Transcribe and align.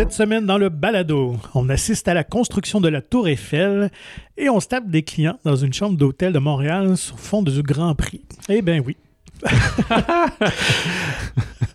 Cette 0.00 0.14
semaine, 0.14 0.46
dans 0.46 0.56
le 0.56 0.70
balado, 0.70 1.36
on 1.54 1.68
assiste 1.68 2.08
à 2.08 2.14
la 2.14 2.24
construction 2.24 2.80
de 2.80 2.88
la 2.88 3.02
Tour 3.02 3.28
Eiffel 3.28 3.90
et 4.38 4.48
on 4.48 4.58
se 4.58 4.66
tape 4.66 4.88
des 4.88 5.02
clients 5.02 5.38
dans 5.44 5.56
une 5.56 5.74
chambre 5.74 5.98
d'hôtel 5.98 6.32
de 6.32 6.38
Montréal 6.38 6.96
sur 6.96 7.20
fond 7.20 7.42
du 7.42 7.62
Grand 7.62 7.94
Prix. 7.94 8.22
Eh 8.48 8.62
bien 8.62 8.80
oui. 8.80 8.96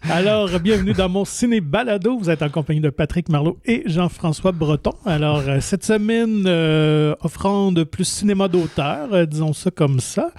Alors, 0.09 0.59
bienvenue 0.59 0.93
dans 0.93 1.07
mon 1.07 1.23
ciné 1.23 1.61
balado. 1.61 2.17
Vous 2.17 2.31
êtes 2.31 2.41
en 2.41 2.49
compagnie 2.49 2.81
de 2.81 2.89
Patrick 2.89 3.29
Marlot 3.29 3.59
et 3.63 3.83
Jean-François 3.85 4.53
Breton. 4.53 4.93
Alors, 5.05 5.43
euh, 5.47 5.59
cette 5.59 5.85
semaine, 5.85 6.45
euh, 6.47 7.13
offrande 7.21 7.83
plus 7.83 8.05
cinéma 8.05 8.47
d'auteur, 8.47 9.13
euh, 9.13 9.27
disons 9.27 9.53
ça 9.53 9.69
comme 9.69 9.99
ça, 9.99 10.31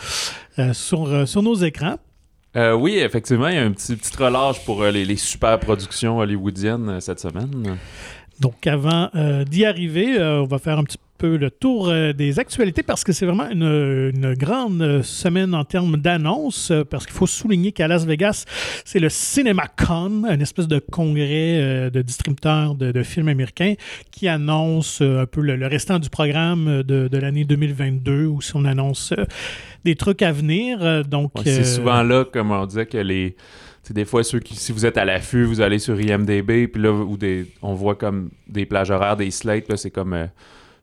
euh, 0.58 0.72
sur, 0.72 1.28
sur 1.28 1.40
nos 1.40 1.54
écrans. 1.54 1.98
Euh, 2.56 2.72
oui, 2.72 2.98
effectivement, 2.98 3.48
il 3.48 3.54
y 3.54 3.58
a 3.58 3.64
un 3.64 3.72
petit, 3.72 3.94
petit 3.96 4.16
relâche 4.16 4.64
pour 4.64 4.82
euh, 4.82 4.90
les, 4.90 5.16
super 5.16 5.58
productions 5.58 6.18
hollywoodiennes 6.18 6.88
euh, 6.88 7.00
cette 7.00 7.20
semaine. 7.20 7.76
Donc, 8.40 8.66
avant 8.66 9.10
d'y 9.48 9.64
arriver, 9.64 10.20
on 10.20 10.44
va 10.44 10.58
faire 10.58 10.78
un 10.78 10.84
petit 10.84 10.98
peu 11.16 11.38
le 11.38 11.50
tour 11.50 11.90
des 12.14 12.38
actualités 12.38 12.82
parce 12.82 13.02
que 13.02 13.10
c'est 13.10 13.24
vraiment 13.24 13.48
une, 13.48 14.34
grande 14.34 15.00
semaine 15.00 15.54
en 15.54 15.64
termes 15.64 15.96
d'annonces. 15.96 16.70
parce 16.90 17.06
qu'il 17.06 17.14
faut 17.14 17.26
souligner 17.26 17.72
qu'à 17.72 17.88
Las 17.88 18.04
Vegas, 18.04 18.44
c'est 18.84 18.98
le 18.98 19.08
CinemaCon, 19.08 20.26
une 20.26 20.42
espèce 20.42 20.68
de 20.68 20.78
congrès 20.78 21.90
de 21.90 22.02
distributeurs 22.02 22.74
de, 22.74 23.02
films 23.02 23.28
américains 23.28 23.72
qui 24.10 24.28
annonce 24.28 25.00
un 25.00 25.24
peu 25.24 25.40
le, 25.40 25.66
restant 25.66 25.98
du 25.98 26.10
programme 26.10 26.82
de, 26.82 27.08
de 27.08 27.16
l'année 27.16 27.44
2022 27.44 28.26
où 28.26 28.40
on 28.52 28.66
annonce 28.66 29.14
des 29.86 29.96
trucs 29.96 30.20
à 30.22 30.32
venir. 30.32 30.78
Euh, 30.82 31.02
Donc, 31.02 31.32
Ouais, 31.36 31.42
c'est 31.44 31.60
euh, 31.60 31.64
souvent 31.64 32.02
là, 32.02 32.24
comme 32.24 32.50
on 32.50 32.66
disait, 32.66 32.86
que 32.86 32.98
les. 32.98 33.36
des 33.90 34.04
fois, 34.04 34.22
ceux 34.24 34.40
qui, 34.40 34.56
si 34.56 34.72
vous 34.72 34.84
êtes 34.84 34.98
à 34.98 35.04
l'affût, 35.04 35.44
vous 35.44 35.60
allez 35.60 35.78
sur 35.78 35.98
IMDB, 36.00 36.66
puis 36.66 36.82
là, 36.82 36.92
où 36.92 37.16
des, 37.16 37.46
on 37.62 37.74
voit 37.74 37.94
comme 37.94 38.30
des 38.48 38.66
plages 38.66 38.90
horaires, 38.90 39.16
des 39.16 39.30
slates, 39.30 39.68
là, 39.68 39.76
c'est 39.76 39.90
comme 39.90 40.12
euh, 40.12 40.26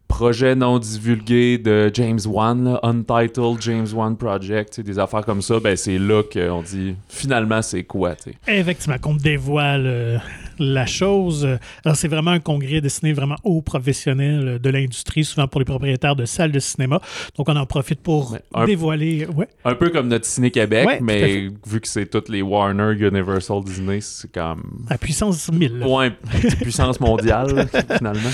projet 0.08 0.56
non 0.56 0.80
divulgué 0.80 1.58
de 1.58 1.90
James 1.94 2.20
Wan, 2.26 2.64
là, 2.64 2.80
Untitled 2.84 3.60
James 3.62 3.88
Wan 3.94 4.16
Project, 4.16 4.80
des 4.80 5.00
affaires 5.00 5.26
comme 5.26 5.42
ça, 5.42 5.60
ben 5.60 5.76
c'est 5.76 5.98
là 5.98 6.22
qu'on 6.24 6.62
dit 6.62 6.96
finalement 7.10 7.62
c'est 7.62 7.84
quoi, 7.84 8.16
tu 8.16 8.32
sais. 8.32 8.36
Effectivement, 8.60 8.98
qu'on 9.00 9.16
dévoile 9.16 9.86
euh, 9.88 10.18
la 10.60 10.86
chose. 10.86 11.48
Alors, 11.86 11.96
c'est 11.96 12.08
vraiment 12.08 12.32
un 12.32 12.40
congrès 12.40 12.82
destiné 12.82 13.14
vraiment 13.14 13.36
aux 13.44 13.62
professionnels 13.62 14.60
de 14.60 14.70
l'industrie, 14.70 15.24
souvent 15.24 15.48
pour 15.48 15.60
les 15.60 15.66
propriétaires 15.66 16.16
de 16.16 16.26
salles 16.26 16.52
de 16.52 16.60
cinéma. 16.60 17.00
Donc, 17.38 17.50
on 17.50 17.56
en 17.56 17.66
profite 17.66 18.02
pour 18.02 18.38
un- 18.54 18.66
dévoiler. 18.66 19.26
Ouais. 19.36 19.48
Un 19.66 19.76
peu 19.76 19.90
comme 19.90 20.08
notre 20.08 20.26
Ciné 20.26 20.52
Québec, 20.52 20.86
Ouais, 20.88 20.98
tout 20.98 21.04
à 21.04 21.06
mais 21.08 21.50
vu 21.68 21.82
que 21.82 21.88
c'est 21.88 22.06
toutes 22.06 22.30
les 22.30 22.42
Warner, 22.42 22.94
Universal, 22.98 23.64
Disney, 23.64 24.00
c'est 24.02 24.32
comme. 24.32 24.86
à 24.90 24.98
puissance 24.98 25.52
1000. 25.52 25.80
là. 25.80 25.88
Ouais, 25.88 26.12
puissance 26.62 27.00
mondiale, 27.00 27.68
finalement. 27.98 28.30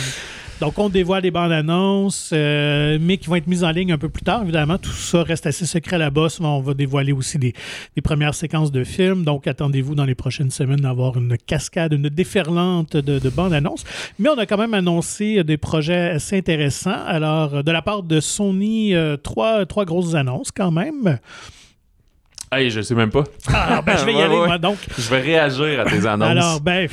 Donc, 0.60 0.78
on 0.78 0.90
dévoile 0.90 1.24
les 1.24 1.32
bandes 1.32 1.54
annonces, 1.54 2.32
euh, 2.34 2.98
mais 3.00 3.18
qui 3.18 3.28
vont 3.28 3.36
être 3.36 3.48
mises 3.48 3.64
en 3.64 3.72
ligne 3.72 3.94
un 3.94 3.98
peu 3.98 4.10
plus 4.10 4.24
tard. 4.24 4.42
Évidemment, 4.44 4.78
tout 4.78 4.92
ça 4.92 5.24
reste 5.24 5.46
assez 5.48 5.66
secret 5.66 5.98
là-bas. 5.98 6.28
Souvent, 6.28 6.58
on 6.58 6.62
va 6.62 6.74
dévoiler 6.74 7.14
aussi 7.14 7.38
des, 7.40 7.54
des 7.96 8.02
premières 8.02 8.34
séquences 8.36 8.70
de 8.72 8.84
films. 8.84 9.24
Donc, 9.24 9.48
attendez-vous 9.48 9.96
dans 9.96 10.04
les 10.04 10.16
prochaines 10.16 10.52
semaines 10.52 10.82
d'avoir 10.82 11.16
une 11.18 11.38
cascade, 11.38 11.94
une 11.94 12.10
déferlante 12.10 12.98
de, 12.98 13.20
de 13.20 13.30
bandes 13.30 13.54
annonces. 13.54 13.86
Mais 14.20 14.28
on 14.28 14.38
a 14.38 14.46
quand 14.46 14.58
même 14.58 14.74
annoncé 14.74 15.44
des 15.46 15.56
projets 15.58 16.10
assez 16.10 16.38
intéressants. 16.38 17.06
Alors, 17.08 17.64
de 17.64 17.72
la 17.72 17.82
part 17.82 18.04
de 18.04 18.20
Sony, 18.20 18.94
euh, 18.96 19.16
trois, 19.16 19.66
trois 19.66 19.86
grosses 19.86 20.14
annonces 20.16 20.52
quand 20.52 20.72
même. 20.72 21.20
Hey, 22.52 22.70
je 22.70 22.82
sais 22.82 22.96
même 22.96 23.12
pas. 23.12 23.24
Alors, 23.48 23.84
ben, 23.84 23.96
je 23.98 24.04
vais 24.06 24.12
y 24.12 24.16
Ouais, 24.18 24.24
aller, 24.24 24.36
ouais. 24.36 24.48
moi, 24.48 24.58
donc. 24.58 24.78
Je 24.98 25.10
vais 25.10 25.22
réagir 25.22 25.80
à 25.80 25.86
tes 25.86 26.06
annonces. 26.06 26.28
Alors, 26.30 26.60
ben, 26.60 26.90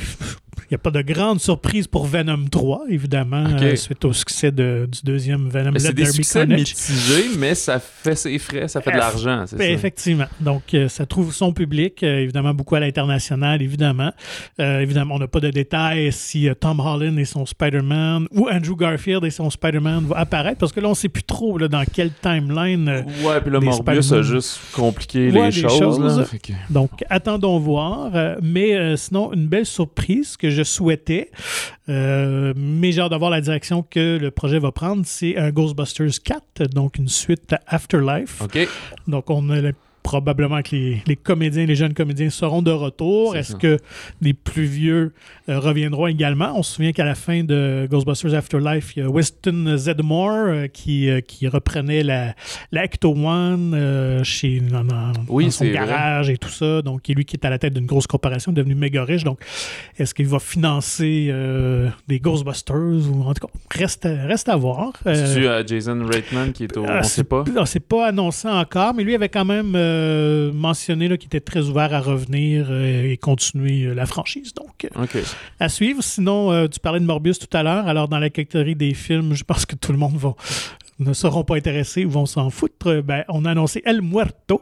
n'y 0.71 0.75
a 0.75 0.77
pas 0.79 0.91
de 0.91 1.01
grande 1.01 1.39
surprise 1.39 1.87
pour 1.87 2.05
Venom 2.05 2.45
3, 2.49 2.85
évidemment, 2.89 3.45
euh, 3.61 3.75
suite 3.75 4.03
au 4.05 4.13
succès 4.13 4.51
de- 4.51 4.87
du 4.91 4.99
deuxième 5.03 5.47
Venom. 5.49 5.71
C'est 5.77 5.93
des 5.93 6.05
succès 6.05 6.45
mitigés, 6.45 7.25
mais 7.37 7.55
ça 7.55 7.79
fait 7.79 8.15
ses 8.15 8.37
frais, 8.39 8.67
ça 8.67 8.81
fait 8.81 8.91
de 8.91 8.97
l'argent, 8.97 9.45
c'est 9.47 9.55
Ben, 9.57 9.65
ça. 9.67 9.71
effectivement. 9.73 10.25
Donc, 10.39 10.73
euh, 10.73 10.87
ça 10.89 11.05
trouve 11.05 11.33
son 11.33 11.53
public, 11.53 12.03
euh, 12.03 12.19
évidemment, 12.19 12.53
beaucoup 12.53 12.75
à 12.75 12.79
l'international, 12.79 13.61
évidemment. 13.61 14.11
Évidemment, 14.59 15.15
on 15.15 15.19
n'a 15.19 15.27
pas 15.27 15.39
de 15.39 15.49
détails 15.49 16.11
si 16.11 16.47
Tom 16.59 16.79
Holland 16.79 17.17
et 17.19 17.25
son 17.25 17.45
Spider-Man 17.45 18.27
ou 18.31 18.47
Andrew 18.49 18.75
Garfield 18.75 19.23
et 19.23 19.29
son 19.29 19.49
Spider-Man 19.49 20.05
vont 20.05 20.15
apparaître, 20.15 20.57
parce 20.59 20.71
que 20.71 20.79
là, 20.79 20.87
on 20.87 20.91
ne 20.91 20.95
sait 20.95 21.09
plus 21.09 21.23
trop 21.23 21.57
là, 21.57 21.67
dans 21.67 21.83
quelle 21.85 22.11
timeline. 22.21 22.87
Ouais, 23.23 23.41
puis 23.41 23.51
là, 23.51 23.59
des 23.59 23.65
Morbius 23.67 24.11
a 24.11 24.21
juste 24.21 24.59
compliqué 24.73 25.29
Ouais, 25.31 25.45
les 25.49 25.51
choses. 25.51 25.77
choses. 25.77 26.17
là. 26.17 26.25
Fait 26.25 26.39
que- 26.39 26.53
Donc, 26.69 26.91
attendons 27.09 27.57
voir. 27.59 28.11
Mais 28.41 28.95
sinon, 28.97 29.31
une 29.33 29.47
belle 29.47 29.65
surprise 29.65 30.35
que 30.37 30.49
je 30.57 30.63
souhaitais, 30.63 31.31
euh, 31.89 32.53
mais 32.55 32.91
j'ai 32.91 33.01
hâte 33.01 33.11
d'avoir 33.11 33.29
la 33.31 33.41
direction 33.41 33.83
que 33.83 34.17
le 34.17 34.31
projet 34.31 34.59
va 34.59 34.71
prendre, 34.71 35.03
c'est 35.05 35.37
un 35.37 35.51
Ghostbusters 35.51 36.21
4, 36.23 36.67
donc 36.73 36.97
une 36.97 37.07
suite 37.07 37.53
à 37.53 37.61
Afterlife. 37.67 38.41
Donc, 39.07 39.29
on 39.29 39.49
a 39.49 39.71
probablement 40.11 40.61
que 40.61 40.73
les, 40.73 41.01
les 41.05 41.17
comédiens, 41.17 41.65
les 41.65 41.75
jeunes 41.75 41.93
comédiens 41.93 42.29
seront 42.29 42.61
de 42.61 42.71
retour. 42.71 43.35
Est-ce 43.35 43.57
que 43.57 43.77
les 44.21 44.33
plus 44.33 44.63
vieux 44.63 45.11
euh, 45.49 45.59
reviendront 45.59 46.07
également? 46.07 46.53
On 46.57 46.63
se 46.63 46.75
souvient 46.75 46.93
qu'à 46.93 47.03
la 47.03 47.13
fin 47.15 47.43
de 47.43 47.87
Ghostbusters 47.91 48.33
Afterlife, 48.33 48.95
il 48.95 48.99
y 49.01 49.05
a 49.05 49.09
Weston 49.09 49.73
Zedmore 49.75 50.31
euh, 50.47 50.67
qui, 50.67 51.09
euh, 51.09 51.19
qui 51.19 51.45
reprenait 51.49 52.03
la, 52.03 52.35
la 52.71 52.85
Ecto 52.85 53.09
One 53.13 54.23
chez, 54.23 54.61
dans, 54.61 54.85
dans- 54.85 55.11
Oui, 55.27 55.45
dans 55.45 55.51
son 55.51 55.65
garage 55.65 56.29
et 56.29 56.37
tout 56.37 56.47
ça. 56.49 56.81
Donc, 56.81 57.05
lui 57.09 57.25
qui 57.25 57.35
est 57.35 57.45
à 57.45 57.49
la 57.49 57.59
tête 57.59 57.73
d'une 57.73 57.85
grosse 57.85 58.07
corporation, 58.07 58.53
devenu 58.53 58.75
méga 58.75 59.03
riche. 59.03 59.25
Donc, 59.25 59.39
est-ce 59.97 60.13
qu'il 60.13 60.27
va 60.27 60.39
financer 60.39 61.33
des 62.07 62.19
Ghostbusters? 62.21 62.75
Ou, 63.11 63.23
en 63.23 63.33
tout 63.33 63.45
cas, 63.45 63.53
reste, 63.77 64.05
à- 64.05 64.25
reste 64.25 64.47
à 64.47 64.55
voir. 64.55 64.93
C'est-tu 65.03 65.45
Jason 65.67 65.99
Reitman 66.05 66.53
qui 66.53 66.63
est 66.63 66.77
au. 66.77 66.85
ah, 66.87 66.99
on 66.99 67.03
c'est- 67.03 67.15
sait 67.15 67.23
pas? 67.25 67.43
ah, 67.57 67.65
C'est 67.65 67.81
pas 67.81 68.07
annoncé 68.07 68.47
encore, 68.47 68.93
mais 68.93 69.03
lui 69.03 69.15
avait 69.15 69.27
quand 69.29 69.43
même 69.45 69.73
euh, 69.97 70.51
mentionné 70.53 71.07
qu'il 71.17 71.27
était 71.27 71.39
très 71.39 71.67
ouvert 71.67 71.93
à 71.93 71.99
revenir 71.99 72.67
euh, 72.69 73.11
et 73.11 73.17
continuer 73.17 73.83
euh, 73.83 73.93
la 73.93 74.05
franchise. 74.05 74.53
Donc, 74.53 74.87
à 75.59 75.69
suivre. 75.69 76.03
Sinon, 76.03 76.67
tu 76.67 76.79
parlais 76.79 76.99
de 76.99 77.05
Morbius 77.05 77.39
tout 77.39 77.57
à 77.57 77.63
l'heure. 77.63 77.87
Alors, 77.87 78.07
dans 78.07 78.19
la 78.19 78.29
catégorie 78.29 78.75
des 78.75 78.93
films, 78.93 79.33
je 79.33 79.43
pense 79.43 79.65
que 79.65 79.75
tout 79.75 79.91
le 79.91 79.97
monde 79.97 80.15
va 80.15 80.35
ne 80.99 81.13
seront 81.13 81.43
pas 81.43 81.55
intéressés 81.57 82.05
ou 82.05 82.09
vont 82.09 82.25
s'en 82.25 82.49
foutre. 82.49 83.01
Ben, 83.01 83.23
on 83.29 83.45
a 83.45 83.51
annoncé 83.51 83.81
El 83.85 84.01
Muerto, 84.01 84.61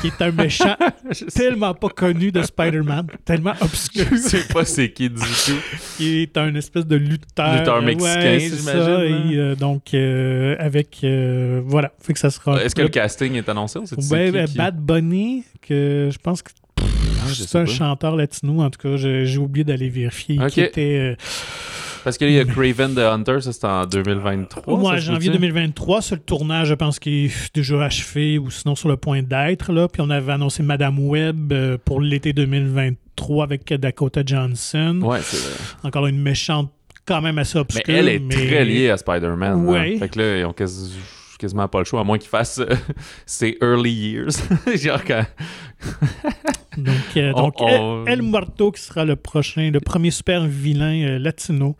qui 0.00 0.06
est 0.08 0.22
un 0.22 0.30
méchant 0.30 0.76
tellement 1.34 1.74
pas 1.74 1.88
connu 1.88 2.30
de 2.30 2.42
Spider-Man, 2.42 3.08
tellement 3.24 3.54
obscur, 3.60 4.06
Je 4.12 4.16
sais 4.16 4.44
pas 4.52 4.64
c'est 4.64 4.90
qui 4.92 5.08
du 5.10 5.16
tout. 5.16 5.52
qui 5.96 6.20
est 6.22 6.36
un 6.38 6.54
espèce 6.54 6.86
de 6.86 6.94
lutteur. 6.96 7.56
Lutteur 7.58 7.82
mexicain, 7.82 8.20
Ouais, 8.20 8.38
j'imagine, 8.40 8.80
hein? 8.82 9.30
Et, 9.32 9.36
euh, 9.36 9.54
donc, 9.56 9.94
euh, 9.94 10.54
avec. 10.60 10.98
euh, 11.02 11.60
voilà. 11.64 11.92
Fait 12.00 12.12
que 12.12 12.18
ça 12.20 12.30
sera. 12.30 12.62
Est-ce 12.62 12.74
que 12.74 12.82
le 12.82 12.88
casting 12.88 13.34
est 13.34 13.48
annoncé 13.48 13.78
ou 13.80 13.86
c'est 13.86 13.96
Ouais, 14.12 14.26
qui 14.26 14.32
ben, 14.32 14.46
qui- 14.46 14.56
Bad 14.58 14.76
Bunny, 14.78 15.44
que 15.60 16.08
je 16.12 16.18
pense 16.18 16.42
que 16.42 16.50
Ah, 16.78 17.26
c'est 17.34 17.58
un 17.58 17.64
pas. 17.64 17.70
chanteur 17.70 18.14
latino, 18.16 18.62
en 18.62 18.70
tout 18.70 18.78
cas, 18.88 18.96
j'ai 18.96 19.38
oublié 19.38 19.64
d'aller 19.64 19.88
vérifier. 19.88 20.38
Qui 20.50 20.60
était. 20.60 21.16
Euh, 22.08 22.10
Parce 22.10 22.18
qu'il 22.18 22.30
y 22.32 22.38
a 22.38 22.44
Craven 22.44 22.94
the 22.94 22.98
Hunter, 22.98 23.40
ça 23.40 23.52
c'était 23.52 23.66
en 23.66 23.84
2023. 23.86 24.72
Au 24.72 24.76
mois 24.76 24.90
ça, 24.92 24.96
de 24.96 25.00
je 25.00 25.06
janvier 25.12 25.28
veux 25.30 25.38
dire? 25.38 25.40
2023, 25.52 26.02
c'est 26.02 26.14
le 26.16 26.20
tournage, 26.20 26.68
je 26.68 26.74
pense, 26.74 26.98
qui 26.98 27.26
est 27.26 27.54
déjà 27.54 27.82
achevé 27.84 28.38
ou 28.38 28.50
sinon 28.50 28.74
sur 28.74 28.88
le 28.88 28.96
point 28.96 29.22
d'être. 29.22 29.72
là. 29.72 29.88
Puis 29.88 30.00
on 30.02 30.10
avait 30.10 30.32
annoncé 30.32 30.62
Madame 30.62 30.98
Web 30.98 31.52
euh, 31.52 31.78
pour 31.84 32.00
l'été 32.00 32.32
2023 32.32 33.44
avec 33.44 33.72
Dakota 33.72 34.22
Johnson. 34.24 35.00
Ouais, 35.02 35.18
c'est 35.22 35.36
vrai. 35.38 35.56
Encore 35.84 36.06
une 36.06 36.20
méchante 36.20 36.70
quand 37.06 37.20
même 37.22 37.38
assez 37.38 37.56
Mais 37.56 37.60
obscure. 37.62 37.94
elle 37.94 38.08
est 38.08 38.18
mais- 38.18 38.34
très 38.34 38.64
liée 38.64 38.90
à 38.90 38.96
Spider-Man. 38.96 39.64
là. 39.66 39.70
Ouais. 39.72 39.96
Fait 39.98 40.08
que 40.08 40.18
là, 40.18 40.38
ils 40.38 40.44
ont 40.44 40.52
quasi- 40.52 40.94
quasiment 41.38 41.68
pas 41.68 41.78
le 41.78 41.84
choix, 41.84 42.00
à 42.00 42.04
moins 42.04 42.18
qu'ils 42.18 42.28
fassent 42.28 42.58
euh, 42.58 42.74
ses 43.26 43.56
early 43.62 43.90
years. 43.92 44.32
Genre 44.74 45.02
quand. 45.04 45.24
Donc, 46.76 46.94
euh, 47.16 47.32
On- 47.34 47.42
donc 47.42 47.54
on- 47.60 48.04
El, 48.06 48.12
El 48.14 48.22
Muerto 48.22 48.70
qui 48.70 48.80
sera 48.80 49.04
le 49.04 49.16
prochain, 49.16 49.70
le 49.72 49.80
premier 49.80 50.10
super 50.12 50.46
vilain 50.46 51.02
euh, 51.06 51.18
latino. 51.18 51.76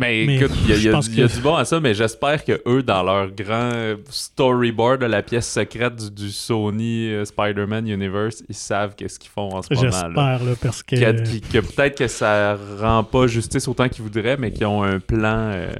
Mais, 0.00 0.24
Mais 0.26 0.36
écoute, 0.36 0.50
il 0.64 0.68
y 0.68 0.72
a, 0.72 0.76
y 0.76 0.78
du- 0.78 0.86
il 1.10 1.18
y 1.20 1.22
a 1.22 1.28
que- 1.28 1.34
du 1.36 1.40
bon 1.40 1.54
à 1.54 1.64
ça, 1.64 1.78
mais 1.80 1.94
j'espère 1.94 2.44
que 2.44 2.60
eux, 2.66 2.82
dans 2.82 3.02
leur 3.04 3.30
grand 3.30 3.94
storyboard 4.10 5.00
de 5.00 5.06
la 5.06 5.22
pièce 5.22 5.48
secrète 5.50 5.96
du, 5.96 6.10
du 6.26 6.30
Sony 6.32 7.08
euh, 7.12 7.24
Spider-Man 7.24 7.86
Universe, 7.88 8.42
ils 8.48 8.54
savent 8.54 8.94
qu'est-ce 8.96 9.18
qu'ils 9.18 9.30
font 9.30 9.48
en 9.54 9.62
ce 9.62 9.72
moment-là. 9.72 9.90
J'espère, 9.90 10.44
là, 10.44 10.52
parce 10.60 10.82
que. 10.82 10.96
Que, 10.96 11.60
peut-être 11.60 11.96
que 11.96 12.08
ça 12.08 12.58
rend 12.80 13.04
pas 13.04 13.26
justice 13.28 13.66
autant 13.68 13.88
qu'ils 13.88 14.02
voudraient, 14.02 14.36
mais 14.36 14.50
qu'ils 14.52 14.66
ont 14.66 14.82
un 14.82 14.98
plan 14.98 15.50
euh, 15.54 15.70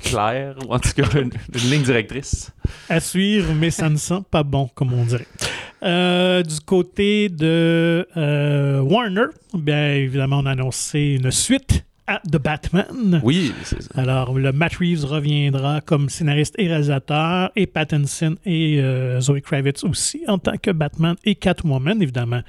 clair, 0.00 0.56
ou 0.66 0.74
en 0.74 0.78
tout 0.78 0.90
cas 0.96 1.08
une, 1.14 1.30
une 1.54 1.70
ligne 1.70 1.82
directrice. 1.82 2.50
À 2.88 3.00
suivre, 3.00 3.52
mais 3.54 3.70
ça 3.70 3.88
ne 3.88 3.96
sent 3.96 4.22
pas 4.30 4.42
bon, 4.42 4.68
comme 4.74 4.92
on 4.92 5.04
dirait. 5.04 5.26
Euh, 5.82 6.42
du 6.42 6.60
côté 6.60 7.28
de 7.28 8.06
euh, 8.16 8.80
Warner, 8.80 9.26
bien 9.54 9.94
évidemment, 9.94 10.40
on 10.40 10.46
a 10.46 10.50
annoncé 10.50 11.18
une 11.20 11.30
suite 11.30 11.84
à 12.06 12.20
The 12.30 12.36
Batman. 12.42 13.20
Oui, 13.22 13.52
c'est 13.62 13.82
ça. 13.82 13.88
Alors, 13.94 14.36
le 14.36 14.52
Matt 14.52 14.74
Reeves 14.74 15.04
reviendra 15.04 15.80
comme 15.80 16.08
scénariste 16.08 16.54
et 16.58 16.66
réalisateur, 16.66 17.50
et 17.56 17.66
Pattinson 17.66 18.36
et 18.44 18.80
euh, 18.80 19.20
Zoe 19.20 19.40
Kravitz 19.40 19.84
aussi 19.84 20.24
en 20.26 20.38
tant 20.38 20.56
que 20.58 20.70
Batman 20.72 21.14
et 21.24 21.34
Catwoman, 21.36 22.02
évidemment. 22.02 22.42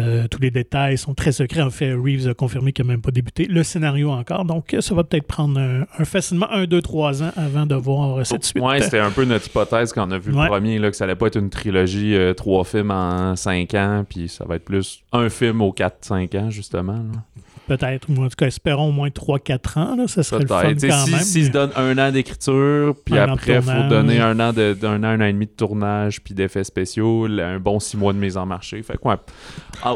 Euh, 0.00 0.26
tous 0.28 0.40
les 0.40 0.50
détails 0.50 0.98
sont 0.98 1.14
très 1.14 1.32
secrets. 1.32 1.62
En 1.62 1.70
fait, 1.70 1.92
Reeves 1.92 2.28
a 2.28 2.34
confirmé 2.34 2.72
qu'il 2.72 2.84
n'a 2.86 2.92
même 2.92 3.02
pas 3.02 3.10
débuté 3.10 3.46
le 3.46 3.62
scénario 3.62 4.10
encore. 4.10 4.44
Donc, 4.44 4.74
ça 4.80 4.94
va 4.94 5.04
peut-être 5.04 5.26
prendre 5.26 5.58
un, 5.60 5.82
un 5.98 6.04
facilement 6.04 6.50
un, 6.50 6.64
deux, 6.64 6.82
trois 6.82 7.22
ans 7.22 7.30
avant 7.36 7.66
de 7.66 7.74
voir 7.74 8.24
cette 8.26 8.44
suite. 8.44 8.62
Ouais, 8.62 8.80
c'était 8.80 8.98
un 8.98 9.10
peu 9.10 9.24
notre 9.24 9.46
hypothèse 9.46 9.92
quand 9.92 10.08
on 10.08 10.10
a 10.12 10.18
vu 10.18 10.32
Ouais. 10.32 10.42
le 10.44 10.48
premier, 10.48 10.78
là, 10.78 10.90
que 10.90 10.96
ça 10.96 11.04
allait 11.04 11.16
pas 11.16 11.26
être 11.26 11.36
une 11.38 11.50
trilogie, 11.50 12.14
euh, 12.14 12.34
trois 12.34 12.64
films 12.64 12.90
en 12.90 13.36
cinq 13.36 13.74
ans, 13.74 14.04
puis 14.08 14.28
ça 14.28 14.44
va 14.44 14.56
être 14.56 14.64
plus 14.64 15.02
un 15.12 15.28
film 15.28 15.60
aux 15.60 15.72
4-5 15.72 16.34
ans, 16.38 16.50
justement. 16.50 16.92
là. 16.94 17.20
Peut-être, 17.68 18.08
ou 18.10 18.22
en 18.24 18.28
tout 18.28 18.34
cas, 18.36 18.46
espérons 18.46 18.88
au 18.88 18.92
moins 18.92 19.10
3-4 19.10 19.78
ans. 19.78 19.94
Là, 19.96 20.08
ça 20.08 20.22
serait 20.24 20.40
le 20.42 20.48
fun 20.48 20.62
quand 20.74 21.04
si- 21.06 21.10
même. 21.12 21.20
S'ils 21.20 21.46
se 21.46 21.50
donnent 21.50 21.70
un 21.76 21.96
an 21.98 22.10
d'écriture, 22.10 22.94
puis 23.04 23.16
Un 23.16 23.32
après, 23.32 23.54
il 23.56 23.62
faut 23.62 23.88
donner 23.88 24.18
un 24.20 24.40
an, 24.40 24.52
de, 24.52 24.72
d'un 24.74 25.02
an, 25.04 25.08
un 25.08 25.20
an 25.20 25.24
et 25.26 25.32
demi 25.32 25.46
de 25.46 25.52
tournage, 25.52 26.20
puis 26.22 26.34
d'effets 26.34 26.64
spéciaux, 26.64 27.26
un 27.26 27.60
bon 27.60 27.78
six 27.78 27.96
mois 27.96 28.12
de 28.12 28.18
mise 28.18 28.36
en 28.36 28.44
marché. 28.46 28.82
Fait 28.82 28.96
que, 28.98 29.06
ouais, 29.08 29.14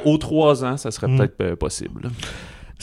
aux 0.04 0.18
trois 0.18 0.64
ans, 0.64 0.76
ça 0.76 0.90
serait 0.90 1.08
Mm. 1.08 1.16
peut-être 1.18 1.40
euh, 1.40 1.56
possible. 1.56 2.10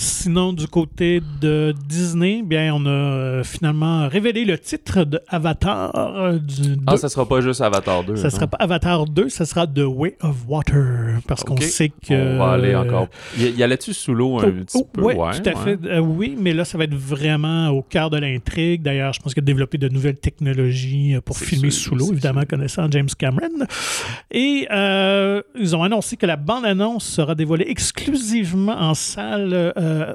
Sinon, 0.05 0.51
du 0.51 0.67
côté 0.67 1.21
de 1.41 1.75
Disney, 1.87 2.41
bien, 2.43 2.73
on 2.73 2.87
a 2.87 2.89
euh, 2.89 3.43
finalement 3.43 4.07
révélé 4.07 4.45
le 4.45 4.57
titre 4.57 5.03
de 5.03 5.19
Avatar. 5.27 6.39
du 6.39 6.75
Ah, 6.87 6.91
deux. 6.93 6.97
ça 6.97 7.07
sera 7.07 7.27
pas 7.27 7.39
juste 7.41 7.61
Avatar 7.61 8.03
2. 8.03 8.15
Ça 8.15 8.31
sera 8.31 8.47
pas 8.47 8.57
Avatar 8.59 9.05
2, 9.05 9.29
ça 9.29 9.45
sera 9.45 9.67
The 9.67 9.83
Way 9.85 10.17
of 10.21 10.37
Water. 10.47 11.19
Parce 11.27 11.43
qu'on 11.43 11.57
sait 11.57 11.89
que. 11.89 12.13
On 12.35 12.37
va 12.39 12.53
aller 12.53 12.75
encore. 12.75 13.09
Y, 13.37 13.49
y 13.51 13.61
allait-tu 13.61 13.93
sous 13.93 14.15
l'eau 14.15 14.39
un 14.39 14.45
Oh, 14.47 14.51
petit 14.51 14.77
oh, 14.79 14.89
peu? 14.91 15.01
ouais, 15.03 15.15
Ouais, 15.15 15.39
tout 15.39 15.47
à 15.47 15.53
ouais. 15.53 15.77
fait. 15.77 15.79
Euh, 15.85 15.99
oui, 15.99 16.35
mais 16.35 16.53
là, 16.53 16.65
ça 16.65 16.79
va 16.79 16.85
être 16.85 16.95
vraiment 16.95 17.69
au 17.69 17.83
cœur 17.83 18.09
de 18.09 18.17
l'intrigue. 18.17 18.81
D'ailleurs, 18.81 19.13
je 19.13 19.19
pense 19.19 19.35
qu'il 19.35 19.43
a 19.43 19.45
développé 19.45 19.77
de 19.77 19.87
nouvelles 19.87 20.17
technologies 20.19 21.13
euh, 21.13 21.21
pour 21.21 21.37
filmer 21.37 21.69
sûr, 21.69 21.89
sous 21.91 21.95
l'eau, 21.95 22.11
évidemment, 22.11 22.41
sûr. 22.41 22.47
connaissant 22.47 22.87
James 22.89 23.09
Cameron. 23.15 23.67
Et 24.31 24.67
euh, 24.71 25.43
ils 25.59 25.75
ont 25.75 25.83
annoncé 25.83 26.17
que 26.17 26.25
la 26.25 26.37
bande-annonce 26.37 27.05
sera 27.05 27.35
dévoilée 27.35 27.65
exclusivement 27.69 28.73
en 28.81 28.95
salle 28.95 29.53
euh, 29.53 29.71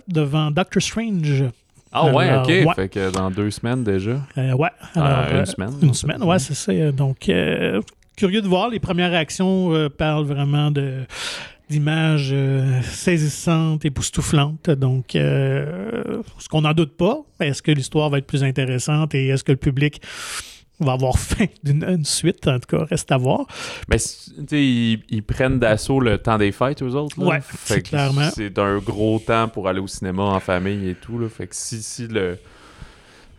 devant 0.09 0.51
Doctor 0.51 0.83
Strange. 0.83 1.45
Ah 1.93 2.13
ouais, 2.13 2.37
ok. 2.37 2.47
ouais. 2.49 2.75
Fait 2.75 2.89
que 2.89 3.11
dans 3.11 3.31
deux 3.31 3.51
semaines 3.51 3.83
déjà. 3.83 4.21
Euh, 4.37 4.53
ouais. 4.53 4.69
Alors, 4.95 5.27
euh, 5.31 5.39
une 5.41 5.47
semaine. 5.47 5.73
Une 5.81 5.95
semaine, 5.95 6.23
ouais, 6.23 6.39
c'est 6.39 6.55
ça. 6.55 6.93
Donc, 6.93 7.29
euh, 7.29 7.81
curieux 8.17 8.43
de 8.43 8.49
voir. 8.49 8.69
Les 8.69 8.81
premières 8.81 9.11
réactions 9.11 9.73
euh, 9.73 9.89
parlent 9.89 10.27
vraiment 10.27 10.71
de 10.71 11.05
d'images 11.69 12.31
euh, 12.33 12.81
saisissantes, 12.83 13.85
époustouflantes. 13.85 14.71
Donc, 14.71 15.17
euh, 15.17 16.23
ce 16.39 16.49
qu'on 16.49 16.61
n'en 16.61 16.73
doute 16.73 16.97
pas, 16.97 17.23
est-ce 17.41 17.63
que 17.63 17.73
l'histoire 17.73 18.09
va 18.09 18.19
être 18.19 18.27
plus 18.27 18.45
intéressante 18.45 19.15
et 19.15 19.29
est-ce 19.29 19.43
que 19.43 19.53
le 19.53 19.59
public 19.59 20.01
va 20.85 20.93
avoir 20.93 21.19
faim 21.19 21.47
d'une 21.65 21.85
une 21.85 22.05
suite? 22.05 22.47
En 22.49 22.59
tout 22.59 22.77
cas, 22.77 22.85
reste 22.85 23.11
à 23.13 23.17
voir. 23.17 23.47
Mais 23.89 23.97
ils, 24.53 25.01
ils 25.09 25.23
prennent 25.23 25.59
d'assaut 25.59 26.01
le 26.01 26.19
temps 26.19 26.39
des 26.39 26.53
fêtes, 26.53 26.83
eux 26.83 26.95
autres. 26.95 27.19
Là. 27.21 27.27
Ouais, 27.27 27.41
Fait 27.43 27.83
que 27.83 27.89
clairement. 27.89 28.29
C'est 28.35 28.59
un 28.59 28.79
gros 28.79 29.19
temps 29.19 29.49
pour 29.49 29.69
aller 29.69 29.81
au 29.81 29.87
cinéma 29.87 30.23
en 30.25 30.41
famille 30.41 30.89
et 30.91 30.95
tout. 30.95 31.19
Là. 31.19 31.29
Fait 31.29 31.47
que 31.47 31.55
si, 31.57 31.83
si 31.83 32.07
le. 32.07 32.39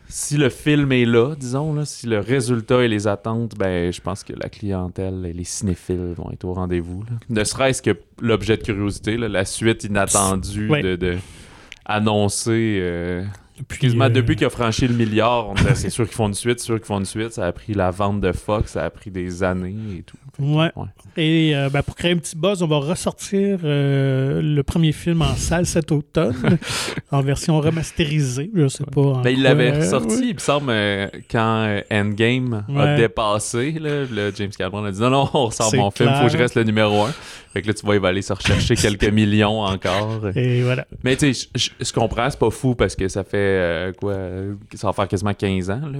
Si 0.09 0.37
le 0.37 0.47
film 0.47 0.93
est 0.93 1.03
là, 1.03 1.35
disons, 1.35 1.73
là, 1.73 1.83
si 1.83 2.07
le 2.07 2.19
résultat 2.21 2.81
et 2.81 2.87
les 2.87 3.07
attentes, 3.07 3.55
ben, 3.57 3.91
je 3.91 3.99
pense 3.99 4.23
que 4.23 4.31
la 4.31 4.47
clientèle 4.47 5.25
et 5.25 5.33
les 5.33 5.43
cinéphiles 5.43 6.13
vont 6.15 6.31
être 6.31 6.45
au 6.45 6.53
rendez-vous. 6.53 7.03
Ne 7.29 7.43
serait-ce 7.43 7.81
que 7.81 7.89
l'objet 8.21 8.55
de 8.55 8.63
curiosité, 8.63 9.17
là, 9.17 9.27
la 9.27 9.43
suite 9.43 9.83
inattendue 9.83 10.69
Ouais. 10.69 10.81
de, 10.81 10.95
de 10.95 11.17
annoncer. 11.83 12.79
euh, 12.81 13.23
Quasiment 13.79 14.05
euh, 14.05 14.09
depuis 14.09 14.35
qu'il 14.35 14.45
a 14.45 14.49
franchi 14.49 14.87
le 14.87 14.93
milliard, 14.93 15.49
on 15.49 15.53
disait, 15.53 15.75
c'est 15.75 15.89
sûr 15.89 16.05
qu'ils 16.05 16.15
font 16.15 16.27
une 16.27 16.33
suite, 16.33 16.59
c'est 16.59 16.65
sûr 16.65 16.75
qu'ils 16.75 16.85
font 16.85 16.99
une 16.99 17.05
suite. 17.05 17.31
Ça 17.33 17.45
a 17.45 17.51
pris 17.51 17.73
la 17.73 17.91
vente 17.91 18.21
de 18.21 18.31
Fox, 18.31 18.73
ça 18.73 18.85
a 18.85 18.89
pris 18.89 19.09
des 19.11 19.43
années 19.43 19.75
et 19.99 20.03
tout. 20.03 20.17
Ouais. 20.39 20.71
Ouais. 20.75 20.85
Et 21.17 21.55
euh, 21.55 21.69
ben, 21.69 21.81
pour 21.81 21.95
créer 21.95 22.11
un 22.11 22.17
petit 22.17 22.35
buzz, 22.35 22.61
on 22.61 22.67
va 22.67 22.77
ressortir 22.77 23.59
euh, 23.63 24.39
le 24.41 24.61
premier 24.61 24.91
film 24.91 25.23
en 25.23 25.35
salle 25.35 25.65
cet 25.65 25.91
automne, 25.91 26.59
en 27.11 27.21
version 27.21 27.59
remasterisée. 27.59 28.51
Je 28.53 28.67
sais 28.67 28.83
pas. 28.83 29.01
en 29.01 29.21
Ben, 29.21 29.31
il 29.31 29.41
l'avait 29.41 29.71
ressorti, 29.79 30.15
ouais. 30.15 30.27
il 30.27 30.33
me 30.35 30.39
semble, 30.39 30.71
quand 31.31 31.81
Endgame 31.91 32.65
a 32.77 32.95
dépassé. 32.95 33.71
Là, 33.79 34.05
le 34.05 34.31
James 34.35 34.51
Cameron 34.55 34.85
a 34.85 34.91
dit 34.91 35.01
non, 35.01 35.09
non, 35.09 35.29
on 35.33 35.45
ressort 35.47 35.73
mon 35.75 35.89
film, 35.91 36.09
faut 36.09 36.23
que 36.23 36.27
je 36.27 36.33
clair. 36.33 36.41
reste 36.41 36.55
le 36.55 36.63
numéro 36.63 37.03
un. 37.03 37.13
Fait 37.53 37.61
que 37.61 37.67
là, 37.67 37.73
tu 37.73 37.85
vois, 37.85 37.95
il 37.95 38.01
va 38.01 38.09
aller 38.09 38.21
se 38.21 38.33
rechercher 38.33 38.75
quelques 38.87 39.09
millions 39.09 39.61
encore. 39.61 40.29
Et 40.35 40.61
voilà. 40.61 40.85
Mais 41.03 41.15
tu 41.15 41.33
sais, 41.33 41.49
je 41.55 41.93
comprends, 41.93 42.29
c'est 42.29 42.37
pas 42.37 42.51
fou 42.51 42.75
parce 42.75 42.95
que 42.95 43.07
ça 43.07 43.23
fait 43.23 43.46
euh, 43.47 43.91
quoi, 43.93 44.13
euh, 44.13 44.53
ça 44.75 44.87
va 44.87 44.93
faire 44.93 45.07
quasiment 45.07 45.33
15 45.33 45.69
ans. 45.69 45.81
Là. 45.81 45.99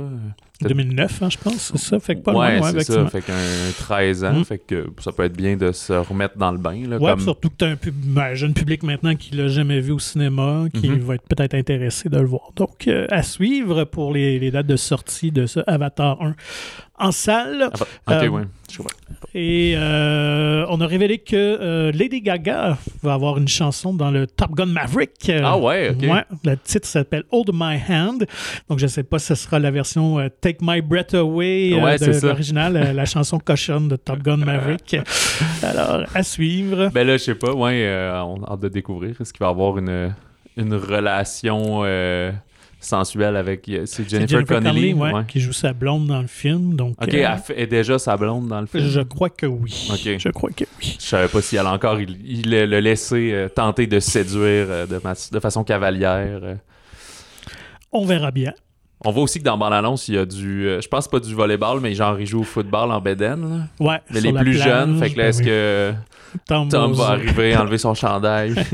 Peut-être- 0.60 0.70
2009, 0.76 1.22
hein, 1.22 1.30
je 1.30 1.38
pense, 1.38 1.72
c'est 1.72 1.78
ça. 1.78 2.00
Fait 2.00 2.16
que 2.16 2.22
pas 2.22 2.34
ouais, 2.34 2.58
loin, 2.58 2.72
ouais, 2.74 2.80
c'est 2.84 2.94
ça. 2.94 3.06
Fait 3.08 3.22
qu'un 3.22 3.34
13 3.78 4.24
ans, 4.24 4.34
Mm. 4.40 4.44
fait 4.46 4.58
que 4.58 4.88
ça 5.00 5.12
peut 5.12 5.24
être 5.24 5.38
bien 5.38 5.56
de 5.56 5.72
se 5.72 5.94
remettre 5.94 6.36
dans 6.36 6.52
le 6.52 6.58
bain. 6.58 6.82
Là, 6.88 6.98
Ouais, 6.98 7.12
comme... 7.12 7.20
surtout 7.20 7.50
que 7.50 7.56
tu 7.60 7.66
as 7.66 7.68
un, 7.70 7.76
pub- 7.76 8.18
un 8.18 8.34
jeune 8.34 8.56
public 8.56 8.82
maintenant 8.82 9.16
qui 9.16 9.36
l'a 9.36 9.50
jamais 9.50 9.80
vu 9.82 9.92
au 9.92 10.00
cinéma, 10.00 10.66
qui 10.74 10.90
Mhm. 10.90 11.00
va 11.02 11.16
être 11.16 11.28
peut-être 11.28 11.54
intéressé 11.54 12.10
de 12.10 12.18
le 12.18 12.26
voir. 12.26 12.50
Donc, 12.56 12.88
euh, 12.88 13.06
à 13.12 13.22
suivre 13.22 13.84
pour 13.84 14.12
les, 14.14 14.40
les 14.40 14.50
dates 14.50 14.66
de 14.66 14.78
sortie 14.78 15.32
de 15.32 15.46
ce 15.46 15.60
Avatar 15.68 16.20
1 16.24 16.36
en 16.98 17.12
salle. 17.12 17.70
Ah, 17.74 17.78
bah, 18.08 18.18
ok, 18.18 18.24
Euh, 18.24 18.30
ouais. 18.30 18.44
Et 19.34 19.74
euh, 19.78 20.66
on 20.70 20.82
a 20.82 20.88
révélé 20.88 21.20
que 21.20 21.36
euh, 21.36 21.92
Lady 21.94 22.22
Gaga 22.22 22.78
va 23.02 23.14
avoir 23.14 23.38
une 23.38 23.48
chanson 23.48 23.94
dans 23.94 24.12
le 24.12 24.28
Top 24.28 24.52
Gun 24.52 24.66
Maverick. 24.68 25.32
Ah 25.44 25.58
ouais, 25.58 25.90
ok. 25.92 26.02
Ouais, 26.12 26.24
le 26.44 26.58
titre 26.58 26.88
s'appelle 26.88 27.24
Hold 27.32 27.52
My 27.54 27.78
Hand. 27.90 28.26
Donc, 28.70 28.80
je 28.80 28.86
ne 28.86 28.90
sais 28.90 29.04
pas 29.04 29.20
si 29.20 29.28
ce 29.28 29.36
sera 29.36 29.60
la 29.60 29.72
version 29.72 30.18
Take 30.42 30.58
My 30.62 30.82
Breath 30.82 31.14
Away 31.14 31.80
Ouais, 31.82 31.98
de 31.98 32.26
l'original, 32.28 32.74
la 32.94 33.06
chanson 33.06 33.40
cochonne 33.40 33.88
de 33.88 33.96
Top 33.96 34.20
Gun 34.20 34.38
Maverick. 34.46 34.98
Alors, 35.64 36.04
à 36.14 36.24
suivre. 36.24 36.90
Ben 36.94 37.06
là, 37.08 37.18
je 37.18 37.24
sais 37.24 37.36
pas, 37.36 37.54
ouais, 37.54 37.84
euh, 37.86 38.22
on 38.24 38.44
a 38.44 38.52
hâte 38.54 38.60
de 38.62 38.70
découvrir. 38.70 39.16
Est-ce 39.22 39.32
qu'il 39.34 39.40
va 39.40 39.48
y 39.48 39.50
avoir 39.50 39.78
une, 39.78 40.14
une 40.58 40.74
relation 40.74 41.82
euh, 41.84 42.32
sensuelle 42.80 43.36
avec. 43.36 43.68
euh, 43.70 43.84
C'est 43.86 44.08
Jennifer, 44.10 44.44
Connelly, 44.46 44.94
ouais, 44.94 45.12
ouais. 45.14 45.26
qui 45.28 45.40
joue 45.40 45.54
sa 45.54 45.74
blonde 45.74 46.08
dans 46.08 46.22
le 46.22 46.28
film. 46.28 46.76
Donc, 46.76 46.96
Ok, 47.02 47.14
euh, 47.14 47.28
elle 47.34 47.40
fait- 47.40 47.62
est 47.62 47.68
déjà 47.68 47.98
sa 48.00 48.16
blonde 48.18 48.48
dans 48.48 48.62
le 48.62 48.68
film? 48.68 48.88
je 48.88 49.02
crois 49.02 49.30
que 49.30 49.46
oui. 49.46 49.90
Je 50.20 50.30
crois 50.30 50.50
que 50.52 50.66
oui. 50.80 50.98
Je 51.00 51.06
savais 51.06 51.28
pas 51.28 51.42
si 51.42 51.56
elle 51.56 51.66
a 51.66 51.74
encore 51.74 52.00
il, 52.00 52.18
il 52.26 52.50
le 52.52 52.80
laissé 52.80 53.32
euh, 53.34 53.50
tenter 53.50 53.88
de 53.88 54.00
séduire 54.00 54.68
euh, 54.70 54.86
de, 54.86 55.00
ma- 55.04 55.14
de 55.32 55.40
façon 55.40 55.64
cavalière. 55.64 56.40
On 57.92 58.06
verra 58.06 58.32
bien. 58.32 58.54
On 59.06 59.12
voit 59.12 59.24
aussi 59.24 59.38
que 59.40 59.44
dans 59.44 59.58
Bande-Annonce, 59.60 60.08
il 60.08 60.16
y 60.16 60.18
a 60.18 60.26
du. 60.26 60.64
je 60.82 60.88
pense 60.88 61.08
pas 61.08 61.20
du 61.20 61.34
volleyball, 61.36 61.80
mais 61.82 61.94
genre, 61.94 62.20
il 62.20 62.26
joue 62.26 62.40
au 62.42 62.44
football 62.44 62.92
en 62.92 63.00
là. 63.00 63.68
Ouais, 63.80 64.02
Mais 64.12 64.22
les 64.22 64.32
la 64.32 64.42
plus 64.42 64.56
plage, 64.56 64.64
jeunes, 64.68 65.00
fait 65.00 65.12
que 65.12 65.18
là, 65.18 65.24
ben 65.24 65.30
est-ce 65.30 65.40
oui. 65.40 65.46
que 65.46 65.94
Tom, 66.48 66.68
Tom 66.68 66.94
va 66.94 67.06
arriver, 67.10 67.56
enlever 67.56 67.78
son 67.78 67.94
chandail? 67.94 68.56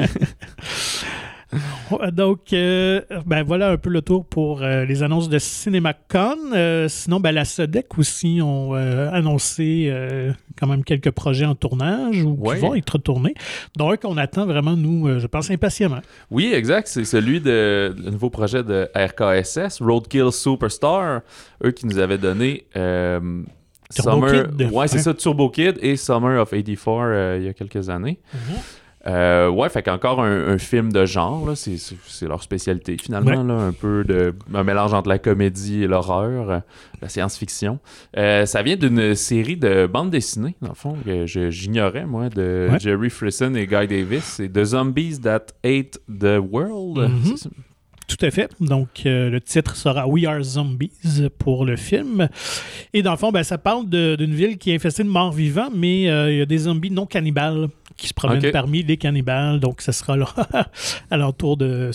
Donc, 2.14 2.54
euh, 2.54 3.02
ben 3.26 3.44
voilà 3.44 3.70
un 3.72 3.78
peu 3.78 3.90
le 3.90 4.02
tour 4.02 4.26
pour 4.26 4.62
euh, 4.64 4.86
les 4.86 5.04
annonces 5.04 5.30
de 5.30 5.38
CinemaCon. 5.40 6.38
Euh, 6.54 6.88
sinon, 6.88 7.20
ben, 7.20 7.32
la 7.32 7.46
SEDEC 7.46 7.98
aussi 7.98 8.40
ont 8.42 8.74
annoncé 8.74 9.92
quand 10.60 10.68
même 10.68 10.84
quelques 10.84 11.12
projets 11.12 11.46
en 11.46 11.56
tournage 11.56 12.24
ou 12.24 12.36
Ouais. 12.40 12.56
qui 12.56 12.62
vont 12.62 12.76
être 12.76 12.98
tournés. 12.98 13.34
Donc, 13.78 14.02
on 14.04 14.18
attend 14.18 14.46
vraiment, 14.46 14.76
nous, 14.76 15.20
je 15.20 15.28
pense, 15.28 15.50
impatiemment. 15.52 16.00
Oui, 16.32 16.52
exact. 16.54 16.88
C'est 16.88 17.06
celui 17.06 17.40
de 17.42 17.94
le 17.98 18.12
nouveau 18.12 18.30
projet 18.30 18.64
de 18.64 18.90
RKSS, 18.96 19.82
Roadkill 19.82 20.32
Superstar. 20.32 21.22
Eux 21.64 21.72
qui 21.72 21.86
nous 21.86 22.00
avaient 22.00 22.18
donné 22.18 22.66
Turbo 23.94 24.28
Summer. 24.28 24.48
Kid. 24.58 24.72
Ouais, 24.72 24.88
c'est 24.88 25.00
ça, 25.00 25.14
Turbo 25.14 25.50
Kid 25.50 25.78
et 25.82 25.96
Summer 25.96 26.42
of 26.42 26.50
84 26.52 26.88
euh, 26.90 27.38
il 27.40 27.46
y 27.46 27.50
a 27.50 27.54
quelques 27.54 27.90
années. 27.90 28.20
Euh, 29.06 29.50
ouais, 29.50 29.68
fait 29.70 29.84
qu'encore 29.84 30.22
un, 30.22 30.48
un 30.54 30.58
film 30.58 30.94
de 30.94 31.06
genre, 31.06 31.46
là, 31.46 31.56
c'est, 31.56 31.76
leur 32.26 32.42
spécialité 32.42 32.96
finalement, 32.98 33.44
là, 33.44 33.54
un 33.56 33.74
peu 33.74 34.04
de 34.06 34.34
un 34.54 34.64
mélange 34.64 34.94
entre 34.94 35.10
la 35.10 35.20
comédie 35.20 35.84
et 35.84 35.88
l'horreur, 35.88 36.50
euh, 36.50 36.60
la 37.02 37.10
science-fiction. 37.10 37.80
Euh, 38.18 38.46
ça 38.46 38.62
vient 38.64 38.78
d'une 38.78 39.14
série 39.14 39.58
de 39.58 39.88
bandes 39.88 40.10
dessinées, 40.10 40.56
dans 40.62 40.70
le 40.70 40.76
fond, 40.76 40.96
que 41.06 41.26
je- 41.26 41.50
j'ignorais 41.50 42.06
moi, 42.06 42.30
de 42.30 42.70
Ouais. 42.72 42.80
Jerry 42.80 43.10
Frisson 43.10 43.56
et 43.56 43.68
Guy 43.68 43.88
Davis. 43.88 44.24
C'est 44.24 44.48
The 44.48 44.64
Zombies 44.64 45.20
That 45.20 45.48
Ate 45.66 46.00
the 46.08 46.40
World. 46.40 47.10
Mhm. 47.10 47.20
C'est 47.26 47.38
ça? 47.44 47.50
Tout 48.18 48.26
à 48.26 48.32
fait. 48.32 48.52
Donc, 48.60 49.06
euh, 49.06 49.30
le 49.30 49.42
titre 49.42 49.76
sera 49.76 50.08
We 50.08 50.26
Are 50.26 50.42
Zombies 50.44 50.92
pour 51.40 51.66
le 51.66 51.76
film. 51.76 52.28
Et 52.94 53.02
dans 53.02 53.12
le 53.12 53.18
fond, 53.18 53.32
ben, 53.32 53.44
ça 53.44 53.58
parle 53.58 53.90
d'une 53.90 54.36
ville 54.36 54.58
qui 54.58 54.72
est 54.72 54.76
infestée 54.76 55.04
de 55.04 55.10
morts 55.10 55.32
vivants, 55.32 55.70
mais 55.74 56.10
euh, 56.10 56.32
il 56.32 56.38
y 56.38 56.42
a 56.42 56.46
des 56.46 56.60
zombies 56.60 56.92
non 56.92 57.08
cannibales 57.08 57.70
qui 57.98 58.08
se 58.08 58.14
promènent 58.14 58.52
parmi 58.52 58.84
les 58.84 58.98
cannibales. 58.98 59.60
Donc, 59.60 59.82
ce 59.82 59.92
sera 59.92 60.16
là 60.16 60.28
à 61.10 61.18
l'entour 61.18 61.58
d'un 61.58 61.92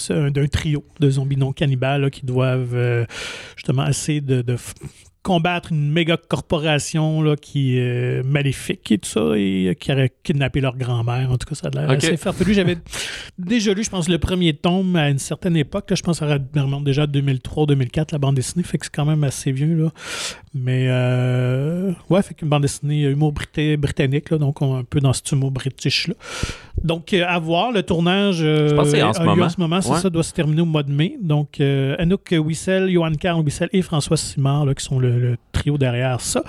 trio 0.51 0.85
de 0.99 1.11
zombies 1.11 1.37
non 1.37 1.53
cannibales 1.53 2.03
là, 2.03 2.11
qui 2.11 2.27
doivent 2.27 2.75
euh, 2.75 3.05
justement 3.55 3.87
essayer 3.87 4.21
de, 4.21 4.57
combattre 5.29 5.73
une 5.73 5.93
méga 5.93 6.17
corporation 6.17 7.21
là, 7.21 7.37
qui 7.37 7.77
est 7.77 8.23
maléfique 8.25 8.91
et 8.91 8.97
tout 8.97 9.11
ça, 9.11 9.37
et 9.37 9.69
euh, 9.69 9.75
qui 9.75 9.93
aurait 9.93 10.11
kidnappé 10.23 10.63
leur 10.63 10.75
grand-mère. 10.75 11.31
En 11.31 11.37
tout 11.37 11.47
cas, 11.47 11.55
ça 11.55 11.67
a 11.67 11.71
l'air 11.71 11.91
assez 11.91 12.17
farfelu. 12.17 12.55
J'avais 12.55 12.79
déjà 13.37 13.75
lu, 13.75 13.85
je 13.85 13.91
pense, 13.91 14.09
le 14.09 14.19
premier 14.19 14.55
tome 14.55 14.97
à 14.97 15.11
une 15.11 15.19
certaine 15.19 15.55
époque. 15.55 15.91
là. 15.91 15.97
je 15.97 16.03
pense 16.03 16.21
que 16.21 16.27
ça 16.27 16.39
remonte 16.57 16.85
déjà 16.85 17.03
à 17.03 17.07
2003-2004, 17.07 18.13
la 18.13 18.19
bande 18.19 18.37
dessinée. 18.37 18.63
Fait 18.63 18.79
que 18.79 18.87
c'est 18.87 18.95
quand 18.95 19.05
même 19.05 19.23
assez 19.23 19.53
vieux. 19.53 19.75
Là. 19.75 19.91
Mais 20.63 20.87
euh, 20.89 21.93
ouais, 22.11 22.23
fait 22.23 22.35
qu'une 22.35 22.49
bande 22.49 22.63
dessinée 22.63 23.03
humour 23.03 23.33
brita- 23.33 23.77
britannique, 23.77 24.31
là, 24.31 24.39
donc 24.39 24.61
on 24.63 24.77
un 24.77 24.85
peu 24.85 25.01
dans 25.01 25.13
ce 25.13 25.21
humour 25.33 25.51
british 25.51 26.09
là. 26.09 26.15
Donc 26.83 27.13
euh, 27.13 27.25
à 27.27 27.39
voir, 27.39 27.73
le 27.73 27.83
tournage 27.83 28.39
euh, 28.43 28.75
pense 28.75 28.85
que 28.87 28.91
c'est 28.97 29.03
en 29.03 29.13
ce 29.13 29.21
moment. 29.23 29.45
en 29.47 29.49
ce 29.49 29.61
moment, 29.61 29.81
c'est 29.81 29.91
Ouais. 29.93 30.01
ça, 30.01 30.11
doit 30.11 30.23
se 30.23 30.33
terminer 30.33 30.63
au 30.63 30.67
mois 30.67 30.83
de 30.83 30.93
mai. 30.93 31.17
Donc 31.23 31.61
euh, 31.61 31.97
Anouk 31.99 32.35
Wissel, 32.39 32.91
Johan 32.91 33.13
Carl 33.19 33.41
Wissel 33.43 33.69
et 33.73 33.83
François 33.83 34.17
Simard 34.17 34.65
là, 34.67 34.75
qui 34.75 34.85
sont 34.85 34.99
le, 34.99 35.19
le 35.19 35.37
trio 35.53 35.79
derrière 35.79 36.21
ça. 36.21 36.43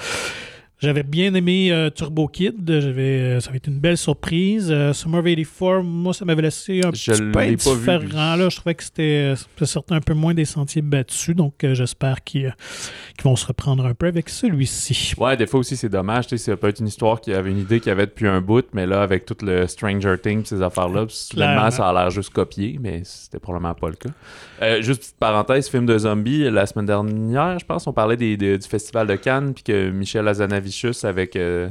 J'avais 0.81 1.03
bien 1.03 1.33
aimé 1.33 1.74
euh, 1.74 1.89
Turbo 1.89 2.29
Kid, 2.29 2.55
j'avais, 2.65 3.01
euh, 3.01 3.39
ça 3.41 3.50
avait 3.50 3.57
été 3.57 3.69
une 3.69 3.79
belle 3.79 3.98
surprise. 3.98 4.69
Euh, 4.71 4.93
Summer 4.93 5.19
of 5.19 5.25
84, 5.25 5.83
moi 5.83 6.13
ça 6.13 6.24
m'avait 6.24 6.41
laissé 6.43 6.79
un 6.86 6.91
Je 6.93 7.12
petit 7.12 7.21
peu 7.21 7.25
l'ai 7.25 7.31
pas 7.57 7.74
vu, 7.74 7.89
indifférent. 7.89 8.36
là. 8.38 8.48
Je 8.48 8.55
trouvais 8.55 8.75
que 8.75 8.83
c'était, 8.86 9.33
euh, 9.33 9.36
ça 9.57 9.65
sortait 9.65 9.95
un 9.95 10.00
peu 10.00 10.13
moins 10.13 10.33
des 10.33 10.45
sentiers 10.45 10.81
battus, 10.81 11.36
donc 11.36 11.65
euh, 11.65 11.74
j'espère 11.74 12.24
qu'ils, 12.24 12.55
qu'ils 13.17 13.24
vont 13.25 13.36
se 13.36 13.45
reprendre 13.45 13.86
un 13.86 13.93
peu 13.93 14.07
avec 14.07 14.29
celui-ci. 14.29 15.15
Ouais, 15.17 15.36
des 15.36 15.48
fois 15.48 15.59
aussi, 15.59 15.75
c'est 15.75 15.89
dommage. 15.89 16.27
Tu 16.27 16.38
sais, 16.38 16.51
ça 16.51 16.55
peut 16.55 16.69
être 16.69 16.79
une 16.79 16.88
histoire 16.88 17.19
qui 17.19 17.33
avait 17.33 17.51
une 17.51 17.59
idée 17.59 17.81
qu'il 17.81 17.89
y 17.89 17.91
avait 17.91 18.05
depuis 18.05 18.27
un 18.29 18.39
bout, 18.39 18.65
mais 18.71 18.86
là, 18.86 19.01
avec 19.01 19.25
tout 19.25 19.36
le 19.41 19.67
Stranger 19.67 20.15
Things, 20.24 20.45
ces 20.45 20.62
affaires-là, 20.62 21.05
soudainement, 21.09 21.71
ça 21.71 21.89
a 21.89 21.93
l'air 21.93 22.09
juste 22.09 22.29
copié, 22.29 22.79
mais 22.81 23.01
c'était 23.03 23.39
probablement 23.39 23.74
pas 23.74 23.89
le 23.89 23.95
cas. 23.95 24.79
Juste 24.81 25.01
petite 25.01 25.17
parenthèse, 25.19 25.67
film 25.69 25.86
de 25.86 25.98
zombies, 25.98 26.50
la 26.50 26.65
semaine 26.65 26.86
dernière, 26.86 27.59
je 27.59 27.65
pense, 27.65 27.86
on 27.86 27.91
parlait 27.91 28.15
des- 28.15 28.38
des- 28.38 28.57
du 28.57 28.65
Festival 28.67 29.07
de 29.07 29.15
Cannes, 29.15 29.53
puis 29.53 29.63
que 29.63 29.89
Michel 29.89 30.25
Avec 31.06 31.36
euh, 31.36 31.70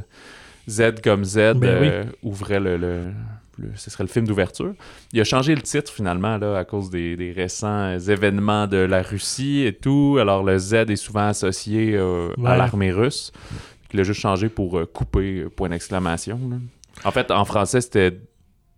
Z 0.69 1.01
comme 1.03 1.23
Z, 1.25 1.35
Ben 1.55 1.83
euh, 1.83 2.03
ouvrait 2.23 2.59
le, 2.59 2.77
le- 2.77 3.11
le- 3.57 3.71
Ce 3.75 3.89
serait 3.89 4.03
le 4.03 4.09
film 4.09 4.25
d'ouverture. 4.27 4.73
Il 5.13 5.19
a 5.19 5.23
changé 5.23 5.53
le 5.55 5.61
titre 5.61 5.91
finalement 5.91 6.37
là, 6.37 6.57
à 6.57 6.63
cause 6.65 6.89
des, 6.89 7.15
des 7.17 7.31
récents 7.31 7.67
euh, 7.95 7.99
événements 7.99 8.67
de 8.67 8.77
la 8.77 9.01
Russie 9.01 9.63
et 9.65 9.73
tout. 9.73 10.17
Alors 10.21 10.43
le 10.43 10.57
Z 10.57 10.73
est 10.89 10.95
souvent 10.95 11.27
associé 11.27 11.95
euh, 11.95 12.29
à 12.45 12.55
l'armée 12.57 12.91
russe. 12.91 13.31
Il 13.91 13.97
l'a 13.97 14.03
juste 14.03 14.21
changé 14.21 14.49
pour 14.49 14.79
couper, 14.93 15.45
point 15.55 15.69
d'exclamation. 15.69 16.39
En 17.03 17.11
fait, 17.11 17.31
en 17.31 17.43
français, 17.45 17.81
c'était 17.81 18.19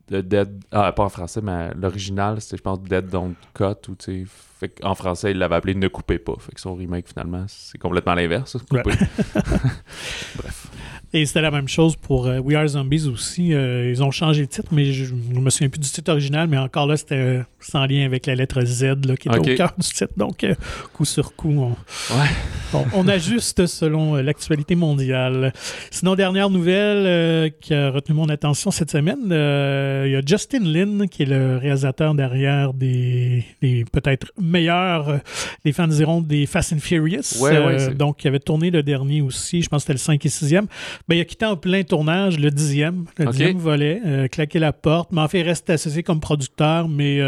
le 0.10 0.24
Dead. 0.24 0.63
Ah, 0.72 0.92
pas 0.94 1.04
en 1.04 1.10
français, 1.10 1.42
mais 1.44 1.70
l'original, 1.75 2.40
c'était, 2.40 2.58
je 2.58 2.62
pense, 2.62 2.82
Dead 2.82 3.08
Don't 3.08 3.34
Cut. 3.54 3.90
Ou, 3.90 3.96
tu 3.96 4.25
sais, 4.25 4.25
fait 4.62 4.70
qu'en 4.82 4.96
français, 4.96 5.32
il 5.32 5.38
l'avait 5.38 5.56
appelé 5.56 5.75
Ne 5.75 5.88
coupez 5.88 6.20
pas. 6.20 6.36
Fait 6.39 6.53
que 6.53 6.62
son 6.62 6.75
remake, 6.75 7.08
finalement, 7.08 7.46
c'est 7.48 7.77
complètement 7.77 8.13
l'inverse. 8.13 8.58
Couper. 8.70 8.84
Bref. 10.36 10.68
Et 11.13 11.25
c'était 11.25 11.41
la 11.41 11.51
même 11.51 11.68
chose 11.68 11.98
pour 11.98 12.27
euh, 12.27 12.39
We 12.39 12.56
Are 12.56 12.68
Zombies 12.68 13.08
aussi. 13.08 13.53
Euh, 13.53 13.89
ils 13.89 14.01
ont 14.01 14.12
changé 14.12 14.41
le 14.41 14.48
titre, 14.48 14.70
mais 14.72 14.94
je 14.94 15.13
ne 15.13 15.41
me 15.41 15.50
souviens 15.50 15.68
plus 15.68 15.80
du 15.80 15.89
titre 15.89 16.10
original, 16.10 16.48
mais 16.48 16.58
encore 16.58 16.88
là, 16.88 16.96
c'était 16.96 17.15
euh, 17.15 17.44
sans 17.60 17.86
lien 17.86 18.06
avec 18.06 18.27
la 18.27 18.36
lettre 18.36 18.63
Z 18.63 19.06
là, 19.06 19.18
qui 19.18 19.27
était 19.27 19.39
au 19.39 19.56
cœur 19.56 19.74
du 19.77 19.86
titre. 19.86 20.13
Donc, 20.15 20.44
euh, 20.46 20.56
coup 20.94 21.03
sur 21.03 21.36
coup, 21.36 21.51
on, 21.51 21.75
Ouais. 22.15 22.30
Bon, 22.72 22.86
on 22.94 23.08
ajuste 23.08 23.65
selon 23.65 24.15
euh, 24.15 24.22
l'actualité 24.22 24.75
mondiale. 24.75 25.51
Sinon, 25.89 26.15
dernière 26.15 26.50
nouvelle 26.50 27.06
euh, 27.06 27.50
qui 27.60 27.74
a 27.74 27.91
retenu 27.91 28.15
mon 28.15 28.30
attention 28.30 28.72
cette 28.72 28.91
semaine, 28.91 29.30
euh, 29.32 30.06
il 30.08 30.13
y 30.13 30.15
a 30.15 30.22
Justin 30.25 30.63
Lin, 30.63 31.08
qui 31.08 31.24
est 31.24 31.25
le 31.25 31.58
réalisateur 31.58 32.15
derrière 32.15 32.74
des, 32.74 33.44
des 33.62 33.84
peut-être 33.91 34.32
meilleurs, 34.51 35.10
euh, 35.10 35.17
les 35.65 35.72
fans 35.74 35.88
diront, 35.88 36.22
des 36.22 36.46
Fast 36.46 36.74
and 36.74 36.79
Furious. 36.79 37.41
Ouais, 37.41 37.58
ouais, 37.65 37.79
c'est- 37.79 37.96
donc, 37.96 38.24
il 38.24 38.27
avait 38.27 38.39
tourné 38.39 38.70
le 38.70 38.84
dernier 38.84 39.22
aussi, 39.22 39.62
je 39.63 39.70
pense 39.70 39.79
que 39.79 39.81
c'était 39.84 39.93
le 39.93 39.98
5 40.00 40.24
et 40.25 40.29
6e. 40.29 40.67
Ben, 41.08 41.15
il 41.15 41.22
a 41.22 41.25
quitté 41.25 41.46
en 41.46 41.55
plein 41.58 41.81
tournage 41.84 42.38
le 42.38 42.51
10e, 42.51 43.05
le 43.17 43.27
Ok. 43.27 43.34
10e 43.34 43.58
volet, 43.58 44.01
euh, 44.05 44.27
claqué 44.27 44.60
la 44.60 44.74
porte, 44.74 45.12
mais 45.12 45.22
en 45.22 45.27
fait, 45.27 45.39
il 45.39 45.43
reste 45.48 45.70
associé 45.70 46.03
comme 46.03 46.20
producteur, 46.20 46.88
mais... 46.88 47.20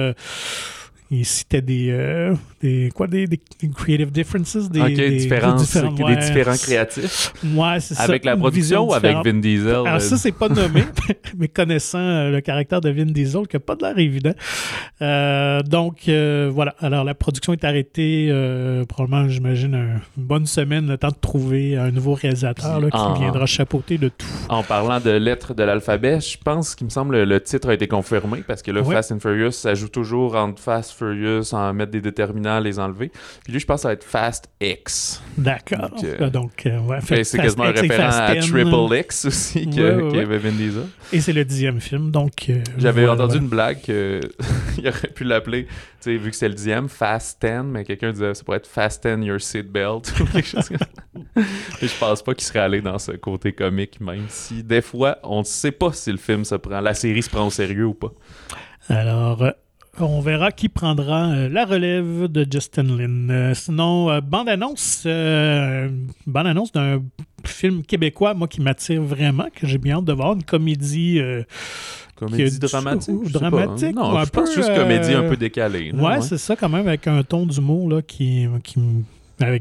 il 1.20 1.26
citait 1.26 1.62
des, 1.62 1.90
euh, 1.92 2.34
des 2.62 2.90
quoi 2.96 3.08
des, 3.08 3.28
des 3.28 3.40
creative 3.76 4.12
differences 4.12 4.70
des, 4.70 4.82
différences, 5.18 5.74
des 5.74 5.82
différents- 5.82 6.10
des 6.10 6.16
différents 6.16 6.58
créatifs. 6.58 7.34
Ouais, 7.56 7.80
c'est 7.80 7.94
ça. 7.96 8.04
Avec 8.04 8.26
la 8.26 8.36
production 8.38 8.88
ou 8.90 8.94
avec. 8.94 9.18
Vin 9.24 9.34
Diesel? 9.40 9.70
Alors 9.70 9.88
euh, 9.88 10.00
ça, 10.00 10.18
c'est 10.18 10.32
pas 10.32 10.50
nommé, 10.50 10.84
mais 11.38 11.48
connaissant 11.48 12.00
euh, 12.00 12.32
le 12.32 12.42
caractère 12.42 12.82
de 12.82 12.90
Vin 12.90 13.06
Diesel, 13.06 13.48
qui 13.48 13.56
n'a 13.56 13.60
pas 13.60 13.76
de 13.76 13.84
l'air 13.84 13.98
évident. 13.98 14.34
Euh, 15.02 15.62
donc, 15.62 16.08
euh, 16.08 16.50
voilà. 16.54 16.76
Alors, 16.80 17.04
la 17.04 17.14
production 17.14 17.54
est 17.54 17.64
arrêtée, 17.64 18.30
probablement, 18.88 19.28
j'imagine, 19.30 19.76
un- 19.76 20.02
une 20.18 20.24
bonne 20.24 20.46
semaine, 20.46 20.88
le 20.88 20.98
temps 20.98 21.10
de 21.10 21.16
trouver 21.20 21.78
un 21.78 21.92
nouveau 21.92 22.14
réalisateur 22.14 22.80
là, 22.80 22.90
qui 22.90 22.98
en- 22.98 23.14
viendra 23.14 23.46
chapeauter 23.46 23.98
de 23.98 24.10
tout. 24.10 24.28
En 24.50 24.64
parlant 24.64 25.00
de 25.00 25.12
lettres 25.12 25.54
de 25.54 25.64
l'alphabet, 25.64 26.20
je 26.22 26.38
pense 26.44 26.76
qu'il 26.76 26.86
me 26.86 26.90
semble 26.92 27.16
le, 27.18 27.26
le 27.26 27.42
titre 27.42 27.70
a 27.70 27.74
été 27.74 27.88
confirmé 27.88 28.44
parce 28.46 28.62
que 28.62 28.72
là, 28.72 28.82
Ouais. 28.82 28.96
Fast 28.96 29.12
and 29.14 29.20
Furious, 29.20 29.52
ça 29.52 29.76
joue 29.76 29.88
toujours 29.88 30.36
entre 30.36 30.62
Fast 30.62 30.92
Furious, 31.14 31.54
en 31.54 31.74
mettre 31.74 31.92
des 31.92 32.02
déterminants, 32.02 32.60
les 32.60 32.80
enlever. 32.80 33.12
Puis 33.44 33.54
lui, 33.54 33.60
je 33.60 33.66
pense 33.66 33.78
que 33.80 33.82
ça 33.84 33.88
va 33.90 33.94
être 33.94 34.04
Fast 34.04 34.50
X. 34.62 35.22
D'accord. 35.38 35.90
Donc, 35.90 36.04
euh, 36.04 36.30
Donc, 36.30 36.66
euh, 36.66 36.80
ouais, 36.82 37.02
Fait, 37.02 37.16
fait 37.18 37.24
c'est 37.24 37.38
Fast 37.38 37.50
quasiment 37.58 37.64
un 37.66 37.72
référent 37.82 38.04
Fast 38.12 38.20
à 38.20 38.36
10. 38.36 38.52
Triple 38.52 38.96
X 39.00 39.26
aussi 39.26 39.70
que- 39.70 40.02
Ouais, 40.12 40.26
ouais, 40.26 40.38
Vin 40.38 40.52
Diesel. 40.52 40.84
Et 41.12 41.22
c'est 41.22 41.34
le 41.34 41.46
dixième 41.46 41.80
film, 41.80 42.12
donc... 42.12 42.32
euh, 42.50 42.62
J'avais 42.78 43.06
voilà, 43.06 43.24
entendu 43.24 43.38
une 43.40 43.48
blague 43.48 43.82
qu'il 43.82 44.22
aurait 44.88 45.08
pu 45.14 45.24
l'appeler, 45.24 45.66
tu 45.66 45.72
sais, 46.00 46.16
vu 46.18 46.30
que 46.32 46.36
c'est 46.36 46.48
le 46.50 46.56
dixième, 46.56 46.88
Fast 46.90 47.42
10, 47.42 47.64
mais 47.66 47.84
quelqu'un 47.84 48.12
disait 48.12 48.34
ça 48.34 48.44
pourrait 48.44 48.58
être 48.58 48.68
Fasten 48.68 49.24
Your 49.24 49.40
Seatbelt 49.42 50.14
ou 50.20 50.26
quelque 50.26 50.48
chose 50.48 50.68
comme 50.70 50.78
ça. 50.78 50.88
Et 51.82 51.88
je 51.88 51.98
pense 52.00 52.22
pas 52.24 52.34
qu'il 52.34 52.44
serait 52.46 52.60
allé 52.60 52.82
dans 52.82 52.98
ce 53.00 53.12
côté 53.14 53.54
comique, 53.54 54.00
même 54.02 54.26
si 54.30 54.64
des 54.64 54.82
fois, 54.82 55.18
on 55.24 55.40
ne 55.40 55.44
sait 55.46 55.72
pas 55.72 55.92
si 55.94 56.12
le 56.12 56.18
film 56.18 56.44
se 56.46 56.56
prend, 56.56 56.80
la 56.82 56.94
série 56.94 57.22
se 57.24 57.30
prend 57.30 57.46
au 57.48 57.50
sérieux 57.50 57.86
ou 57.86 57.94
pas. 57.94 58.12
Alors, 58.90 59.44
on 60.00 60.22
verra 60.22 60.52
qui 60.52 60.70
prendra 60.70 61.30
euh, 61.32 61.50
la 61.50 61.66
relève 61.66 62.28
de 62.28 62.46
Justin 62.50 62.84
Lin. 62.84 63.30
Euh, 63.30 63.54
sinon, 63.54 64.10
euh, 64.10 64.22
bande-annonce, 64.22 65.06
bande-annonce 66.26 66.72
d'un 66.72 67.04
film 67.46 67.84
québécois, 67.84 68.34
moi, 68.34 68.48
qui 68.48 68.62
m'attire 68.62 69.02
vraiment, 69.02 69.48
que 69.54 69.68
j'ai 69.68 69.78
bien 69.78 69.98
hâte 69.98 70.06
de 70.06 70.14
voir, 70.14 70.34
une 70.34 70.44
comédie... 70.44 71.20
Comédie 72.16 72.44
a 72.44 72.50
du- 72.50 72.60
dramatique. 72.60 73.10
ou 73.14 73.24
je 73.26 73.34
sais 73.34 73.40
pas. 73.40 73.50
dramatique, 73.50 73.96
Non, 73.96 74.18
un 74.18 74.24
je 74.26 74.30
pense 74.30 74.50
peu, 74.50 74.56
juste 74.56 74.74
comédie 74.76 75.14
un 75.14 75.28
peu 75.28 75.36
décalée. 75.36 75.92
là, 75.92 76.02
ouais, 76.04 76.10
ouais. 76.16 76.22
c'est 76.22 76.38
ça, 76.38 76.56
quand 76.56 76.70
même, 76.70 76.88
avec 76.88 77.08
un 77.08 77.24
ton 77.24 77.46
d'humour 77.46 77.90
là, 77.90 78.02
qui, 78.02 78.48
qui, 78.64 78.80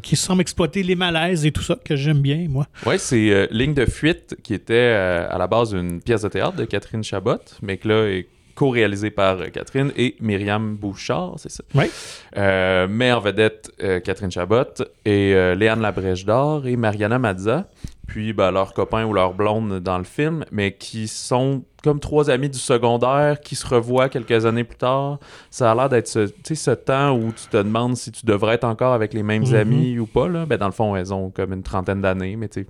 qui 0.02 0.16
semble 0.16 0.42
exploiter 0.42 0.82
les 0.82 0.94
malaises 0.94 1.44
et 1.46 1.50
tout 1.50 1.62
ça, 1.62 1.76
que 1.82 1.96
j'aime 1.96 2.20
bien, 2.20 2.46
moi. 2.48 2.66
Ouais, 2.86 2.98
c'est 2.98 3.30
euh, 3.30 3.46
Ligne 3.50 3.74
de 3.74 3.86
fuite 3.86 4.36
qui 4.42 4.54
était 4.54 4.74
euh, 4.74 5.26
à 5.30 5.38
la 5.38 5.46
base 5.46 5.72
une 5.72 6.00
pièce 6.02 6.22
de 6.22 6.28
théâtre 6.28 6.56
de 6.56 6.64
Catherine 6.66 7.02
Chabot, 7.02 7.38
mais 7.62 7.78
que 7.78 7.88
là 7.88 8.06
est 8.10 8.28
co-réalisée 8.54 9.10
par 9.10 9.40
euh, 9.40 9.46
Catherine 9.48 9.92
et 9.96 10.16
Myriam 10.20 10.76
Bouchard, 10.76 11.34
c'est 11.36 11.50
ça? 11.50 11.62
Ouais. 11.74 11.90
Euh, 12.36 12.86
mais 12.90 13.12
en 13.12 13.20
vedette 13.20 13.70
euh, 13.82 14.00
Catherine 14.00 14.30
Chabot 14.30 14.64
et 15.04 15.34
euh, 15.34 15.54
Léane 15.54 15.80
Labrèche 15.80 16.24
d'Or 16.24 16.66
et 16.66 16.76
Mariana 16.76 17.18
Mazza, 17.18 17.66
puis 18.06 18.32
ben, 18.32 18.50
leurs 18.50 18.74
copains 18.74 19.04
ou 19.06 19.12
leurs 19.12 19.32
blondes 19.34 19.80
dans 19.80 19.98
le 19.98 20.04
film, 20.04 20.44
mais 20.50 20.72
qui 20.72 21.08
sont 21.08 21.62
comme 21.82 21.98
trois 21.98 22.30
amis 22.30 22.48
du 22.48 22.58
secondaire 22.58 23.40
qui 23.40 23.56
se 23.56 23.66
revoient 23.66 24.08
quelques 24.08 24.46
années 24.46 24.64
plus 24.64 24.76
tard. 24.76 25.18
Ça 25.50 25.72
a 25.72 25.74
l'air 25.74 25.88
d'être 25.88 26.06
ce, 26.06 26.26
ce 26.54 26.70
temps 26.72 27.12
où 27.16 27.32
tu 27.32 27.46
te 27.48 27.56
demandes 27.56 27.96
si 27.96 28.12
tu 28.12 28.24
devrais 28.26 28.54
être 28.54 28.64
encore 28.64 28.92
avec 28.92 29.14
les 29.14 29.22
mêmes 29.22 29.42
Mhm. 29.44 29.54
amis 29.54 29.98
ou 29.98 30.06
pas. 30.06 30.28
Là. 30.28 30.46
Ben, 30.46 30.58
dans 30.58 30.66
le 30.66 30.72
fond, 30.72 30.94
elles 30.94 31.12
ont 31.12 31.30
comme 31.30 31.52
une 31.52 31.62
trentaine 31.62 32.00
d'années, 32.00 32.36
mais 32.36 32.48
tu 32.48 32.60
sais, 32.62 32.66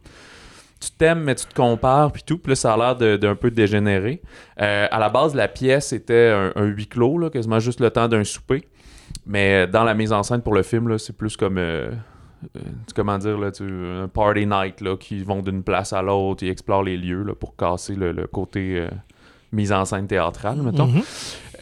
tu 0.83 0.91
t'aimes, 0.91 1.21
mais 1.23 1.35
tu 1.35 1.47
te 1.47 1.55
compares, 1.55 2.13
puis 2.13 2.23
tout. 2.25 2.39
Puis 2.39 2.57
ça 2.57 2.75
a 2.75 2.77
l'air 2.97 3.19
d'un 3.19 3.35
peu 3.35 3.51
dégénéré. 3.51 4.21
Euh, 4.61 4.87
à 4.91 4.99
la 4.99 5.09
base, 5.09 5.35
la 5.35 5.49
pièce 5.49 5.93
était 5.93 6.33
un, 6.57 6.65
huis 6.65 6.87
clos, 6.87 7.19
là, 7.19 7.31
quasiment 7.31 7.61
juste 7.61 7.81
le 7.81 7.91
temps 7.91 8.09
d'un 8.09 8.25
souper. 8.25 8.65
Mais 9.27 9.67
dans 9.67 9.85
la 9.85 9.95
mise 9.95 10.13
en 10.13 10.23
scène 10.23 10.43
pour 10.43 10.55
le 10.55 10.63
film, 10.63 10.99
c'est 10.99 11.17
plus 11.17 11.37
comme. 11.37 11.59
euh, 11.59 11.91
euh, 12.57 12.61
comment 12.97 13.19
dire, 13.19 13.39
là, 13.39 13.53
tu, 13.53 13.63
un 13.65 14.09
party 14.09 14.47
night, 14.47 14.81
là, 14.81 14.97
qui 14.97 15.23
vont 15.23 15.43
d'une 15.43 15.63
place 15.63 15.93
à 15.93 16.03
l'autre, 16.03 16.43
ils 16.43 16.51
explorent 16.51 16.83
les 16.83 16.97
lieux 16.97 17.23
là, 17.23 17.35
pour 17.35 17.55
casser 17.57 17.95
le, 17.95 18.11
le 18.13 18.27
côté 18.27 18.79
euh, 18.79 18.89
mise 19.53 19.73
en 19.73 19.85
scène 19.85 20.07
théâtrale, 20.09 20.57
mettons. 20.63 20.87
Mhm. 20.89 21.03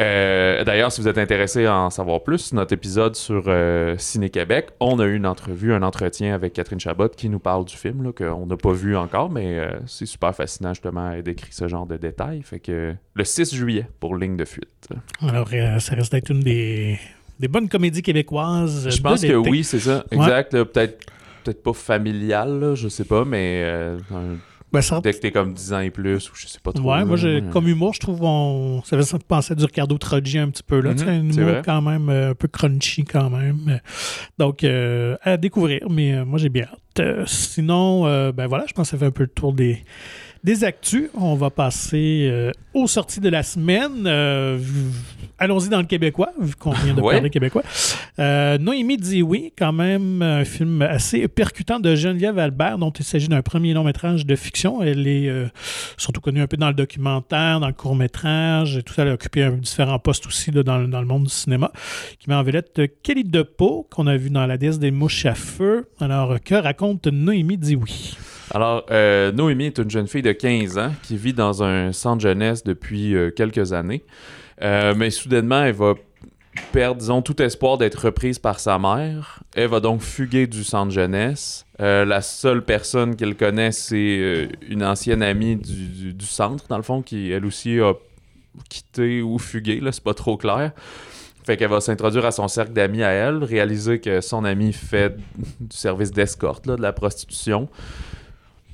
Euh, 0.01 0.65
D'ailleurs, 0.65 0.91
si 0.93 1.01
vous 1.01 1.09
êtes 1.09 1.19
intéressé 1.19 1.67
à 1.67 1.77
en 1.77 1.91
savoir 1.91 2.23
plus, 2.23 2.53
notre 2.53 2.73
épisode 2.73 3.17
sur 3.17 3.45
euh, 3.47 3.95
Ciné-Québec, 3.99 4.69
on 4.81 4.99
a 4.99 5.05
eu 5.05 5.15
une 5.17 5.27
entrevue, 5.27 5.73
un 5.75 5.83
entretien 5.83 6.35
avec 6.35 6.53
Catherine 6.55 6.81
Chabot 6.81 7.09
qui 7.09 7.29
nous 7.29 7.39
parle 7.39 7.65
du 7.67 7.77
film, 7.77 8.13
qu'on 8.13 8.47
n'a 8.47 8.57
pas 8.57 8.73
vu 8.73 8.97
encore, 8.97 9.31
mais 9.31 9.59
euh, 9.59 9.71
c'est 9.87 10.07
super 10.07 10.35
fascinant 10.35 10.73
justement 10.75 11.11
elle 11.13 11.23
décrit 11.23 11.53
ce 11.53 11.69
genre 11.69 11.87
de 11.87 11.97
détails. 11.97 12.43
Fait 12.43 12.61
que 12.61 12.95
le 13.15 13.25
6 13.25 13.55
juillet 13.55 13.87
pour 14.01 14.17
Ligne 14.17 14.37
de 14.37 14.45
fuite. 14.45 14.89
Alors, 15.27 15.49
ça 15.81 15.95
reste 15.95 16.13
d'être 16.13 16.31
une 16.31 16.41
des, 16.41 16.99
des 17.39 17.49
bonnes 17.49 17.69
comédies 17.69 18.03
québécoises. 18.03 18.89
Je 18.89 19.01
pense 19.03 19.23
que 19.23 19.35
oui, 19.35 19.65
c'est 19.65 19.81
ça. 19.81 20.05
Exact. 20.11 20.53
Peut-être 20.65 20.99
peut-être 21.45 21.63
pas 21.63 21.73
familial, 21.73 22.61
là, 22.61 22.75
je 22.75 22.89
sais 22.89 23.05
pas, 23.05 23.25
mais 23.25 23.63
euh, 23.65 23.99
un- 24.15 24.37
Ben, 24.73 24.81
ça- 24.83 25.01
dès 25.03 25.13
que 25.13 25.19
t'es 25.19 25.33
comme 25.33 25.53
10 25.53 25.73
ans 25.73 25.81
et 25.81 25.91
plus, 25.91 26.31
ou 26.31 26.35
je 26.35 26.47
sais 26.47 26.61
pas 26.63 26.73
trop. 26.73 26.93
Ouais, 26.93 27.05
moi, 27.05 27.17
j'ai, 27.17 27.43
comme 27.51 27.67
humour, 27.67 27.93
je 27.95 28.01
trouve 28.01 28.23
on, 28.23 28.83
ça 28.85 28.97
fait 29.03 29.25
penser 29.25 29.53
à 29.53 29.57
du 29.57 29.65
Ricardo 29.65 29.99
Troggi 29.99 30.39
un 30.39 30.49
petit 30.51 30.63
peu. 30.63 30.81
Là, 30.81 30.91
Mhm, 30.91 30.97
Tu 30.97 31.05
sais, 31.05 31.11
un 31.11 31.31
c'est 31.33 31.41
humour 31.41 31.51
vrai. 31.53 31.63
quand 31.65 31.83
même 31.83 32.09
euh, 32.09 32.31
un 32.31 32.35
peu 32.35 32.47
crunchy 32.49 33.05
quand 33.05 33.31
même. 33.31 33.59
Euh, 33.69 33.79
Donc, 34.39 34.63
euh, 34.65 35.17
à 35.23 35.37
découvrir, 35.37 35.89
mais 35.91 36.15
euh, 36.15 36.25
moi, 36.25 36.39
j'ai 36.39 36.49
bien 36.51 36.65
hâte. 36.65 37.01
Euh, 37.01 37.25
sinon, 37.27 38.07
euh, 38.07 38.31
ben 38.33 38.47
voilà, 38.47 38.65
je 38.69 38.73
pense 38.73 38.89
que 38.89 38.91
ça 38.93 38.99
fait 38.99 39.07
un 39.07 39.11
peu 39.11 39.25
le 39.25 39.29
tour 39.29 39.53
des, 39.53 39.85
des 40.43 40.65
actus, 40.65 41.11
on 41.15 41.35
va 41.35 41.51
passer 41.51 42.29
euh, 42.31 42.51
aux 42.75 42.87
sorties 42.87 43.21
de 43.21 43.29
la 43.29 43.43
semaine. 43.43 44.05
Euh, 44.07 44.59
allons-y 45.39 45.69
dans 45.69 45.81
le 45.81 45.87
québécois, 45.87 46.31
vu 46.41 46.55
qu'on 46.55 46.71
vient 46.73 46.95
de 46.95 47.01
Ouais. 47.03 47.15
parler 47.15 47.29
québécois. 47.31 47.63
Euh, 48.19 48.57
Noémie 48.59 48.97
dit 48.97 49.23
oui, 49.23 49.53
quand 49.59 49.73
même, 49.73 50.23
un 50.23 50.45
film 50.45 50.81
assez 50.83 51.29
percutant 51.29 51.79
de 51.79 51.95
Geneviève 51.95 52.39
Albert, 52.39 52.79
dont 52.79 52.91
il 52.91 53.05
s'agit 53.05 53.29
d'un 53.29 53.43
premier 53.43 53.75
long 53.75 53.85
métrage 53.85 54.25
de 54.25 54.35
fiction. 54.37 54.83
Elle 54.83 55.07
est 55.07 55.31
surtout 55.99 56.21
connue 56.23 56.41
un 56.41 56.47
peu 56.47 56.57
dans 56.57 56.69
le 56.69 56.75
documentaire, 56.75 57.61
dans 57.61 57.67
le 57.69 57.73
court 57.75 57.95
métrage, 57.97 58.77
et 58.79 58.83
tout 58.83 58.95
ça. 58.95 59.03
Elle 59.03 59.09
a 59.09 59.15
occupé 59.15 59.43
un- 59.45 59.51
différents 59.53 59.99
postes 59.99 60.27
aussi 60.27 60.51
là, 60.51 60.63
dans, 60.63 60.79
le- 60.79 60.87
dans 60.89 61.01
le 61.01 61.07
monde 61.07 61.25
du 61.25 61.31
cinéma. 61.31 61.71
Qui 62.19 62.29
met 62.31 62.35
en 62.35 62.43
vedette 62.43 62.81
Kelly 63.03 63.25
DePau, 63.25 63.87
qu'on 63.91 64.07
a 64.07 64.17
vu 64.17 64.31
dans 64.31 64.47
La 64.47 64.57
déesse 64.57 64.79
des 64.79 64.91
mouches 64.91 65.27
à 65.27 65.35
feu. 65.35 65.89
Alors, 66.01 66.41
que 66.43 66.55
raconte 66.55 67.07
Noémie 67.09 67.59
dit 67.59 67.77
oui? 67.77 68.17
Alors, 68.53 68.85
euh, 68.91 69.31
Noémie 69.31 69.67
est 69.67 69.79
une 69.79 69.91
jeune 69.91 70.09
fille 70.09 70.23
de 70.23 70.33
15 70.33 70.79
ans 70.79 70.93
qui 71.05 71.17
vit 71.17 71.33
dans 71.33 71.63
un 71.63 71.93
centre 71.93 72.21
jeunesse 72.21 72.65
depuis 72.65 73.15
euh, 73.15 73.31
quelques 73.31 73.73
années. 73.73 74.03
Euh, 74.61 74.93
mais 74.97 75.11
soudainement, 75.11 75.63
elle 75.63 75.75
va 75.75 75.95
perdre, 76.73 76.97
disons, 76.97 77.23
tout 77.23 77.41
espoir 77.41 77.79
d'être 77.79 78.07
reprise 78.07 78.41
par 78.41 78.59
sa 78.59 78.77
mère. 78.79 79.41
Elle 79.55 79.69
va 79.69 79.79
donc 79.79 80.01
fuguer 80.01 80.49
du 80.49 80.65
centre 80.65 80.91
jeunesse. 80.91 81.65
La 81.79 82.21
seule 82.21 82.65
personne 82.65 83.17
qu'elle 83.17 83.37
connaît, 83.37 83.73
c'est 83.73 84.49
une 84.69 84.85
ancienne 84.85 85.23
amie 85.23 85.57
du, 85.57 86.27
centre, 86.27 86.67
dans 86.69 86.77
le 86.77 86.83
fond, 86.83 87.01
qui 87.01 87.31
elle 87.31 87.47
aussi 87.47 87.81
a 87.81 87.95
quitté 88.69 89.23
ou 89.23 89.39
fugué, 89.39 89.81
là, 89.81 89.93
c'est 89.93 90.05
pas 90.05 90.13
trop 90.13 90.37
clair. 90.37 90.73
Fait 91.45 91.57
qu'elle 91.57 91.71
va 91.71 91.81
s'introduire 91.81 92.27
à 92.27 92.33
son 92.33 92.49
cercle 92.49 92.73
d'amis 92.73 93.03
à 93.03 93.11
elle, 93.11 93.45
réaliser 93.45 94.01
que 94.01 94.21
son 94.21 94.45
ami 94.45 94.75
fait 94.75 95.17
du 95.61 95.75
service 95.75 96.11
d'escorte, 96.11 96.67
de 96.67 96.83
la 96.83 96.93
prostitution. 96.93 97.69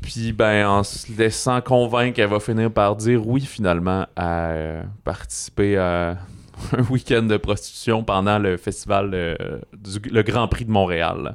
Puis, 0.07 0.33
ben, 0.33 0.69
en 0.69 0.85
se 0.85 1.11
laissant 1.19 1.61
convaincre, 1.61 2.21
elle 2.21 2.29
va 2.29 2.39
finir 2.39 2.71
par 2.71 2.95
dire 2.95 3.27
oui, 3.27 3.41
finalement, 3.41 4.07
à 4.15 4.51
euh, 4.51 4.83
participer 5.03 5.77
à 5.77 6.17
un 6.79 6.83
week-end 6.91 7.25
de 7.25 7.37
prostitution 7.37 8.05
pendant 8.05 8.39
le 8.39 8.57
festival, 8.57 9.11
euh, 9.15 9.35
du, 9.73 10.09
le 10.09 10.23
Grand 10.23 10.47
Prix 10.47 10.65
de 10.65 10.71
Montréal. 10.71 11.35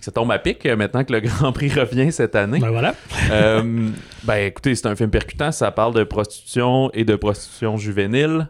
Ça 0.00 0.10
tombe 0.10 0.32
à 0.32 0.40
pic 0.40 0.66
euh, 0.66 0.74
maintenant 0.74 1.04
que 1.04 1.12
le 1.12 1.20
Grand 1.20 1.52
Prix 1.52 1.68
revient 1.68 2.10
cette 2.10 2.34
année. 2.34 2.58
Ben 2.58 2.70
voilà. 2.70 2.96
Euh, 3.30 3.90
ben 4.24 4.34
écoutez, 4.34 4.74
c'est 4.74 4.88
un 4.88 4.96
film 4.96 5.10
percutant, 5.10 5.52
ça 5.52 5.70
parle 5.70 5.94
de 5.94 6.02
prostitution 6.02 6.90
et 6.92 7.04
de 7.04 7.14
prostitution 7.14 7.76
juvénile. 7.76 8.48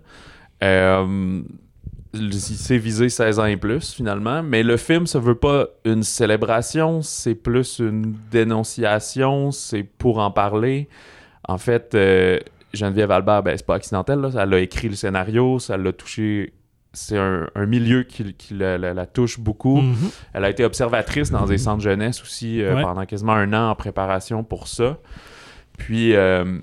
Euh, 0.64 1.42
c'est 2.14 2.76
visé 2.78 3.08
16 3.08 3.38
ans 3.38 3.46
et 3.46 3.56
plus 3.56 3.92
finalement, 3.94 4.42
mais 4.42 4.62
le 4.62 4.76
film 4.76 5.06
ça 5.06 5.18
veut 5.18 5.34
pas 5.34 5.66
une 5.84 6.02
célébration, 6.02 7.00
c'est 7.02 7.34
plus 7.34 7.78
une 7.78 8.14
dénonciation, 8.30 9.50
c'est 9.50 9.82
pour 9.82 10.18
en 10.18 10.30
parler. 10.30 10.88
En 11.48 11.58
fait, 11.58 11.94
euh, 11.94 12.38
Geneviève 12.74 13.10
Albert, 13.10 13.42
ben, 13.42 13.56
c'est 13.56 13.66
pas 13.66 13.74
accidentel, 13.76 14.20
là. 14.20 14.30
elle 14.42 14.54
a 14.54 14.60
écrit 14.60 14.88
le 14.88 14.94
scénario, 14.94 15.58
ça 15.58 15.76
l'a 15.76 15.92
touché. 15.92 16.52
C'est 16.94 17.16
un, 17.16 17.48
un 17.54 17.64
milieu 17.66 18.02
qui, 18.02 18.34
qui 18.34 18.52
la, 18.52 18.76
la- 18.76 18.92
la 18.92 19.06
touche 19.06 19.40
beaucoup. 19.40 19.80
Mhm. 19.80 19.96
Elle 20.34 20.44
a 20.44 20.50
été 20.50 20.62
observatrice 20.64 21.30
dans 21.30 21.46
des 21.46 21.56
centres 21.56 21.82
jeunesse 21.82 22.20
aussi 22.22 22.60
euh, 22.62 22.74
Ouais. 22.76 22.82
pendant 22.82 23.06
quasiment 23.06 23.32
un 23.32 23.52
an 23.54 23.70
en 23.70 23.74
préparation 23.74 24.44
pour 24.44 24.68
ça. 24.68 24.98
Puis, 25.78 26.14
euh, 26.14 26.58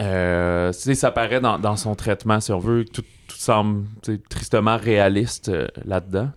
euh, 0.00 0.72
ça 0.72 1.10
paraît 1.10 1.40
dans, 1.40 1.58
dans 1.58 1.76
son 1.76 1.94
traitement, 1.94 2.40
si 2.40 2.52
on 2.52 2.58
veut. 2.58 2.84
Tout, 2.84 3.02
tout 3.02 3.36
semble 3.36 3.86
tristement 4.28 4.76
réaliste 4.76 5.48
euh, 5.48 5.66
là-dedans. 5.84 6.30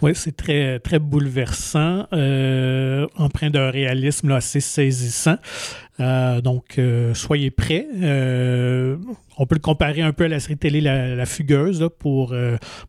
Oui, 0.00 0.12
c'est 0.14 0.36
très, 0.36 0.78
très 0.78 1.00
bouleversant, 1.00 2.06
euh, 2.12 3.08
empreint 3.16 3.50
d'un 3.50 3.70
réalisme 3.70 4.30
assez 4.30 4.60
saisissant. 4.60 5.38
Euh, 5.98 6.40
donc, 6.40 6.80
soyez 7.14 7.50
prêts. 7.50 7.84
On 9.38 9.46
peut 9.46 9.56
le 9.56 9.60
comparer 9.60 10.02
un 10.02 10.12
peu 10.12 10.26
à 10.26 10.28
la 10.28 10.38
série 10.38 10.56
télé 10.56 10.80
La, 10.80 11.26
Fugueuse 11.26 11.88
pour, 11.98 12.32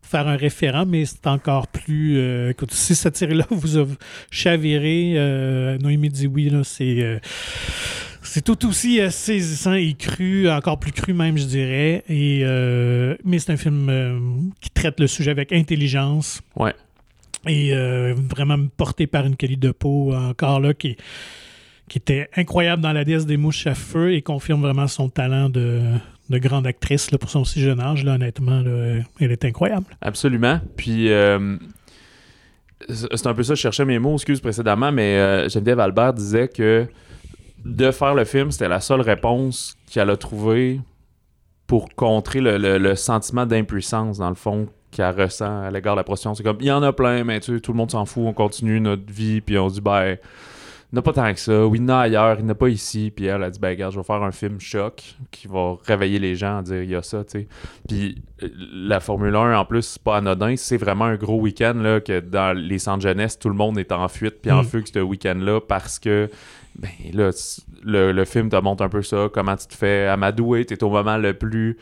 faire 0.02 0.28
un 0.28 0.36
référent, 0.36 0.86
mais 0.86 1.04
c'est 1.04 1.26
encore 1.26 1.66
plus. 1.66 2.48
écoute, 2.50 2.72
si 2.72 2.94
cette 2.94 3.16
série-là 3.16 3.46
vous 3.50 3.78
a 3.78 3.86
chaviré, 4.30 5.14
Noémie 5.80 6.10
dit 6.10 6.28
oui, 6.28 6.52
c'est. 6.62 7.20
C'est 8.28 8.42
tout 8.42 8.66
aussi 8.66 9.00
euh, 9.00 9.10
saisissant 9.10 9.74
et 9.74 9.94
cru, 9.94 10.50
encore 10.50 10.78
plus 10.78 10.92
cru 10.92 11.14
même, 11.14 11.38
je 11.38 11.44
dirais. 11.44 12.04
Et, 12.08 12.42
euh, 12.44 13.16
mais 13.24 13.38
c'est 13.38 13.52
un 13.52 13.56
film 13.56 13.88
euh, 13.88 14.18
qui 14.60 14.70
traite 14.70 15.00
le 15.00 15.06
sujet 15.06 15.30
avec 15.30 15.52
intelligence. 15.52 16.42
Ouais. 16.56 16.74
Et 17.46 17.72
vraiment 17.72 18.58
porté 18.76 19.06
par 19.06 19.24
une 19.24 19.36
Kelly 19.36 19.56
de 19.56 19.70
peau, 19.70 20.12
encore 20.12 20.60
là, 20.60 20.74
qui, 20.74 20.96
qui 21.88 21.98
était 21.98 22.28
incroyable 22.36 22.82
dans 22.82 22.92
la 22.92 23.04
déesse 23.04 23.24
des 23.24 23.36
mouches 23.38 23.66
à 23.66 23.74
feu 23.74 24.12
et 24.12 24.20
confirme 24.20 24.60
vraiment 24.60 24.88
son 24.88 25.08
talent 25.08 25.48
de, 25.48 25.80
de 26.28 26.38
grande 26.38 26.66
actrice 26.66 27.10
là, 27.10 27.16
pour 27.16 27.30
son 27.30 27.44
si 27.44 27.60
jeune 27.60 27.80
âge. 27.80 28.04
Là, 28.04 28.14
honnêtement, 28.14 28.60
là, 28.60 29.02
elle 29.20 29.32
est 29.32 29.44
incroyable. 29.44 29.86
Absolument. 30.02 30.60
Puis, 30.76 31.08
c'est 32.88 33.26
un 33.26 33.34
peu 33.34 33.42
ça, 33.42 33.54
je 33.54 33.60
cherchais 33.60 33.84
mes 33.84 33.98
mots, 33.98 34.14
excuse 34.14 34.40
précédemment, 34.40 34.92
mais 34.92 35.16
euh, 35.18 35.48
Geneviève 35.48 35.80
Albert 35.80 36.14
disait 36.14 36.48
que 36.48 36.86
de 37.64 37.90
faire 37.90 38.14
le 38.14 38.24
film, 38.24 38.50
c'était 38.50 38.68
la 38.68 38.80
seule 38.80 39.00
réponse 39.00 39.76
qu'elle 39.90 40.10
a 40.10 40.16
trouvée 40.16 40.80
pour 41.66 41.88
contrer 41.94 42.40
le, 42.40 42.56
le- 42.58 42.78
le 42.78 42.94
sentiment 42.94 43.44
d'impuissance, 43.46 44.18
dans 44.18 44.28
le 44.30 44.34
fond, 44.34 44.68
qu'elle 44.90 45.14
ressent 45.20 45.62
à 45.64 45.70
l'égard 45.70 45.94
de 45.94 46.00
la 46.00 46.04
prostitution. 46.04 46.34
C'est 46.34 46.42
comme, 46.42 46.56
il 46.60 46.66
y 46.66 46.72
en 46.72 46.82
a 46.82 46.92
plein, 46.92 47.24
mais 47.24 47.40
tu 47.40 47.54
sais, 47.54 47.60
tout 47.60 47.72
le 47.72 47.76
monde 47.78 47.90
s'en 47.90 48.06
fout, 48.06 48.22
on 48.26 48.32
continue 48.32 48.80
notre 48.80 49.12
vie, 49.12 49.40
puis 49.42 49.58
on 49.58 49.68
se 49.68 49.74
dit, 49.74 49.80
ben, 49.82 50.16
il 50.90 50.94
n'y 50.94 50.98
a 51.00 51.02
pas 51.02 51.12
tant 51.12 51.30
que 51.34 51.38
ça. 51.38 51.66
Oui, 51.66 51.76
il 51.78 51.82
y 51.82 51.84
en 51.84 51.88
a 51.90 51.98
ailleurs, 51.98 52.36
il 52.38 52.44
n'y 52.44 52.48
en 52.50 52.52
a 52.52 52.54
pas 52.54 52.70
ici. 52.70 53.12
Puis 53.14 53.26
elle 53.26 53.42
a 53.42 53.50
dit, 53.50 53.58
ben, 53.60 53.68
regarde, 53.68 53.92
je 53.92 53.98
vais 53.98 54.04
faire 54.04 54.22
un 54.22 54.32
film 54.32 54.58
choc 54.58 55.16
qui 55.30 55.46
va 55.46 55.76
réveiller 55.84 56.18
les 56.18 56.34
gens 56.34 56.58
à 56.60 56.62
dire, 56.62 56.82
il 56.82 56.88
y 56.88 56.94
a 56.94 57.02
ça, 57.02 57.22
tu 57.24 57.40
sais. 57.40 57.48
Puis 57.86 58.22
la 58.72 58.98
Formule 58.98 59.34
1, 59.36 59.58
en 59.58 59.64
plus, 59.66 59.82
c'est 59.82 60.02
pas 60.02 60.16
anodin. 60.16 60.54
C'est 60.56 60.78
vraiment 60.78 61.04
un 61.04 61.16
gros 61.16 61.38
week-end, 61.38 61.74
là, 61.74 62.00
que 62.00 62.20
dans 62.20 62.56
les 62.56 62.78
centres 62.78 63.02
jeunesse, 63.02 63.38
tout 63.38 63.50
le 63.50 63.54
monde 63.54 63.76
est 63.78 63.92
en 63.92 64.08
fuite, 64.08 64.36
puis 64.40 64.50
en 64.50 64.62
Mm. 64.62 64.64
fugue 64.64 64.86
ce 64.90 65.00
week-end-là, 65.00 65.60
parce 65.60 65.98
que, 65.98 66.30
ben, 66.78 66.90
là, 67.12 67.30
le, 67.84 68.12
le 68.12 68.24
film 68.24 68.48
te 68.48 68.56
montre 68.56 68.82
un 68.84 68.88
peu 68.88 69.02
ça, 69.02 69.28
comment 69.32 69.56
tu 69.56 69.66
te 69.66 69.74
fais 69.74 70.06
amadouer, 70.06 70.64
t'es 70.64 70.82
au 70.84 70.90
moment 70.90 71.16
le 71.16 71.34
plus. 71.34 71.76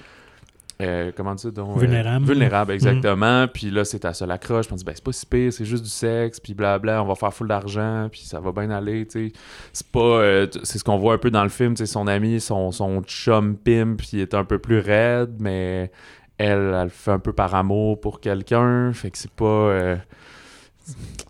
euh, 0.82 1.10
comment 1.16 1.34
dire 1.34 1.52
donc 1.52 1.76
euh, 1.76 1.80
Vulnérable. 1.80 2.26
vulnérable 2.26 2.72
exactement 2.72 3.46
puis 3.48 3.70
là 3.70 3.84
c'est 3.86 4.00
ta 4.00 4.12
seule 4.12 4.30
accroche 4.30 4.66
puis 4.66 4.74
on 4.74 4.76
dit 4.76 4.84
ben 4.84 4.92
c'est 4.94 5.02
pas 5.04 5.12
si 5.12 5.24
pire 5.24 5.50
c'est 5.50 5.64
juste 5.64 5.82
du 5.84 5.88
sexe 5.88 6.38
puis 6.38 6.52
blabla 6.52 7.02
on 7.02 7.06
va 7.06 7.14
faire 7.14 7.32
full 7.32 7.48
d'argent 7.48 8.08
puis 8.12 8.20
ça 8.26 8.40
va 8.40 8.52
bien 8.52 8.70
aller 8.70 9.06
tu 9.06 9.28
sais 9.30 9.32
c'est 9.72 9.86
pas 9.86 10.00
euh, 10.00 10.46
c'est 10.64 10.78
ce 10.78 10.84
qu'on 10.84 10.98
voit 10.98 11.14
un 11.14 11.18
peu 11.18 11.30
dans 11.30 11.44
le 11.44 11.48
film 11.48 11.72
tu 11.72 11.78
sais 11.78 11.90
son 11.90 12.06
ami 12.06 12.40
son, 12.42 12.72
son 12.72 13.00
chum 13.04 13.56
pimp 13.56 14.02
il 14.12 14.20
est 14.20 14.34
un 14.34 14.44
peu 14.44 14.58
plus 14.58 14.78
raide 14.80 15.36
mais 15.38 15.90
elle 16.36 16.74
elle 16.74 16.82
le 16.84 16.88
fait 16.90 17.12
un 17.12 17.20
peu 17.20 17.32
par 17.32 17.54
amour 17.54 17.98
pour 17.98 18.20
quelqu'un 18.20 18.92
fait 18.92 19.10
que 19.10 19.16
c'est 19.16 19.30
pas 19.30 19.96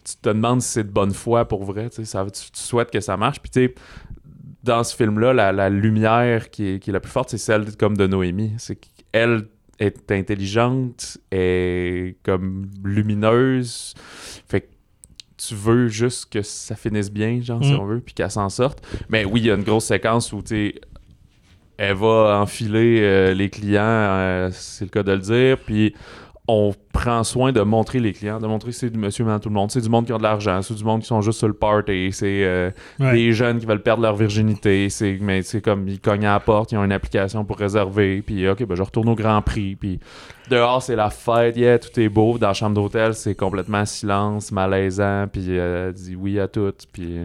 tu 0.04 0.16
te 0.22 0.28
demandes 0.28 0.62
si 0.62 0.68
c'est 0.72 0.84
de 0.84 0.90
bonne 0.92 1.12
foi 1.12 1.46
pour 1.46 1.64
vrai 1.64 1.90
tu 1.90 2.04
ça 2.04 2.24
tu, 2.24 2.50
tu 2.50 2.60
souhaites 2.60 2.90
que 2.90 3.00
ça 3.00 3.16
marche 3.16 3.40
puis 3.40 3.50
tu 3.50 3.66
sais 3.66 3.74
dans 4.62 4.82
ce 4.84 4.94
film 4.96 5.18
là 5.18 5.32
la, 5.32 5.52
la 5.52 5.68
lumière 5.70 6.50
qui 6.50 6.66
est, 6.74 6.78
qui 6.78 6.90
est 6.90 6.92
la 6.92 7.00
plus 7.00 7.10
forte 7.12 7.30
c'est 7.30 7.38
celle 7.38 7.76
comme 7.76 7.96
de 7.96 8.06
Noémie 8.06 8.52
c'est 8.58 8.76
qu'elle 8.76 9.48
est 9.78 10.10
intelligente 10.10 11.18
est 11.30 12.16
comme 12.22 12.68
lumineuse 12.84 13.94
fait 14.48 14.62
que 14.62 14.66
tu 15.36 15.54
veux 15.54 15.88
juste 15.88 16.32
que 16.32 16.40
ça 16.40 16.74
finisse 16.76 17.12
bien, 17.12 17.42
genre, 17.42 17.62
si 17.62 17.74
Mm. 17.74 17.80
on 17.80 17.84
veut, 17.84 18.00
puis 18.00 18.14
qu'elle 18.14 18.30
s'en 18.30 18.48
sorte. 18.48 18.82
Mais 19.10 19.26
oui, 19.26 19.40
il 19.40 19.46
y 19.46 19.50
a 19.50 19.54
une 19.54 19.64
grosse 19.64 19.84
séquence 19.84 20.32
où, 20.32 20.40
tu 20.40 20.74
elle 21.76 21.94
va 21.94 22.38
enfiler 22.40 23.00
euh, 23.02 23.34
les 23.34 23.50
clients, 23.50 23.82
euh, 23.82 24.48
c'est 24.50 24.86
le 24.86 24.90
cas 24.90 25.02
de 25.02 25.12
le 25.12 25.18
dire, 25.18 25.58
puis 25.58 25.94
on 26.48 26.72
prend 26.92 27.24
soin 27.24 27.50
de 27.50 27.60
montrer 27.62 27.98
les 27.98 28.12
clients, 28.12 28.38
de 28.38 28.46
montrer 28.46 28.70
que 28.70 28.76
c'est 28.76 28.88
du 28.90 28.98
monsieur, 28.98 29.24
madame, 29.24 29.40
tout 29.40 29.48
le 29.48 29.54
monde. 29.54 29.70
C'est 29.72 29.80
du 29.80 29.88
monde 29.88 30.06
qui 30.06 30.12
a 30.12 30.18
de 30.18 30.22
l'argent, 30.22 30.62
c'est 30.62 30.74
du 30.74 30.84
monde 30.84 31.00
qui 31.00 31.06
sont 31.08 31.20
juste 31.20 31.38
sur 31.38 31.48
le 31.48 31.54
party, 31.54 32.10
c'est 32.12 32.44
euh, 32.44 32.70
Ouais. 33.00 33.12
des 33.14 33.32
jeunes 33.32 33.58
qui 33.58 33.66
veulent 33.66 33.82
perdre 33.82 34.02
leur 34.02 34.14
virginité, 34.14 34.88
c'est 34.88 35.18
mais 35.20 35.42
c'est 35.42 35.60
comme 35.60 35.88
ils 35.88 35.98
cognent 36.00 36.24
à 36.26 36.34
la 36.34 36.40
porte, 36.40 36.70
ils 36.72 36.78
ont 36.78 36.84
une 36.84 36.92
application 36.92 37.44
pour 37.44 37.56
réserver, 37.58 38.22
puis 38.22 38.48
ok, 38.48 38.64
ben 38.64 38.76
je 38.76 38.82
retourne 38.82 39.08
au 39.08 39.14
Grand 39.16 39.42
Prix, 39.42 39.74
puis 39.76 39.98
dehors 40.48 40.82
c'est 40.82 40.96
la 40.96 41.10
fête, 41.10 41.56
yeah, 41.56 41.78
tout 41.80 41.98
est 41.98 42.08
beau, 42.08 42.38
dans 42.38 42.48
la 42.48 42.54
chambre 42.54 42.74
d'hôtel 42.76 43.14
c'est 43.14 43.34
complètement 43.34 43.84
silence, 43.84 44.52
malaisant, 44.52 45.26
puis 45.30 45.46
euh, 45.48 45.88
elle 45.88 45.94
dit 45.94 46.14
oui 46.14 46.38
à 46.38 46.46
tout, 46.48 46.72
puis 46.92 47.18
euh, 47.18 47.24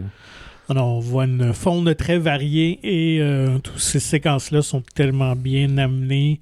Alors, 0.72 0.88
on 0.88 1.00
voit 1.00 1.24
une 1.26 1.52
faune 1.52 1.94
très 1.94 2.16
variée 2.18 2.80
et 2.82 3.20
euh, 3.20 3.58
toutes 3.58 3.78
ces 3.78 4.00
séquences-là 4.00 4.62
sont 4.62 4.82
tellement 4.94 5.36
bien 5.36 5.76
amenées. 5.76 6.40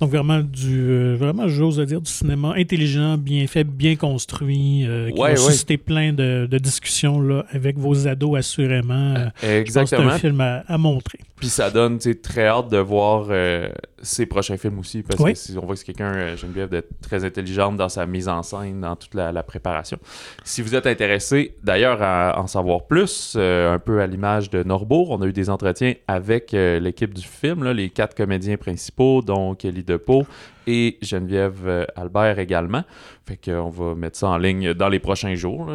Donc, 0.00 0.10
vraiment, 0.10 0.40
du, 0.40 0.80
euh, 0.90 1.16
vraiment 1.16 1.46
j'ose 1.46 1.78
dire, 1.86 2.00
du 2.00 2.10
cinéma 2.10 2.54
intelligent, 2.56 3.16
bien 3.16 3.46
fait, 3.46 3.62
bien 3.62 3.94
construit, 3.94 4.84
euh, 4.88 5.08
qui 5.12 5.20
Ouais, 5.20 5.34
va 5.34 5.40
ouais. 5.40 5.50
susciter 5.52 5.76
plein 5.78 6.12
de, 6.12 6.48
de 6.50 6.58
discussions 6.58 7.20
là, 7.20 7.46
avec 7.52 7.78
vos 7.78 8.08
ados, 8.08 8.36
assurément. 8.36 9.14
Euh, 9.14 9.24
pense 9.26 9.30
que 9.40 9.46
C'est 9.46 9.58
exactement. 9.60 10.10
un 10.10 10.18
film 10.18 10.40
à, 10.40 10.64
à 10.66 10.76
montrer. 10.78 11.20
Puis 11.36 11.48
ça 11.48 11.70
donne 11.70 11.98
tu 11.98 12.18
très 12.20 12.46
hâte 12.46 12.70
de 12.70 12.78
voir 12.78 13.26
euh, 13.30 13.68
ses 14.02 14.26
prochains 14.26 14.56
films 14.56 14.78
aussi, 14.80 15.02
parce 15.02 15.20
Oui. 15.22 15.32
que 15.34 15.38
si 15.38 15.56
on 15.56 15.64
voit 15.64 15.74
que 15.74 15.78
c'est 15.80 15.84
quelqu'un, 15.86 16.12
euh, 16.14 16.36
Geneviève, 16.36 16.70
de 16.70 16.84
très 17.00 17.24
intelligente 17.24 17.76
dans 17.76 17.88
sa 17.88 18.04
mise 18.06 18.28
en 18.28 18.42
scène, 18.42 18.80
dans 18.80 18.96
toute 18.96 19.14
la, 19.14 19.30
la 19.30 19.42
préparation. 19.44 19.98
Si 20.42 20.60
vous 20.60 20.74
êtes 20.74 20.86
intéressé, 20.86 21.54
d'ailleurs, 21.62 22.02
à 22.02 22.40
en 22.40 22.46
savoir 22.48 22.86
plus, 22.86 23.34
un 23.44 23.78
peu 23.78 24.00
à 24.00 24.06
l'image 24.06 24.50
de 24.50 24.62
Norbourg. 24.62 25.10
On 25.10 25.20
a 25.22 25.26
eu 25.26 25.32
des 25.32 25.50
entretiens 25.50 25.94
avec 26.08 26.52
l'équipe 26.52 27.14
du 27.14 27.22
film, 27.22 27.70
les 27.70 27.90
quatre 27.90 28.16
comédiens 28.16 28.56
principaux, 28.56 29.22
dont 29.22 29.54
Kelly 29.54 29.84
DePau 29.84 30.26
et 30.66 30.98
Geneviève 31.02 31.86
Albert 31.96 32.38
également. 32.38 32.82
Fait 33.26 33.36
qu'on 33.36 33.68
va 33.68 33.94
mettre 33.94 34.16
ça 34.16 34.28
en 34.28 34.38
ligne 34.38 34.74
dans 34.74 34.88
les 34.88 34.98
prochains 34.98 35.34
jours. 35.34 35.74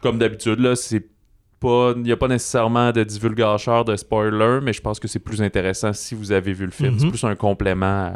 Comme 0.00 0.18
d'habitude, 0.18 0.74
c'est 0.74 1.04
il 1.64 2.02
n'y 2.02 2.12
a 2.12 2.16
pas 2.16 2.28
nécessairement 2.28 2.92
de 2.92 3.04
divulgateur 3.04 3.84
de 3.84 3.96
spoiler, 3.96 4.60
mais 4.62 4.72
je 4.72 4.80
pense 4.80 4.98
que 4.98 5.08
c'est 5.08 5.18
plus 5.18 5.42
intéressant 5.42 5.92
si 5.92 6.14
vous 6.14 6.32
avez 6.32 6.52
vu 6.52 6.64
le 6.64 6.70
film. 6.70 6.96
C'est 6.98 7.04
mhm. 7.04 7.10
plus 7.10 7.24
un 7.24 7.34
complément 7.34 8.12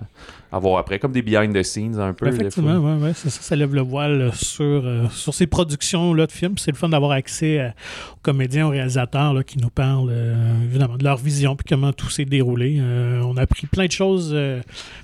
à, 0.52 0.58
voir 0.58 0.78
après, 0.78 0.98
comme 0.98 1.12
des 1.12 1.22
behind 1.22 1.54
the 1.54 1.62
scenes 1.62 1.98
un 2.00 2.12
peu. 2.12 2.28
Effectivement, 2.28 2.78
ouais, 2.78 3.02
ouais, 3.02 3.12
ça, 3.12 3.28
ça, 3.28 3.56
lève 3.56 3.74
le 3.74 3.82
voile 3.82 4.30
sur, 4.34 4.64
euh, 4.64 5.06
sur 5.10 5.34
ces 5.34 5.46
productions-là 5.46 6.26
de 6.26 6.32
films. 6.32 6.56
C'est 6.56 6.70
le 6.70 6.76
fun 6.76 6.88
d'avoir 6.88 7.12
accès 7.12 7.60
euh, 7.60 7.68
aux 8.12 8.20
comédiens, 8.22 8.66
aux 8.66 8.70
réalisateurs 8.70 9.34
là, 9.34 9.42
qui 9.42 9.58
nous 9.58 9.70
parlent 9.70 10.10
euh, 10.10 10.64
évidemment 10.64 10.96
de 10.96 11.04
leur 11.04 11.18
vision 11.18 11.56
puis 11.56 11.66
comment 11.68 11.92
tout 11.92 12.08
s'est 12.08 12.24
déroulé. 12.24 12.80
on 13.22 13.36
a 13.36 13.42
appris 13.42 13.66
plein 13.66 13.86
de 13.86 13.92
choses 13.92 14.36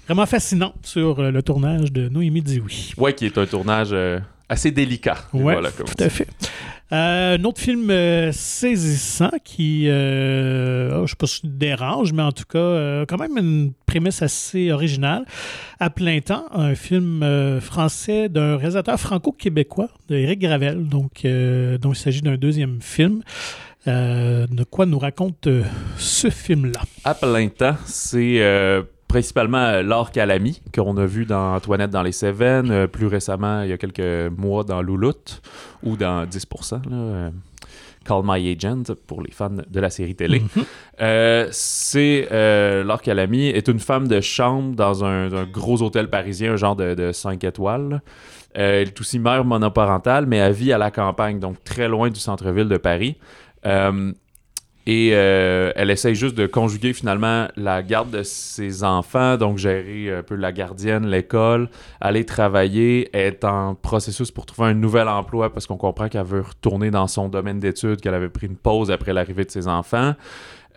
vraiment 0.06 0.26
fascinantes 0.26 0.74
sur 0.82 1.20
le 1.22 1.42
tournage 1.42 1.92
de 1.92 2.08
Noémie 2.08 2.42
Dioui. 2.42 2.94
Oui, 2.96 3.14
qui 3.14 3.26
est 3.26 3.38
un 3.38 3.46
tournage 3.46 3.94
assez 4.52 4.70
délicat. 4.70 5.16
Oui, 5.32 5.54
tout 5.84 6.02
à 6.04 6.08
fait. 6.08 6.28
Euh, 6.92 7.38
un 7.38 7.44
autre 7.44 7.60
film 7.60 7.90
euh, 7.90 8.32
saisissant 8.32 9.30
qui, 9.42 9.84
euh, 9.86 10.90
oh, 10.92 10.96
je 10.98 11.02
ne 11.02 11.06
sais 11.06 11.16
pas 11.18 11.26
si 11.26 11.40
dérange, 11.44 12.12
mais 12.12 12.22
en 12.22 12.32
tout 12.32 12.44
cas, 12.44 13.06
quand 13.06 13.18
même 13.18 13.38
une 13.38 13.72
prémisse 13.86 14.20
assez 14.20 14.70
originale. 14.70 15.24
À 15.80 15.88
plein 15.88 16.20
temps, 16.20 16.44
un 16.52 16.74
film 16.74 17.24
français 17.60 18.28
d'un 18.28 18.56
réalisateur 18.56 19.00
franco-québécois, 19.00 19.88
d'Éric 20.08 20.40
Gravel, 20.40 20.86
donc, 20.86 21.22
dont 21.24 21.92
il 21.92 21.96
s'agit 21.96 22.20
d'un 22.20 22.36
deuxième 22.36 22.82
film. 22.82 23.22
de 23.86 24.64
quoi 24.64 24.84
nous 24.84 24.98
raconte 24.98 25.48
ce 25.96 26.28
film-là? 26.28 26.82
À 27.04 27.14
plein 27.14 27.48
temps, 27.48 27.76
c'est 27.86 28.40
principalement 29.12 29.58
euh, 29.58 29.82
Laure 29.82 30.10
Calamy, 30.10 30.62
qu'on 30.74 30.96
a 30.96 31.04
vu 31.04 31.26
dans 31.26 31.54
Antoinette 31.54 31.90
dans 31.90 32.02
les 32.02 32.12
Cévennes, 32.12 32.70
euh, 32.70 32.86
plus 32.86 33.06
récemment, 33.06 33.60
il 33.60 33.68
y 33.68 33.72
a 33.74 33.76
quelques 33.76 34.32
mois, 34.38 34.64
dans 34.64 34.80
Louloute, 34.80 35.42
ou 35.82 35.98
dans 35.98 36.24
10%. 36.24 36.80
Euh, 36.90 37.30
Call 38.06 38.22
My 38.24 38.50
Agent 38.50 38.94
pour 39.06 39.20
les 39.20 39.30
fans 39.30 39.50
de 39.50 39.80
la 39.80 39.90
série 39.90 40.14
télé. 40.14 40.40
Mhm. 40.40 40.64
c'est 41.50 42.26
Laure 42.84 43.02
Calamy 43.02 43.48
est 43.48 43.68
une 43.68 43.80
femme 43.80 44.08
de 44.08 44.22
chambre 44.22 44.74
dans 44.74 45.04
un, 45.04 45.44
gros 45.44 45.82
hôtel 45.82 46.08
parisien, 46.08 46.54
un 46.54 46.56
genre 46.56 46.74
de, 46.74 47.12
5 47.12 47.44
étoiles. 47.44 48.00
elle 48.54 48.88
est 48.88 48.98
aussi 49.00 49.18
mère 49.18 49.44
monoparentale, 49.44 50.24
mais 50.24 50.38
elle 50.38 50.54
vit 50.54 50.72
à 50.72 50.78
la 50.78 50.90
campagne, 50.90 51.38
donc 51.38 51.62
très 51.64 51.86
loin 51.86 52.08
du 52.08 52.18
centre-ville 52.18 52.68
de 52.68 52.78
Paris. 52.78 53.18
Et 54.86 55.10
euh, 55.12 55.70
elle 55.76 55.90
essaye 55.90 56.16
juste 56.16 56.36
de 56.36 56.46
conjuguer 56.46 56.92
finalement 56.92 57.46
la 57.56 57.82
garde 57.82 58.10
de 58.10 58.22
ses 58.24 58.82
enfants, 58.82 59.36
donc 59.36 59.58
gérer 59.58 60.12
un 60.12 60.22
peu 60.24 60.34
la 60.34 60.50
gardienne, 60.50 61.06
l'école, 61.06 61.68
aller 62.00 62.26
travailler, 62.26 63.08
être 63.16 63.44
en 63.44 63.76
processus 63.76 64.32
pour 64.32 64.44
trouver 64.44 64.68
un 64.70 64.74
nouvel 64.74 65.08
emploi 65.08 65.52
parce 65.52 65.68
qu'on 65.68 65.76
comprend 65.76 66.08
qu'elle 66.08 66.24
veut 66.24 66.40
retourner 66.40 66.90
dans 66.90 67.06
son 67.06 67.28
domaine 67.28 67.60
d'études, 67.60 68.00
qu'elle 68.00 68.14
avait 68.14 68.28
pris 68.28 68.48
une 68.48 68.56
pause 68.56 68.90
après 68.90 69.12
l'arrivée 69.12 69.44
de 69.44 69.50
ses 69.50 69.68
enfants. 69.68 70.14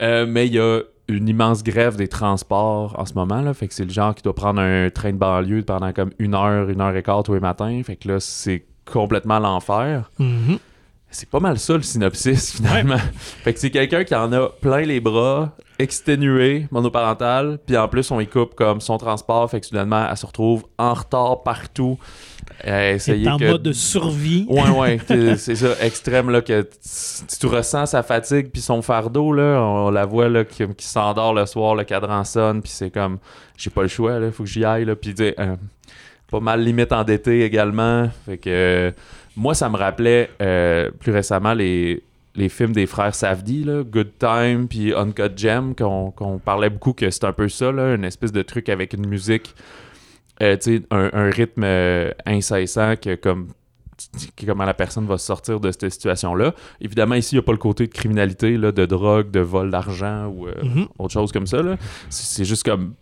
Euh, 0.01 0.25
mais 0.27 0.45
il 0.47 0.53
y 0.53 0.59
a 0.59 0.81
une 1.07 1.27
immense 1.27 1.63
grève 1.63 1.95
des 1.95 2.07
transports 2.07 2.95
en 2.99 3.05
ce 3.05 3.13
moment, 3.13 3.41
là, 3.41 3.53
fait 3.53 3.67
que 3.67 3.73
c'est 3.73 3.85
le 3.85 3.91
genre 3.91 4.13
qui 4.13 4.21
doit 4.23 4.35
prendre 4.35 4.61
un 4.61 4.89
train 4.89 5.13
de 5.13 5.17
banlieue 5.17 5.63
pendant 5.63 5.93
comme 5.93 6.11
une 6.19 6.35
heure, 6.35 6.69
une 6.69 6.81
heure 6.81 6.95
et 6.95 7.03
quart 7.03 7.23
tous 7.23 7.33
les 7.33 7.39
matins, 7.39 7.81
fait 7.83 7.95
que 7.95 8.07
là, 8.07 8.19
c'est 8.19 8.65
complètement 8.85 9.39
l'enfer. 9.39 10.11
Mm-hmm. 10.19 10.59
C'est 11.15 11.29
pas 11.29 11.39
mal 11.39 11.57
ça 11.57 11.75
le 11.75 11.81
synopsis 11.81 12.51
finalement. 12.57 12.97
fait 13.15 13.53
que 13.53 13.59
c'est 13.61 13.69
quelqu'un 13.71 14.03
qui 14.03 14.13
en 14.13 14.33
a 14.33 14.49
plein 14.49 14.81
les 14.81 14.99
bras, 14.99 15.55
exténué, 15.79 16.67
monoparental, 16.71 17.57
puis 17.65 17.77
en 17.77 17.87
plus 17.87 18.11
on 18.11 18.19
y 18.19 18.27
coupe 18.27 18.53
comme 18.53 18.81
son 18.81 18.97
transport, 18.97 19.49
fait 19.49 19.61
que 19.61 19.65
soudainement 19.65 20.07
elle 20.09 20.17
se 20.17 20.25
retrouve 20.25 20.65
en 20.77 20.93
retard 20.93 21.43
partout. 21.43 21.97
Essayer 22.65 23.29
en 23.29 23.39
mode 23.39 23.63
de 23.63 23.71
survie. 23.71 24.45
Ouais, 24.49 24.69
ouais, 24.69 24.99
c'est 25.37 25.55
ça, 25.55 25.69
extrême 25.79 26.31
là, 26.31 26.41
que 26.41 26.67
tu 27.39 27.45
ressens 27.47 27.85
sa 27.85 28.03
fatigue 28.03 28.49
puis 28.51 28.61
son 28.61 28.81
fardeau, 28.81 29.31
là, 29.31 29.61
on, 29.61 29.91
la 29.91 30.05
voit 30.05 30.27
là, 30.27 30.43
qui, 30.43 30.65
s'endort 30.79 31.33
le 31.33 31.45
soir, 31.45 31.75
le 31.75 31.85
cadran 31.85 32.25
sonne, 32.25 32.61
puis 32.61 32.73
c'est 32.75 32.91
comme, 32.91 33.19
j'ai 33.55 33.69
pas 33.69 33.83
le 33.83 33.87
choix, 33.87 34.19
là, 34.19 34.33
faut 34.33 34.43
que 34.43 34.49
j'y 34.49 34.65
aille, 34.65 34.83
là, 34.83 34.97
puis 34.97 35.15
euh, 35.21 35.55
pas 36.29 36.39
mal 36.39 36.63
limite 36.63 36.91
endetté 36.91 37.43
également, 37.43 38.09
fait 38.25 38.37
que 38.37 38.93
moi, 39.35 39.53
ça 39.53 39.69
me 39.69 39.77
rappelait 39.77 40.29
euh, 40.41 40.89
plus 40.91 41.11
récemment 41.11 41.53
les, 41.53 42.03
les 42.35 42.49
films 42.49 42.71
des 42.71 42.85
frères 42.85 43.13
Safdie, 43.13 43.63
là, 43.63 43.83
Good 43.83 44.17
Time 44.17 44.67
puis 44.67 44.93
Uncut 44.93 45.35
Gem, 45.35 45.75
qu'on 45.75 46.39
parlait 46.43 46.69
beaucoup 46.69 46.93
que 46.93 47.09
c'est 47.09 47.25
un 47.25 47.33
peu 47.33 47.49
ça, 47.49 47.71
là, 47.71 47.95
une 47.95 48.05
espèce 48.05 48.31
de 48.31 48.41
truc 48.41 48.69
avec 48.69 48.93
une 48.93 49.07
musique, 49.07 49.55
euh, 50.41 50.57
un, 50.91 51.09
un, 51.13 51.29
rythme 51.29 51.63
euh, 51.63 52.11
incessant 52.25 52.95
que 52.95 53.15
comme 53.15 53.49
comment 54.45 54.65
la 54.65 54.73
personne 54.73 55.05
va 55.05 55.17
sortir 55.17 55.61
de 55.61 55.71
cette 55.71 55.89
situation-là. 55.89 56.53
Évidemment, 56.81 57.15
ici, 57.15 57.35
il 57.35 57.37
n'y 57.37 57.39
a 57.39 57.43
pas 57.43 57.53
le 57.53 57.57
côté 57.57 57.87
de 57.87 57.93
criminalité, 57.93 58.57
là, 58.57 58.73
de 58.73 58.85
drogue, 58.85 59.31
de 59.31 59.39
vol 59.39 59.71
d'argent 59.71 60.27
ou 60.27 60.47
mm-hmm. 60.49 60.87
autre 60.99 61.13
chose 61.13 61.31
comme 61.31 61.47
ça. 61.47 61.61
C'est 62.09 62.43
juste 62.43 62.63
comme... 62.63 62.93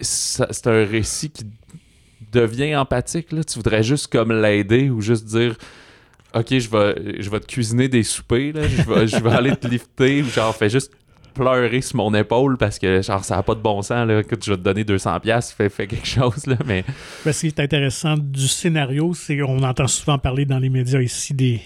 C'est 0.00 0.66
un 0.66 0.86
récit 0.86 1.30
qui 1.30 1.44
deviens 2.32 2.80
empathique. 2.80 3.32
Là. 3.32 3.44
Tu 3.44 3.54
voudrais 3.54 3.82
juste 3.82 4.08
comme 4.08 4.32
l'aider 4.32 4.90
ou 4.90 5.00
juste 5.00 5.26
dire 5.26 5.56
Ok, 6.34 6.46
je 6.50 6.68
vais, 6.70 7.22
je 7.22 7.28
vais 7.28 7.40
te 7.40 7.46
cuisiner 7.46 7.88
des 7.88 8.02
soupers, 8.02 8.54
là. 8.54 8.62
Je, 8.66 8.90
vais, 8.90 9.06
je 9.06 9.16
vais 9.22 9.30
aller 9.30 9.54
te 9.54 9.68
lifter 9.68 10.22
ou 10.22 10.28
genre 10.30 10.56
fais 10.56 10.70
juste 10.70 10.90
pleurer 11.34 11.80
sur 11.80 11.96
mon 11.96 12.14
épaule 12.14 12.56
parce 12.56 12.78
que 12.78 13.02
genre 13.02 13.24
ça 13.24 13.36
n'a 13.36 13.42
pas 13.42 13.54
de 13.54 13.60
bon 13.60 13.82
sens 13.82 14.06
là 14.06 14.22
que 14.22 14.36
je 14.40 14.50
vais 14.50 14.56
te 14.56 14.62
donner 14.62 14.84
200 14.84 15.20
pièces 15.20 15.52
fais, 15.52 15.70
quelque 15.70 16.06
chose 16.06 16.46
là 16.46 16.56
mais 16.66 16.84
ce 17.24 17.40
qui 17.40 17.46
est 17.46 17.60
intéressant 17.60 18.16
du 18.18 18.46
scénario 18.46 19.14
c'est 19.14 19.38
qu'on 19.38 19.62
entend 19.62 19.86
souvent 19.86 20.18
parler 20.18 20.44
dans 20.44 20.58
les 20.58 20.68
médias 20.68 21.00
ici 21.00 21.32
des 21.32 21.60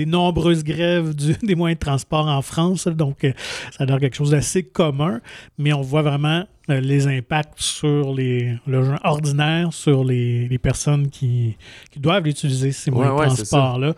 des 0.00 0.06
nombreuses 0.06 0.64
grèves 0.64 1.14
des 1.42 1.54
moyens 1.54 1.78
de 1.78 1.84
transport 1.84 2.26
en 2.26 2.40
France. 2.40 2.88
Donc, 2.88 3.24
euh, 3.24 3.32
ça 3.76 3.84
l'air 3.84 4.00
quelque 4.00 4.16
chose 4.16 4.30
d'assez 4.30 4.62
commun, 4.62 5.20
mais 5.58 5.74
on 5.74 5.82
voit 5.82 6.00
vraiment 6.00 6.44
euh, 6.70 6.80
les 6.80 7.06
impacts 7.06 7.60
sur 7.60 8.14
les, 8.14 8.56
le 8.66 8.82
gens 8.82 8.96
ordinaire, 9.04 9.74
sur 9.74 10.02
les, 10.02 10.58
personnes 10.62 11.10
qui, 11.10 11.56
doivent 11.96 12.26
utiliser 12.26 12.72
ces 12.72 12.90
moyens 12.90 13.16
de 13.16 13.26
transport-là. 13.26 13.94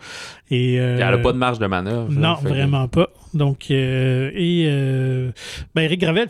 Et, 0.51 0.77
euh, 0.77 0.93
Il 0.93 0.97
n'y 0.97 1.03
a 1.03 1.17
pas 1.17 1.31
de 1.31 1.37
marge 1.37 1.59
de 1.59 1.67
manœuvre. 1.67 2.11
Non, 2.11 2.35
vraiment 2.35 2.89
pas. 2.89 3.07
Donc, 3.33 3.71
et 3.71 4.65
ben, 5.73 5.81
Eric 5.83 6.01
Gravel 6.01 6.27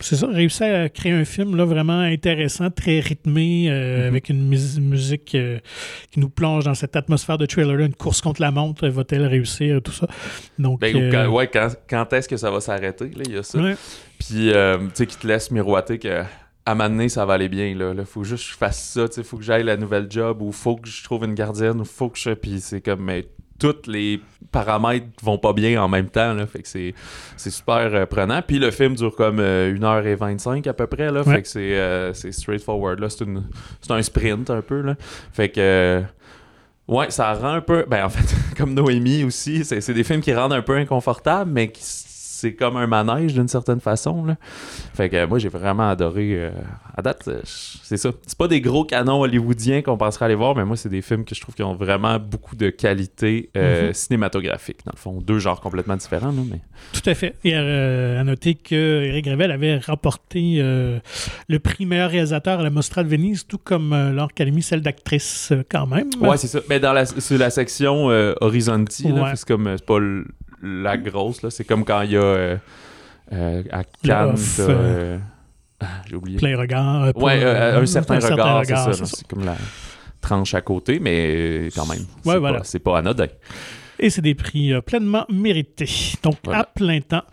c'est 0.00 0.16
ça, 0.16 0.26
réussi 0.26 0.64
à 0.64 0.88
créer 0.88 1.12
un 1.12 1.24
film 1.24 1.56
là, 1.56 1.64
vraiment 1.64 2.00
intéressant, 2.00 2.70
très 2.70 3.00
rythmé, 3.00 3.68
euh, 3.70 4.02
mhm. 4.02 4.06
avec 4.06 4.28
une 4.28 4.46
musique 4.46 5.34
euh, 5.34 5.58
qui 6.10 6.20
nous 6.20 6.28
plonge 6.28 6.64
dans 6.64 6.74
cette 6.74 6.94
atmosphère 6.94 7.38
de 7.38 7.46
trailer, 7.46 7.80
une 7.80 7.94
course 7.94 8.20
contre 8.20 8.40
la 8.40 8.50
montre, 8.50 8.86
va-t-elle 8.88 9.26
réussir, 9.26 9.80
tout 9.82 9.92
ça. 9.92 10.06
Donc, 10.58 10.80
ben, 10.80 10.94
euh, 10.94 11.10
quand, 11.10 11.32
ouais, 11.32 11.48
quand, 11.48 12.12
est-ce 12.12 12.28
que 12.28 12.36
ça 12.36 12.50
va 12.50 12.60
s'arrêter, 12.60 13.10
il 13.16 13.32
y 13.32 13.36
a 13.36 13.42
ça. 13.42 13.58
Puis, 14.18 14.52
tu 14.52 14.52
sais, 14.94 15.06
qui 15.06 15.16
te 15.16 15.26
laisse 15.26 15.50
miroiter 15.50 15.98
que 15.98 16.22
à 16.66 16.74
m'amener, 16.74 17.08
ça 17.08 17.24
va 17.24 17.34
aller 17.34 17.48
bien. 17.48 17.74
Là. 17.74 17.94
là. 17.94 18.04
faut 18.04 18.24
juste 18.24 18.44
que 18.44 18.52
je 18.52 18.56
fasse 18.58 18.90
ça. 18.90 19.06
Il 19.16 19.24
faut 19.24 19.38
que 19.38 19.42
j'aille 19.42 19.64
la 19.64 19.78
nouvelle 19.78 20.06
job 20.10 20.42
ou 20.42 20.52
faut 20.52 20.76
que 20.76 20.86
je 20.86 21.02
trouve 21.02 21.24
une 21.24 21.32
gardienne 21.32 21.80
ou 21.80 21.86
faut 21.86 22.10
que 22.10 22.18
je. 22.18 22.30
Puis 22.30 22.60
c'est 22.60 22.82
comme, 22.82 23.04
mais 23.04 23.26
tous 23.58 23.86
les 23.86 24.20
paramètres 24.50 25.06
vont 25.22 25.38
pas 25.38 25.52
bien 25.52 25.82
en 25.82 25.88
même 25.88 26.08
temps. 26.08 26.34
Là, 26.34 26.46
fait 26.46 26.62
que 26.62 26.68
c'est, 26.68 26.94
super 27.50 27.94
euh, 27.94 28.06
prenant. 28.06 28.40
Puis 28.42 28.58
le 28.58 28.70
film 28.70 28.94
dure 28.94 29.14
comme 29.14 29.40
1h25 29.40 30.66
euh, 30.66 30.70
à 30.70 30.74
peu 30.74 30.86
près. 30.86 31.10
Là, 31.10 31.22
Fait 31.24 31.42
que 31.42 31.48
c'est, 31.48 31.76
euh, 31.76 32.12
c'est 32.12 32.32
straightforward. 32.32 33.00
Là. 33.00 33.10
C'est, 33.10 33.24
c'est 33.80 33.92
un 33.92 34.02
sprint 34.02 34.50
un 34.50 34.62
peu. 34.62 34.80
Là. 34.80 34.94
Fait 35.32 35.48
que. 35.48 36.02
ouais, 36.86 37.10
ça 37.10 37.32
rend 37.34 37.54
un 37.54 37.60
peu. 37.60 37.84
Ben, 37.88 38.04
en 38.04 38.08
fait, 38.08 38.34
comme 38.56 38.74
Noémie 38.74 39.24
aussi, 39.24 39.64
c'est, 39.64 39.80
c'est 39.80 39.94
des 39.94 40.04
films 40.04 40.20
qui 40.20 40.32
rendent 40.32 40.52
un 40.52 40.62
peu 40.62 40.76
inconfortables, 40.76 41.50
mais 41.50 41.68
qui 41.68 41.82
c'est 42.38 42.54
comme 42.54 42.76
un 42.76 42.86
manège 42.86 43.34
d'une 43.34 43.48
certaine 43.48 43.80
façon. 43.80 44.24
Là. 44.24 44.36
Fait 44.94 45.08
que 45.08 45.26
moi, 45.26 45.40
j'ai 45.40 45.48
vraiment 45.48 45.88
adoré. 45.88 46.34
Euh, 46.34 46.50
à 46.96 47.02
date, 47.02 47.26
euh, 47.26 47.40
c'est 47.44 47.96
ça. 47.96 48.10
C'est 48.26 48.38
pas 48.38 48.46
des 48.46 48.60
gros 48.60 48.84
canons 48.84 49.22
hollywoodiens 49.22 49.82
qu'on 49.82 49.96
penserait 49.96 50.26
aller 50.26 50.36
voir, 50.36 50.54
mais 50.54 50.64
moi, 50.64 50.76
c'est 50.76 50.88
des 50.88 51.02
films 51.02 51.24
que 51.24 51.34
je 51.34 51.40
trouve 51.40 51.56
qui 51.56 51.64
ont 51.64 51.74
vraiment 51.74 52.18
beaucoup 52.20 52.54
de 52.54 52.70
qualité 52.70 53.50
euh, 53.56 53.88
mhm. 53.88 53.92
cinématographique. 53.92 54.78
Dans 54.84 54.92
le 54.94 54.98
fond, 54.98 55.20
deux 55.20 55.40
genres 55.40 55.60
complètement 55.60 55.96
différents. 55.96 56.32
mais... 56.32 56.60
Tout 56.92 57.10
à 57.10 57.14
fait. 57.14 57.34
Et 57.42 57.56
à 57.56 58.22
noter 58.22 58.54
que 58.54 59.02
Eric 59.04 59.26
Revel 59.26 59.50
avait 59.50 59.78
remporté 59.78 60.58
le 60.60 61.58
prix 61.58 61.86
meilleur 61.86 62.10
réalisateur 62.10 62.60
à 62.60 62.62
la 62.62 62.70
Mostra 62.70 63.02
de 63.02 63.08
Venise, 63.08 63.46
tout 63.46 63.58
comme 63.58 63.90
Laure 64.14 64.32
Calamy, 64.32 64.62
celle 64.62 64.82
d'actrice 64.82 65.52
quand 65.68 65.86
même. 65.86 66.10
Ouais, 66.20 66.36
c'est 66.36 66.46
ça. 66.46 66.60
Mais 66.68 66.78
dans 66.78 66.92
la, 66.92 67.04
sur 67.04 67.38
la 67.38 67.50
section 67.50 68.06
Horizonti, 68.40 69.08
c'est 69.34 69.44
comme 69.44 69.74
c'est 69.76 69.86
pas 69.86 69.98
la 70.62 70.96
grosse. 70.96 71.42
Là. 71.42 71.50
C'est 71.50 71.64
comme 71.64 71.84
quand 71.84 72.02
il 72.02 72.12
y 72.12 72.16
a 72.16 72.22
euh, 72.22 72.56
euh, 73.32 73.62
à 73.70 73.84
Cannes. 73.84 74.34
Euh, 74.60 75.18
ah, 75.80 75.86
j'ai 76.08 76.16
oublié. 76.16 76.38
Plein 76.38 76.58
regard. 76.58 77.16
ouais, 77.16 77.44
un, 77.44 77.86
certain 77.86 78.18
regard, 78.18 78.64
c'est 78.66 78.92
ça. 78.94 79.04
C'est 79.04 79.26
comme 79.26 79.44
la 79.44 79.56
tranche 80.20 80.54
à 80.54 80.60
côté, 80.60 80.98
mais 80.98 81.68
quand 81.74 81.86
même. 81.86 82.04
c'est, 82.64 82.78
pas, 82.80 82.92
pas 82.92 82.98
anodin. 82.98 83.26
Et 84.00 84.10
c'est 84.10 84.22
des 84.22 84.34
prix 84.34 84.72
pleinement 84.82 85.26
mérités. 85.28 85.88
Donc, 86.22 86.36
Voilà. 86.44 86.60
à 86.60 86.64
plein 86.64 87.00
temps. 87.00 87.24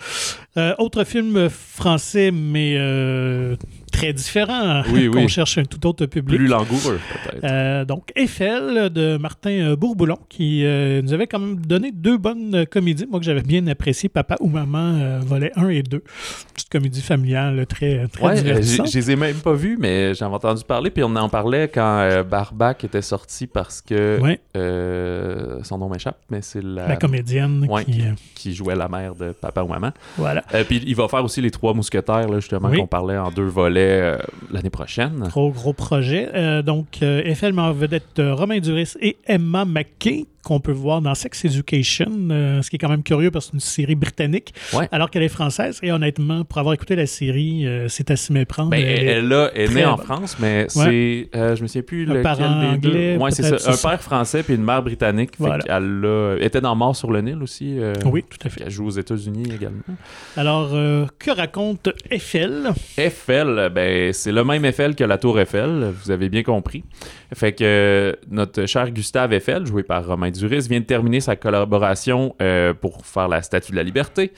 Euh, 0.57 0.73
autre 0.77 1.03
film 1.03 1.49
français, 1.49 2.31
mais 2.31 2.75
euh, 2.77 3.57
très 3.95 4.13
différent. 4.13 4.83
Oui, 4.91 5.09
qu'on 5.09 5.17
oui. 5.19 5.29
cherche 5.29 5.57
un 5.57 5.63
tout 5.63 5.85
autre 5.87 6.05
public. 6.05 6.37
Plus 6.37 6.47
langoureux, 6.47 6.99
peut-être. 7.13 7.43
Euh, 7.43 7.85
donc, 7.85 8.11
Eiffel 8.15 8.89
de 8.89 9.17
Martin 9.17 9.49
euh, 9.51 9.75
Bourboulon, 9.75 10.17
qui 10.29 10.65
euh, 10.65 11.01
nous 11.01 11.13
avait 11.13 11.27
quand 11.27 11.39
même 11.39 11.57
donné 11.65 11.91
deux 11.91 12.17
bonnes 12.17 12.65
comédies, 12.69 13.05
moi 13.09 13.19
que 13.19 13.25
j'avais 13.25 13.41
bien 13.41 13.65
apprécié, 13.67 14.09
Papa 14.09 14.35
ou 14.39 14.47
Maman, 14.49 14.95
euh, 14.99 15.19
volet 15.25 15.51
1 15.55 15.69
et 15.69 15.83
2. 15.83 16.03
Petite 16.53 16.69
comédie 16.69 17.01
familiale 17.01 17.65
très, 17.67 18.07
très 18.07 18.25
Ouais, 18.25 18.35
divertissante. 18.35 18.91
je 18.91 18.97
les 18.97 19.11
ai 19.11 19.15
même 19.15 19.37
pas 19.37 19.53
vus, 19.53 19.77
mais 19.79 20.13
j'en 20.13 20.31
ai 20.31 20.35
entendu 20.35 20.63
parler. 20.63 20.89
Puis 20.89 21.03
on 21.03 21.15
en 21.15 21.29
parlait 21.29 21.67
quand 21.73 22.23
Barbac 22.29 22.83
était 22.83 23.01
sorti 23.01 23.47
parce 23.47 23.81
que 23.81 24.19
Ouais, 24.19 24.39
son 25.63 25.77
nom 25.77 25.89
m'échappe, 25.89 26.19
mais 26.29 26.39
c'est 26.41 26.63
la, 26.63 26.87
la 26.87 26.95
comédienne 26.97 27.65
ouais, 27.69 27.85
qui... 27.85 28.03
qui 28.35 28.53
jouait 28.55 28.75
la 28.75 28.87
mère 28.87 29.15
de 29.15 29.31
Papa 29.31 29.61
ou 29.63 29.67
Maman. 29.67 29.91
voilà. 30.17 30.41
Puis 30.67 30.81
il 30.85 30.95
va 30.95 31.07
faire 31.07 31.23
aussi 31.23 31.41
les 31.41 31.51
trois 31.51 31.73
mousquetaires, 31.73 32.27
là, 32.27 32.39
justement, 32.39 32.69
Oui. 32.69 32.77
qu'on 32.79 32.87
parlait 32.87 33.17
en 33.17 33.31
deux 33.31 33.43
volets 33.45 33.84
euh, 33.85 34.17
l'année 34.51 34.69
prochaine. 34.69 35.27
Gros, 35.29 35.51
gros 35.51 35.73
projet. 35.73 36.29
Euh, 36.33 36.61
donc, 36.61 36.99
euh, 37.01 37.21
en 37.59 37.71
vedette 37.71 38.19
Romain 38.19 38.59
Duris 38.59 38.93
et 38.99 39.17
Emma 39.25 39.65
McKay, 39.65 40.25
qu'on 40.45 40.59
peut 40.61 40.71
voir 40.71 41.01
dans 41.01 41.13
Sex 41.15 41.43
Education, 41.45 42.09
euh, 42.31 42.61
ce 42.61 42.69
qui 42.69 42.77
est 42.77 42.79
quand 42.79 42.87
même 42.89 43.03
curieux 43.03 43.31
parce 43.31 43.45
que 43.47 43.51
c'est 43.51 43.55
une 43.57 43.59
série 43.59 43.95
britannique, 43.95 44.53
Ouais. 44.73 44.87
alors 44.91 45.09
qu'elle 45.09 45.23
est 45.23 45.27
française. 45.29 45.79
Et 45.83 45.91
honnêtement, 45.91 46.45
pour 46.45 46.59
avoir 46.59 46.73
écouté 46.73 46.95
la 46.95 47.07
série, 47.07 47.67
euh, 47.67 47.87
c'est 47.89 48.11
à 48.11 48.15
s'y 48.15 48.31
méprendre. 48.31 48.69
Ben, 48.69 48.79
Elle 48.79 49.07
elle, 49.07 49.31
est- 49.33 49.51
elle, 49.55 49.73
née 49.73 49.85
en. 49.85 49.97
France, 49.97 50.37
mais 50.39 50.67
c'est. 50.69 51.29
euh, 51.35 51.55
je 51.55 51.63
me 51.63 51.67
souviens 51.67 51.81
plus 51.81 52.03
Un 52.03 52.09
lequel 52.09 52.23
parent 52.23 52.63
anglais. 52.73 53.17
Ouais, 53.17 53.31
c'est 53.31 53.43
ça. 53.43 53.55
Un 53.71 53.73
ça. 53.75 53.89
père 53.89 54.01
français 54.01 54.43
puis 54.43 54.53
une 54.55 54.63
mère 54.63 54.81
britannique. 54.83 55.31
Voilà. 55.39 55.63
qu'elle 55.63 56.05
a- 56.05 56.35
était 56.39 56.61
dans 56.61 56.75
Mort 56.75 56.95
sur 56.95 57.11
le 57.11 57.21
Nil 57.21 57.41
aussi. 57.41 57.77
Oui, 58.05 58.23
tout 58.29 58.37
à 58.45 58.49
fait. 58.49 58.61
Elle 58.65 58.71
joue 58.71 58.85
aux 58.85 58.91
États-Unis 58.91 59.51
également. 59.53 59.81
Alors, 60.37 60.69
que 61.17 61.31
raconte 61.31 61.89
Eiffel? 62.11 62.69
Eiffel, 62.97 63.71
ben, 63.73 64.13
c'est 64.13 64.31
le 64.31 64.43
même 64.43 64.63
Eiffel 64.65 64.95
que 64.95 65.03
la 65.03 65.17
Tour 65.17 65.39
Eiffel, 65.39 65.91
vous 66.03 66.11
avez 66.11 66.29
bien 66.29 66.43
compris. 66.43 66.83
Fait 67.33 67.53
que 67.53 68.15
notre 68.29 68.65
cher 68.65 68.91
Gustave 68.91 69.33
Eiffel, 69.33 69.65
joué 69.65 69.83
par 69.83 70.05
Romain 70.05 70.29
Duris, 70.39 70.67
vient 70.69 70.79
de 70.79 70.85
terminer 70.85 71.19
sa 71.19 71.35
collaboration 71.35 72.35
euh, 72.41 72.73
pour 72.73 73.05
faire 73.05 73.27
la 73.27 73.41
Statue 73.41 73.71
de 73.71 73.77
la 73.77 73.83
Liberté. 73.83 74.31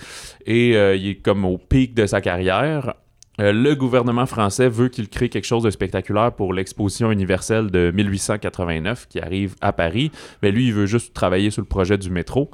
Et 0.46 0.76
euh, 0.76 0.96
il 0.96 1.08
est 1.08 1.16
comme 1.16 1.46
au 1.46 1.58
pic 1.58 1.94
de 1.94 2.06
sa 2.06 2.22
carrière. 2.22 2.94
Euh, 3.40 3.52
le 3.52 3.76
gouvernement 3.76 4.26
français 4.26 4.68
veut 4.68 4.90
qu'il 4.90 5.10
crée 5.10 5.30
quelque 5.30 5.46
chose 5.46 5.64
de 5.64 5.70
spectaculaire 5.70 6.32
pour 6.32 6.54
l'exposition 6.54 7.12
universelle 7.12 7.70
de 7.70 7.92
1889 7.92 9.08
qui 9.08 9.20
arrive 9.20 9.56
à 9.62 9.74
Paris. 9.74 10.12
Mais 10.42 10.52
lui, 10.52 10.68
il 10.68 10.74
veut 10.74 10.88
juste 10.88 11.14
travailler 11.14 11.52
sur 11.52 11.62
le 11.62 11.68
projet 11.68 11.98
du 11.98 12.10
métro. 12.10 12.50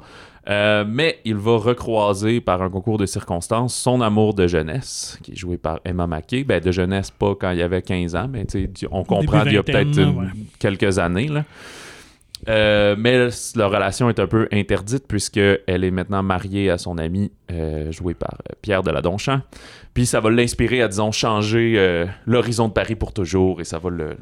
Euh, 0.50 0.84
mais 0.86 1.20
il 1.24 1.36
va 1.36 1.56
recroiser 1.56 2.42
par 2.42 2.60
un 2.60 2.68
concours 2.68 2.98
de 2.98 3.06
circonstances 3.06 3.74
son 3.74 4.02
amour 4.02 4.34
de 4.34 4.46
jeunesse, 4.46 5.18
qui 5.22 5.32
est 5.32 5.36
joué 5.36 5.56
par 5.56 5.80
Emma 5.86 6.06
Mackey. 6.06 6.44
Ben, 6.44 6.60
de 6.60 6.70
jeunesse, 6.70 7.10
pas 7.10 7.34
quand 7.34 7.50
il 7.52 7.62
avait 7.62 7.80
15 7.80 8.14
ans, 8.14 8.28
mais 8.30 8.46
on 8.90 9.04
comprend 9.04 9.44
d'il 9.44 9.54
y 9.54 9.56
a 9.56 9.62
peut-être 9.62 9.98
ouais. 9.98 10.26
quelques 10.58 10.98
années. 10.98 11.28
Là. 11.28 11.44
Euh, 12.48 12.94
mais 12.98 13.28
leur 13.56 13.70
relation 13.70 14.08
est 14.10 14.18
un 14.18 14.26
peu 14.26 14.48
interdite 14.52 15.06
puisqu'elle 15.08 15.60
est 15.66 15.90
maintenant 15.90 16.22
mariée 16.22 16.70
à 16.70 16.78
son 16.78 16.98
ami 16.98 17.32
euh, 17.50 17.90
joué 17.92 18.14
par 18.14 18.34
euh, 18.34 18.54
Pierre 18.60 18.82
de 18.82 18.90
la 18.90 19.00
Donchamp. 19.00 19.40
Puis 19.94 20.06
ça 20.06 20.20
va 20.20 20.30
l'inspirer 20.30 20.82
à, 20.82 20.88
disons, 20.88 21.12
changer 21.12 21.74
euh, 21.76 22.06
l'horizon 22.26 22.68
de 22.68 22.72
Paris 22.72 22.96
pour 22.96 23.12
toujours 23.12 23.60
et 23.60 23.64
ça 23.64 23.78
va 23.78 23.90
le, 23.90 23.96
le- 24.08 24.16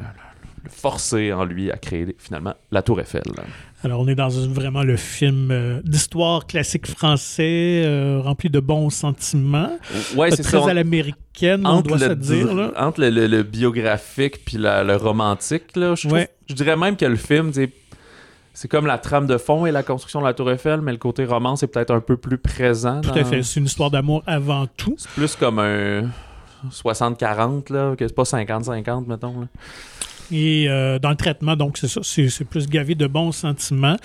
le 0.64 0.70
forcer 0.70 1.32
en 1.32 1.44
lui 1.44 1.72
à 1.72 1.76
créer 1.76 2.14
finalement 2.18 2.54
la 2.70 2.82
Tour 2.82 3.00
Eiffel. 3.00 3.22
Alors, 3.82 3.98
on 4.00 4.06
est 4.06 4.14
dans 4.14 4.28
vraiment 4.28 4.84
le 4.84 4.96
film 4.96 5.80
d'histoire 5.84 6.46
classique 6.46 6.86
français, 6.86 7.82
rempli 8.22 8.48
de 8.48 8.60
bons 8.60 8.88
sentiments. 8.90 9.76
Ouais, 10.14 10.30
c'est 10.30 10.44
très 10.44 10.60
ça. 10.62 10.70
à 10.70 10.74
l'américaine, 10.74 11.66
on 11.66 11.80
doit 11.80 11.96
le, 11.98 12.06
se 12.10 12.12
dire. 12.12 12.54
Là. 12.54 12.70
entre 12.76 13.00
le, 13.02 13.42
biographique 13.42 14.44
puis 14.44 14.56
la- 14.56 14.84
le 14.84 14.94
romantique, 14.94 15.74
là, 15.74 15.96
je, 15.96 16.02
trouve- 16.06 16.12
Ouais. 16.18 16.28
je 16.48 16.54
dirais 16.54 16.76
même 16.76 16.96
que 16.96 17.06
le 17.06 17.16
film, 17.16 17.50
tu 17.50 17.68
c'est 18.54 18.68
comme 18.68 18.86
la 18.86 18.98
trame 18.98 19.26
de 19.26 19.38
fond 19.38 19.64
et 19.66 19.70
la 19.72 19.82
construction 19.82 20.20
de 20.20 20.26
la 20.26 20.34
Tour 20.34 20.50
Eiffel, 20.50 20.80
mais 20.82 20.92
le 20.92 20.98
côté 20.98 21.24
romance 21.24 21.62
est 21.62 21.66
peut-être 21.68 21.90
un 21.92 22.00
peu 22.00 22.16
plus 22.16 22.38
présent. 22.38 23.00
Tout 23.00 23.10
dans- 23.10 23.16
à 23.16 23.24
fait. 23.24 23.42
C'est 23.42 23.60
une 23.60 23.66
histoire 23.66 23.90
d'amour 23.90 24.22
avant 24.26 24.66
tout. 24.76 24.94
C'est 24.98 25.10
plus 25.10 25.34
comme 25.36 25.58
un 25.58 26.10
60-40, 26.70 27.70
là, 27.70 27.96
que 27.96 28.06
c'est 28.06 28.14
pas 28.14 28.24
50-50, 28.24 29.06
mettons. 29.06 29.40
Là. 29.40 29.46
Et 30.30 30.66
euh, 30.68 30.98
dans 30.98 31.10
le 31.10 31.16
traitement, 31.16 31.56
donc 31.56 31.76
c'est 31.76 31.88
ça, 31.88 32.00
c'est 32.02 32.28
c'est 32.30 32.44
plus 32.44 32.66
gavé 32.68 32.94
de 32.94 33.06
bons 33.06 33.32
sentiments. 33.32 33.96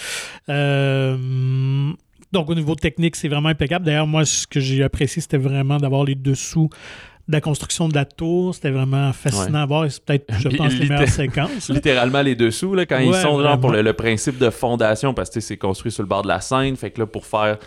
Euh, 0.49 1.91
donc 2.33 2.49
au 2.49 2.55
niveau 2.55 2.75
technique, 2.75 3.15
c'est 3.15 3.27
vraiment 3.29 3.49
impeccable. 3.49 3.85
D'ailleurs, 3.85 4.07
moi, 4.07 4.25
ce 4.25 4.45
que 4.47 4.59
j'ai 4.59 4.83
apprécié, 4.83 5.21
c'était 5.21 5.37
vraiment 5.37 5.77
d'avoir 5.77 6.03
les 6.03 6.15
dessous 6.15 6.69
de 7.27 7.33
la 7.33 7.41
construction 7.41 7.89
de 7.89 7.93
la 7.95 8.05
tour. 8.05 8.55
C'était 8.55 8.71
vraiment 8.71 9.11
fascinant 9.13 9.59
à 9.63 9.65
voir. 9.65 9.85
C'est 9.91 10.03
peut-être, 10.03 10.25
je 10.39 10.47
Puis 10.49 10.57
pense, 10.57 10.73
les 10.73 10.87
meilleures 10.89 11.07
séquences. 11.09 11.69
Littéralement 11.69 12.21
les 12.21 12.35
dessous, 12.35 12.73
là, 12.73 12.85
quand 12.85 12.99
ils 12.99 13.13
sont 13.15 13.41
genre 13.41 13.59
pour 13.59 13.71
le, 13.71 13.81
le 13.81 13.93
principe 13.93 14.37
de 14.37 14.49
fondation, 14.49 15.13
parce 15.13 15.29
que 15.29 15.39
c'est 15.39 15.57
construit 15.57 15.91
sur 15.91 16.03
le 16.03 16.07
bord 16.09 16.21
de 16.23 16.27
la 16.29 16.39
Seine, 16.41 16.75
fait 16.75 16.91
que 16.91 17.01
là, 17.01 17.05
pour 17.07 17.25
faire. 17.25 17.57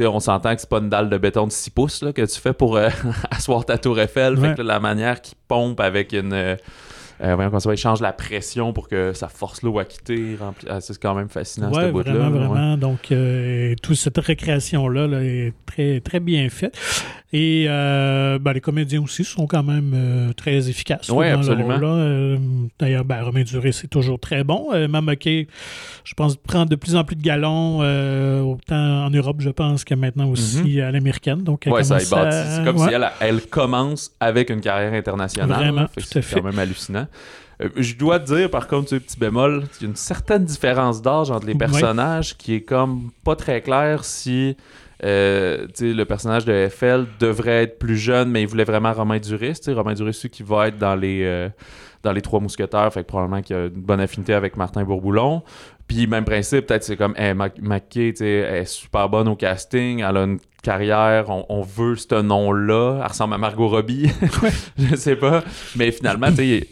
on 0.00 0.20
s'entend 0.20 0.54
que 0.54 0.60
c'est 0.60 0.68
pas 0.70 0.78
une 0.78 0.88
dalle 0.90 1.08
de 1.08 1.18
béton 1.18 1.46
de 1.46 1.52
6 1.52 1.70
pouces 1.70 2.02
là, 2.02 2.12
que 2.12 2.22
tu 2.22 2.40
fais 2.40 2.52
pour 2.52 2.76
euh, 2.76 2.88
asseoir 3.30 3.64
ta 3.64 3.78
tour 3.78 3.98
Eiffel. 4.00 4.36
Fait 4.38 4.54
que 4.54 4.62
là, 4.62 4.74
la 4.74 4.80
manière 4.80 5.20
qui 5.20 5.34
pompe 5.48 5.80
avec 5.80 6.12
une. 6.12 6.32
euh, 6.32 6.56
euh, 7.22 7.34
voyons 7.34 7.48
comment 7.48 7.60
ça 7.60 7.70
va, 7.70 7.74
il 7.74 7.78
change 7.78 8.02
la 8.02 8.12
pression 8.12 8.74
pour 8.74 8.88
que 8.88 9.14
ça 9.14 9.28
force 9.28 9.62
l'eau 9.62 9.78
à 9.78 9.86
quitter. 9.86 10.36
rempli- 10.36 10.66
ah, 10.68 10.82
c'est 10.82 10.98
quand 11.00 11.14
même 11.14 11.30
fascinant, 11.30 11.72
Ouais, 11.72 11.84
ce 11.86 11.90
bout-là. 11.90 12.12
vraiment, 12.12 12.28
là, 12.28 12.40
ouais. 12.42 12.46
vraiment. 12.48 12.76
Donc, 12.76 13.10
euh, 13.10 13.74
toute 13.82 13.96
cette 13.96 14.18
récréation-là 14.18 15.06
là, 15.06 15.22
est 15.24 15.54
très, 15.64 16.00
très 16.00 16.20
bien 16.20 16.46
faite. 16.50 16.76
Et 17.32 17.66
euh, 17.68 18.38
ben, 18.38 18.52
les 18.52 18.60
comédiens 18.60 19.02
aussi 19.02 19.24
sont 19.24 19.46
quand 19.48 19.64
même 19.64 19.92
euh, 19.94 20.32
très 20.32 20.68
efficaces. 20.70 21.08
Ouais, 21.08 21.32
dans 21.32 21.40
le 21.40 21.48
absolument. 21.48 21.78
Euh, 21.82 22.38
D'ailleurs, 22.78 23.04
ben, 23.04 23.20
Romain 23.22 23.42
Duris, 23.42 23.72
c'est 23.72 23.88
toujours 23.88 24.20
très 24.20 24.44
bon. 24.44 24.68
Mamoké, 24.88 25.48
je 26.04 26.14
pense, 26.14 26.36
prend 26.36 26.66
de 26.66 26.76
plus 26.76 26.94
en 26.94 27.02
plus 27.04 27.16
de 27.16 27.22
galons, 27.22 27.78
autant 28.52 29.06
en 29.06 29.10
Europe, 29.10 29.38
je 29.40 29.50
pense, 29.50 29.84
que 29.84 29.94
maintenant 29.94 30.28
aussi 30.28 30.80
à 30.80 30.90
l'américaine. 30.92 31.42
Donc, 31.42 31.66
Mhm. 31.66 31.72
Ouais, 31.72 31.84
ça 31.84 31.96
à- 31.96 32.00
C'est 32.30 32.64
comme 32.64 32.76
ouais. 32.76 32.88
si 32.88 32.94
elle, 32.94 33.08
elle 33.20 33.40
commence 33.42 34.12
avec 34.20 34.50
une 34.50 34.60
carrière 34.60 34.92
internationale. 34.94 35.48
Vraiment, 35.58 35.86
tout 35.86 36.00
à 36.00 36.02
c'est 36.04 36.22
fait. 36.22 36.36
quand 36.40 36.46
même 36.46 36.58
hallucinant. 36.58 37.06
Euh, 37.62 37.68
je 37.76 37.94
dois 37.96 38.20
te 38.20 38.34
dire, 38.34 38.50
par 38.50 38.68
contre, 38.68 38.88
tu 38.90 39.00
petit 39.00 39.18
bémol, 39.18 39.64
il 39.80 39.82
y 39.82 39.86
a 39.86 39.88
une 39.88 39.96
certaine 39.96 40.44
différence 40.44 41.00
d'âge 41.02 41.30
entre 41.30 41.46
les 41.46 41.52
Ouais. 41.54 41.58
personnages 41.58 42.36
qui 42.36 42.54
est 42.54 42.60
comme 42.60 43.10
pas 43.24 43.34
très 43.34 43.62
clair 43.62 44.04
si 44.04 44.56
euh, 45.04 45.66
le 45.80 46.04
personnage 46.04 46.44
de 46.44 46.52
Eiffel 46.52 47.06
devrait 47.20 47.64
être 47.64 47.78
plus 47.78 47.96
jeune, 47.96 48.30
mais 48.30 48.42
il 48.42 48.48
voulait 48.48 48.64
vraiment 48.64 48.92
Romain 48.92 49.18
Duris. 49.18 49.60
Romain 49.68 49.94
Duris, 49.94 50.14
celui 50.14 50.30
qui 50.30 50.42
va 50.42 50.68
être 50.68 50.78
dans 50.78 50.94
les, 50.94 51.22
euh, 51.24 51.48
dans 52.06 52.12
les 52.12 52.22
Trois 52.22 52.40
Mousquetaires, 52.40 52.90
fait 52.92 53.02
que 53.02 53.06
probablement 53.08 53.42
qu'il 53.42 53.56
a 53.56 53.64
une 53.66 53.68
bonne 53.70 54.00
affinité 54.00 54.32
avec 54.34 54.56
Martin 54.56 54.84
Bourboulon. 54.84 55.42
Puis 55.86 56.06
même 56.08 56.24
principe, 56.24 56.66
peut-être 56.66 56.82
c'est 56.82 56.96
comme 56.96 57.14
hey, 57.16 57.32
sais, 58.16 58.26
elle 58.26 58.54
est 58.56 58.64
super 58.64 59.08
bonne 59.08 59.28
au 59.28 59.36
casting, 59.36 60.00
elle 60.00 60.16
a 60.16 60.24
une 60.24 60.38
carrière, 60.62 61.30
on, 61.30 61.46
on 61.48 61.62
veut 61.62 61.94
ce 61.94 62.20
nom-là, 62.20 62.98
elle 63.02 63.06
ressemble 63.06 63.34
à 63.34 63.38
Margot 63.38 63.68
Robbie, 63.68 64.10
je 64.78 64.96
sais 64.96 65.14
pas, 65.14 65.44
mais 65.76 65.92
finalement, 65.92 66.32
tu 66.32 66.66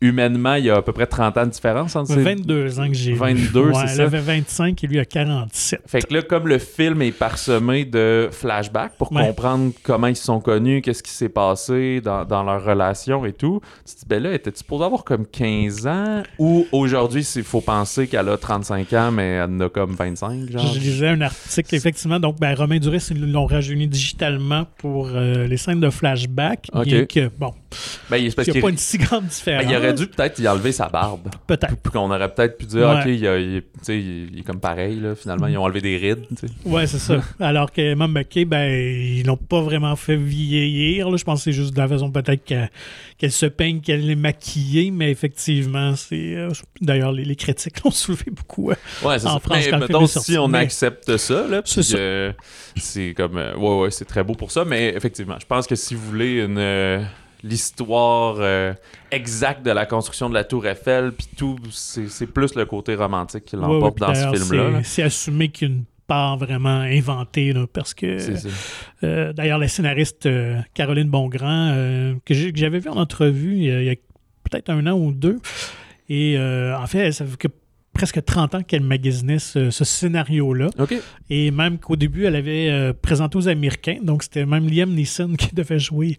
humainement, 0.00 0.54
il 0.54 0.66
y 0.66 0.70
a 0.70 0.76
à 0.76 0.82
peu 0.82 0.92
près 0.92 1.06
30 1.06 1.36
ans 1.38 1.46
de 1.46 1.50
différence 1.50 1.96
entre 1.96 2.12
ces 2.12 2.22
22 2.22 2.78
ans 2.80 2.86
que 2.88 2.94
j'ai 2.94 3.12
vu. 3.12 3.18
22, 3.18 3.60
Ouais, 3.60 3.72
c'est 3.74 3.80
Elle 3.82 3.88
ça? 3.96 4.02
avait 4.02 4.20
25 4.20 4.84
et 4.84 4.86
lui 4.86 4.98
a 4.98 5.04
47. 5.06 5.80
Fait 5.86 6.02
que 6.02 6.12
là, 6.12 6.22
comme 6.22 6.48
le 6.48 6.58
film 6.58 7.00
est 7.02 7.12
parsemé 7.12 7.84
de 7.86 8.28
flashbacks 8.30 8.92
pour 8.98 9.10
Ouais. 9.10 9.26
comprendre 9.26 9.72
comment 9.82 10.08
ils 10.08 10.16
se 10.16 10.24
sont 10.24 10.40
connus, 10.40 10.82
qu'est-ce 10.82 11.02
qui 11.02 11.10
s'est 11.12 11.30
passé 11.30 12.02
dans, 12.02 12.24
dans 12.26 12.42
leur 12.42 12.62
relation 12.62 13.24
et 13.24 13.32
tout, 13.32 13.60
tu 13.86 13.94
te 13.94 14.00
dis, 14.00 14.06
ben 14.06 14.22
là, 14.22 14.32
était-tu 14.56 14.66
supposé 14.66 14.84
avoir 14.84 15.04
comme 15.04 15.26
15 15.26 15.86
ans 15.86 16.22
ou 16.38 16.66
aujourd'hui, 16.72 17.26
il 17.36 17.42
faut 17.42 17.60
penser 17.60 18.06
qu'elle 18.06 18.28
a 18.28 18.36
35 18.36 18.92
ans, 18.94 19.12
mais 19.12 19.22
elle 19.34 19.50
en 19.50 19.60
a 19.60 19.68
comme 19.68 19.94
25, 19.94 20.50
genre? 20.50 20.66
Je 20.74 20.78
lisais 20.80 21.08
un 21.08 21.20
article, 21.20 21.74
effectivement. 21.74 22.18
Donc, 22.18 22.40
ben, 22.40 22.54
Romain 22.54 22.78
Duris, 22.78 23.08
ils 23.10 23.30
l'ont 23.30 23.46
rajeuni 23.46 23.86
digitalement 23.86 24.66
pour 24.78 25.08
euh, 25.08 25.46
les 25.46 25.56
scènes 25.56 25.80
de 25.80 25.90
flashback. 25.90 26.68
Ok. 26.72 26.84
Bien 26.84 27.04
que, 27.04 27.30
bon, 27.38 27.52
Ben, 28.10 28.16
il- 28.16 28.24
n'y 28.24 28.58
a 28.58 28.60
pas 28.60 28.70
une 28.70 28.76
si 28.78 28.98
grande 28.98 29.26
différence. 29.26 29.64
ben, 29.64 29.70
il 29.70 29.76
aurait 29.76 29.94
dû 29.94 30.06
peut-être 30.06 30.38
y 30.38 30.48
enlever 30.48 30.72
sa 30.72 30.88
barbe. 30.88 31.28
Peut-être. 31.46 31.76
Puis 31.76 31.92
qu'on 31.92 32.10
aurait 32.10 32.32
peut-être 32.32 32.56
pu 32.58 32.66
dire, 32.66 32.88
Ouais. 32.88 33.00
OK, 33.00 33.06
il, 33.06 33.26
a- 33.26 33.38
il 33.38 33.56
est- 33.56 33.88
il- 33.88 34.38
est 34.38 34.42
comme 34.42 34.60
pareil, 34.60 34.98
là, 35.00 35.14
finalement, 35.14 35.46
ils 35.46 35.58
ont 35.58 35.62
enlevé 35.64 35.80
des 35.80 35.96
rides. 35.96 36.24
tu 36.28 36.46
sais. 36.46 36.52
Ouais, 36.64 36.86
c'est 36.86 36.98
ça. 36.98 37.20
Alors 37.40 37.70
que 37.72 37.80
Emma 37.80 38.06
McKay, 38.08 38.44
ben, 38.44 38.70
ils 38.72 39.24
l'ont 39.26 39.36
pas 39.36 39.60
vraiment 39.60 39.94
fait 39.96 40.16
vieillir. 40.16 41.10
là. 41.10 41.16
Je 41.16 41.24
pense 41.24 41.40
que 41.40 41.44
c'est 41.44 41.52
juste 41.52 41.74
de 41.74 41.78
la 41.80 41.88
façon 41.88 42.10
peut-être 42.10 42.44
qu'elle 42.44 43.32
se 43.32 43.46
peigne, 43.46 43.80
qu'elle 43.80 44.08
est 44.08 44.14
maquillée, 44.46 44.90
mais 44.90 45.10
effectivement, 45.10 45.94
c'est. 45.96 46.36
euh, 46.36 46.50
D'ailleurs, 46.80 47.12
les, 47.12 47.24
les 47.24 47.36
critiques 47.36 47.80
l'ont 47.84 47.90
soulevé 47.90 48.30
beaucoup. 48.30 48.70
euh. 48.70 48.74
Ouais, 49.04 49.18
c'est 49.18 49.26
En 49.26 49.34
ça. 49.34 49.40
France, 49.40 49.64
Mais 49.70 49.78
mettons, 49.78 50.06
sorti, 50.06 50.32
si 50.32 50.38
on 50.38 50.48
mais- 50.48 50.58
accepte 50.58 51.16
ça, 51.16 51.46
là, 51.48 51.62
C'est 51.64 53.14
comme... 53.16 53.38
euh, 53.38 53.56
ouais, 53.56 53.82
ouais, 53.82 53.90
c'est 53.90 54.04
très 54.04 54.22
beau 54.24 54.34
pour 54.34 54.50
ça, 54.50 54.64
mais 54.64 54.88
effectivement, 54.94 55.36
je 55.40 55.46
pense 55.46 55.66
que 55.66 55.74
si 55.74 55.94
vous 55.94 56.02
voulez 56.06 56.42
une... 56.44 56.58
euh, 56.58 57.02
l'histoire 57.42 58.36
euh, 58.40 58.72
exacte 59.10 59.64
de 59.64 59.70
la 59.70 59.86
construction 59.86 60.28
de 60.28 60.34
la 60.34 60.42
Tour 60.44 60.66
Eiffel, 60.66 61.12
puis 61.12 61.28
tout, 61.36 61.56
c'est 61.70 62.26
plus 62.26 62.54
le 62.54 62.64
côté 62.64 62.94
romantique 62.94 63.44
qui 63.44 63.56
Ouais, 63.56 63.62
ouais, 63.66 63.72
l'emporte 63.74 63.98
dans 63.98 64.14
ce 64.14 64.36
film-là. 64.36 64.70
là. 64.70 64.80
c'est- 64.84 65.02
assumé 65.02 65.48
qu'il 65.48 65.68
y 65.68 65.70
a 65.70 65.74
une 65.74 65.84
part 66.08 66.38
vraiment 66.38 66.80
inventée, 66.80 67.52
là, 67.52 67.66
parce 67.72 67.92
que 67.92 68.16
euh, 69.04 69.32
d'ailleurs, 69.32 69.58
la 69.58 69.68
scénariste 69.68 70.26
euh, 70.26 70.58
Caroline 70.74 71.08
Bongrand, 71.08 71.72
euh, 71.74 72.14
que 72.24 72.32
j'avais 72.54 72.78
vu 72.78 72.88
en 72.88 72.96
entrevue 72.96 73.54
il 73.56 73.64
y 73.64 73.70
a, 73.72 73.80
il 73.82 73.86
y 73.86 73.90
a 73.90 73.96
peut-être 74.48 74.70
un 74.70 74.86
an 74.86 74.98
ou 74.98 75.12
deux, 75.12 75.38
et 76.08 76.36
euh, 76.38 76.76
en 76.78 76.86
fait, 76.86 77.12
ça 77.12 77.24
fait 77.24 77.36
que 77.36 77.48
presque 77.96 78.24
30 78.24 78.54
ans 78.56 78.62
qu'elle 78.62 78.82
magasinait 78.82 79.38
ce, 79.38 79.70
ce 79.70 79.84
scénario-là. 79.84 80.68
Et 81.30 81.50
même 81.50 81.78
qu'au 81.78 81.96
début, 81.96 82.24
elle 82.26 82.36
avait 82.36 82.68
euh, 82.68 82.92
présenté 82.92 83.38
aux 83.38 83.48
Américains. 83.48 83.96
Donc, 84.02 84.22
c'était 84.22 84.44
même 84.46 84.68
Liam 84.68 84.90
Neeson 84.94 85.34
qui 85.38 85.54
devait 85.54 85.78
jouer 85.78 86.18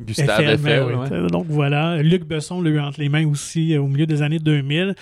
Gustave 0.00 0.40
Eiffel, 0.54 0.82
ouais. 0.82 0.94
ouais. 1.22 1.26
Donc 1.30 1.46
voilà, 1.48 2.02
Luc 2.02 2.24
Besson 2.24 2.60
l'a 2.60 2.70
eu 2.70 2.80
entre 2.80 3.00
les 3.00 3.08
mains 3.08 3.26
aussi 3.26 3.74
euh, 3.74 3.80
au 3.82 3.86
milieu 3.86 4.06
des 4.06 4.20
années 4.22 4.40
2000. 4.40 4.94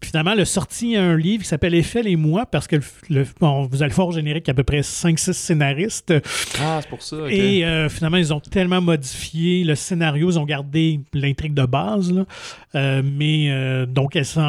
Puis 0.00 0.10
finalement, 0.10 0.32
elle 0.32 0.40
a 0.40 0.44
sorti 0.44 0.96
un 0.96 1.16
livre 1.16 1.42
qui 1.44 1.48
s'appelle 1.48 1.74
Eiffel 1.74 2.06
et 2.08 2.16
moi, 2.16 2.44
parce 2.46 2.66
que 2.66 2.76
le, 2.76 2.82
le- 3.10 3.26
bon, 3.40 3.66
vous 3.70 3.82
allez 3.82 3.94
au 3.98 4.10
générique, 4.12 4.44
il 4.46 4.48
y 4.48 4.50
a 4.50 4.52
à 4.52 4.54
peu 4.56 4.64
près 4.64 4.80
5-6 4.80 5.32
scénaristes. 5.32 6.12
Ah, 6.60 6.78
c'est 6.82 6.88
pour 6.88 7.02
ça. 7.02 7.16
Et 7.30 7.64
euh, 7.64 7.88
finalement, 7.88 8.16
ils 8.18 8.32
ont 8.34 8.40
tellement 8.40 8.80
modifié 8.80 9.64
le 9.64 9.74
scénario, 9.74 10.30
ils 10.30 10.38
ont 10.38 10.44
gardé 10.44 11.00
l'intrigue 11.14 11.54
de 11.54 11.66
base. 11.66 12.12
là. 12.12 12.24
Euh, 12.74 13.02
mais 13.04 13.46
euh, 13.50 13.86
donc, 13.86 14.16
elle 14.16 14.24
sent. 14.24 14.40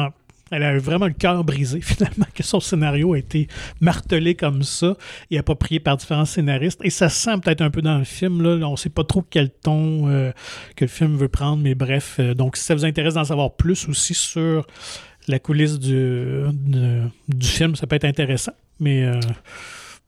Elle 0.50 0.62
a 0.62 0.78
vraiment 0.78 1.06
le 1.06 1.12
cœur 1.12 1.44
brisé, 1.44 1.80
finalement, 1.82 2.26
que 2.34 2.42
son 2.42 2.60
scénario 2.60 3.14
a 3.14 3.18
été 3.18 3.48
martelé 3.80 4.34
comme 4.34 4.62
ça 4.62 4.96
et 5.30 5.38
approprié 5.38 5.80
par 5.80 5.96
différents 5.96 6.24
scénaristes. 6.24 6.80
Et 6.82 6.90
ça 6.90 7.08
se 7.08 7.22
sent 7.22 7.36
peut-être 7.42 7.60
un 7.60 7.70
peu 7.70 7.82
dans 7.82 7.98
le 7.98 8.04
film. 8.04 8.42
Là. 8.42 8.66
On 8.66 8.72
ne 8.72 8.76
sait 8.76 8.90
pas 8.90 9.04
trop 9.04 9.22
quel 9.22 9.50
ton 9.50 10.08
euh, 10.08 10.32
que 10.76 10.84
le 10.84 10.90
film 10.90 11.16
veut 11.16 11.28
prendre, 11.28 11.62
mais 11.62 11.74
bref. 11.74 12.16
euh, 12.18 12.34
donc, 12.34 12.56
si 12.56 12.64
ça 12.64 12.74
vous 12.74 12.84
intéresse 12.84 13.14
d'en 13.14 13.24
savoir 13.24 13.54
plus 13.54 13.88
aussi 13.88 14.14
sur 14.14 14.66
la 15.28 15.38
coulisse 15.38 15.78
du, 15.78 16.42
du 17.28 17.46
film, 17.46 17.76
ça 17.76 17.86
peut 17.86 17.96
être 17.96 18.04
intéressant. 18.04 18.52
Mais 18.80 19.04
euh, 19.04 19.20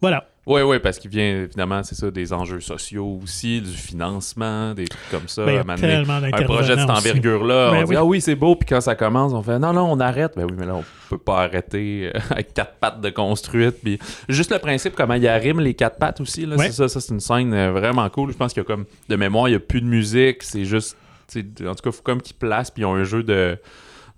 voilà. 0.01 0.32
Oui, 0.45 0.61
oui, 0.63 0.81
parce 0.81 0.99
qu'il 0.99 1.11
vient 1.11 1.43
évidemment, 1.45 1.85
c'est 1.85 1.95
ça, 1.95 2.11
des 2.11 2.33
enjeux 2.33 2.59
sociaux 2.59 3.21
aussi, 3.23 3.61
du 3.61 3.71
financement, 3.71 4.75
des 4.75 4.87
trucs 4.87 5.09
comme 5.09 5.29
ça. 5.29 5.45
Ben, 5.45 5.65
un 5.71 6.43
projet 6.43 6.75
de 6.75 6.81
cette 6.81 6.91
envergure-là, 6.91 7.71
Ben 7.71 7.79
on 7.79 7.85
dit 7.85 7.91
oui. 7.91 7.97
Ah 7.97 8.05
oui, 8.05 8.21
c'est 8.21 8.35
beau, 8.35 8.57
puis 8.57 8.69
quand 8.69 8.81
ça 8.81 8.97
commence, 8.97 9.33
on 9.33 9.43
fait 9.43 9.61
Non, 9.61 9.73
non, 9.73 9.93
on 9.93 10.01
arrête. 10.01 10.33
Ben 10.37 10.45
oui, 10.45 10.57
mais 10.59 10.67
là, 10.67 10.75
on 10.75 10.85
peut 11.09 11.19
pas 11.19 11.43
arrêter 11.43 12.11
euh, 12.13 12.19
avec 12.31 12.55
quatre 12.55 12.75
pattes 12.75 13.01
de 13.01 13.11
construite. 13.11 13.77
Puis 13.85 14.01
juste 14.29 14.51
le 14.51 14.59
principe, 14.59 14.97
comment 14.97 15.15
il 15.15 15.29
arrime 15.29 15.61
les 15.61 15.75
quatre 15.75 15.99
pattes 15.99 16.21
aussi, 16.21 16.45
là, 16.45 16.57
c'est 16.59 16.73
ça, 16.73 16.89
ça 16.89 17.01
c'est 17.01 17.13
une 17.13 17.21
scène 17.21 17.55
euh, 17.55 17.71
vraiment 17.71 18.09
cool. 18.11 18.33
Je 18.33 18.37
pense 18.37 18.53
qu'il 18.53 18.63
y 18.63 18.67
a 18.67 18.67
comme, 18.67 18.87
de 19.09 19.17
mémoire, 19.17 19.49
il 19.49 19.53
y 19.53 19.57
a 19.57 19.61
plus 19.61 19.81
de 19.81 19.87
musique, 19.87 20.43
c'est 20.43 20.65
juste, 20.65 20.97
en 21.37 21.41
tout 21.41 21.63
cas, 21.65 21.75
il 21.87 21.93
faut 21.93 22.03
comme 22.03 22.21
qu'ils 22.21 22.37
placent, 22.37 22.73
puis 22.73 22.83
ils 22.83 22.87
ont 22.87 22.95
un 22.95 23.05
jeu 23.05 23.23
de 23.23 23.57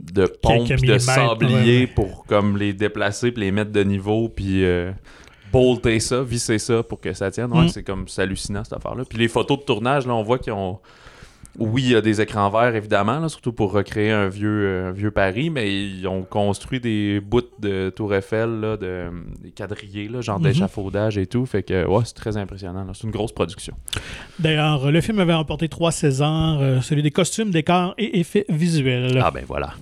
de 0.00 0.26
puis 0.26 0.88
de 0.88 0.98
sablier 0.98 1.54
ouais, 1.54 1.80
ouais. 1.80 1.86
pour 1.86 2.26
comme 2.26 2.56
les 2.56 2.72
déplacer 2.72 3.30
puis 3.30 3.44
les 3.44 3.52
mettre 3.52 3.70
de 3.70 3.84
niveau 3.84 4.28
puis 4.28 4.64
euh, 4.64 4.90
bolter 5.54 6.00
ça, 6.00 6.22
visser 6.22 6.58
ça 6.58 6.82
pour 6.82 7.00
que 7.00 7.12
ça 7.12 7.30
tienne. 7.30 7.52
Ouais, 7.52 7.64
Mm. 7.64 7.68
c'est 7.68 7.82
comme 7.82 8.08
c'est 8.08 8.22
hallucinant 8.22 8.64
cette 8.64 8.74
affaire-là. 8.74 9.04
Puis 9.08 9.18
les 9.18 9.28
photos 9.28 9.58
de 9.60 9.64
tournage, 9.64 10.06
là, 10.06 10.14
on 10.14 10.22
voit 10.22 10.38
qu'ils 10.38 10.52
ont. 10.52 10.78
Oui, 11.56 11.82
il 11.84 11.90
y 11.92 11.94
a 11.94 12.00
des 12.00 12.20
écrans 12.20 12.50
verts, 12.50 12.74
évidemment, 12.74 13.20
là, 13.20 13.28
surtout 13.28 13.52
pour 13.52 13.70
recréer 13.70 14.10
un 14.10 14.26
vieux, 14.28 14.48
euh, 14.66 14.88
un 14.88 14.90
vieux 14.90 15.12
Paris, 15.12 15.50
mais 15.50 15.72
ils 15.72 16.04
ont 16.08 16.22
construit 16.22 16.80
des 16.80 17.20
bouts 17.20 17.42
de 17.60 17.90
Tour 17.94 18.12
Eiffel, 18.12 18.58
là, 18.60 18.76
de, 18.76 19.04
des 19.40 19.52
quadrillés, 19.52 20.08
là, 20.08 20.20
genre 20.20 20.40
Mhm. 20.40 20.46
d'échafaudage 20.46 21.16
et 21.16 21.28
tout. 21.28 21.46
Fait 21.46 21.62
que, 21.62 21.86
ouais, 21.86 22.02
c'est 22.04 22.14
très 22.16 22.36
impressionnant. 22.36 22.84
C'est 22.92 23.04
une 23.04 23.12
grosse 23.12 23.30
production. 23.30 23.74
D'ailleurs, 24.40 24.90
le 24.90 25.00
film 25.00 25.20
avait 25.20 25.32
remporté 25.34 25.68
trois 25.68 25.92
Césars, 25.92 26.58
euh, 26.60 26.80
celui 26.80 27.02
des 27.04 27.12
costumes, 27.12 27.52
décors 27.52 27.94
et 27.98 28.18
effets 28.18 28.46
visuels. 28.48 29.20
Ah, 29.24 29.30
ben 29.30 29.44
voilà. 29.46 29.74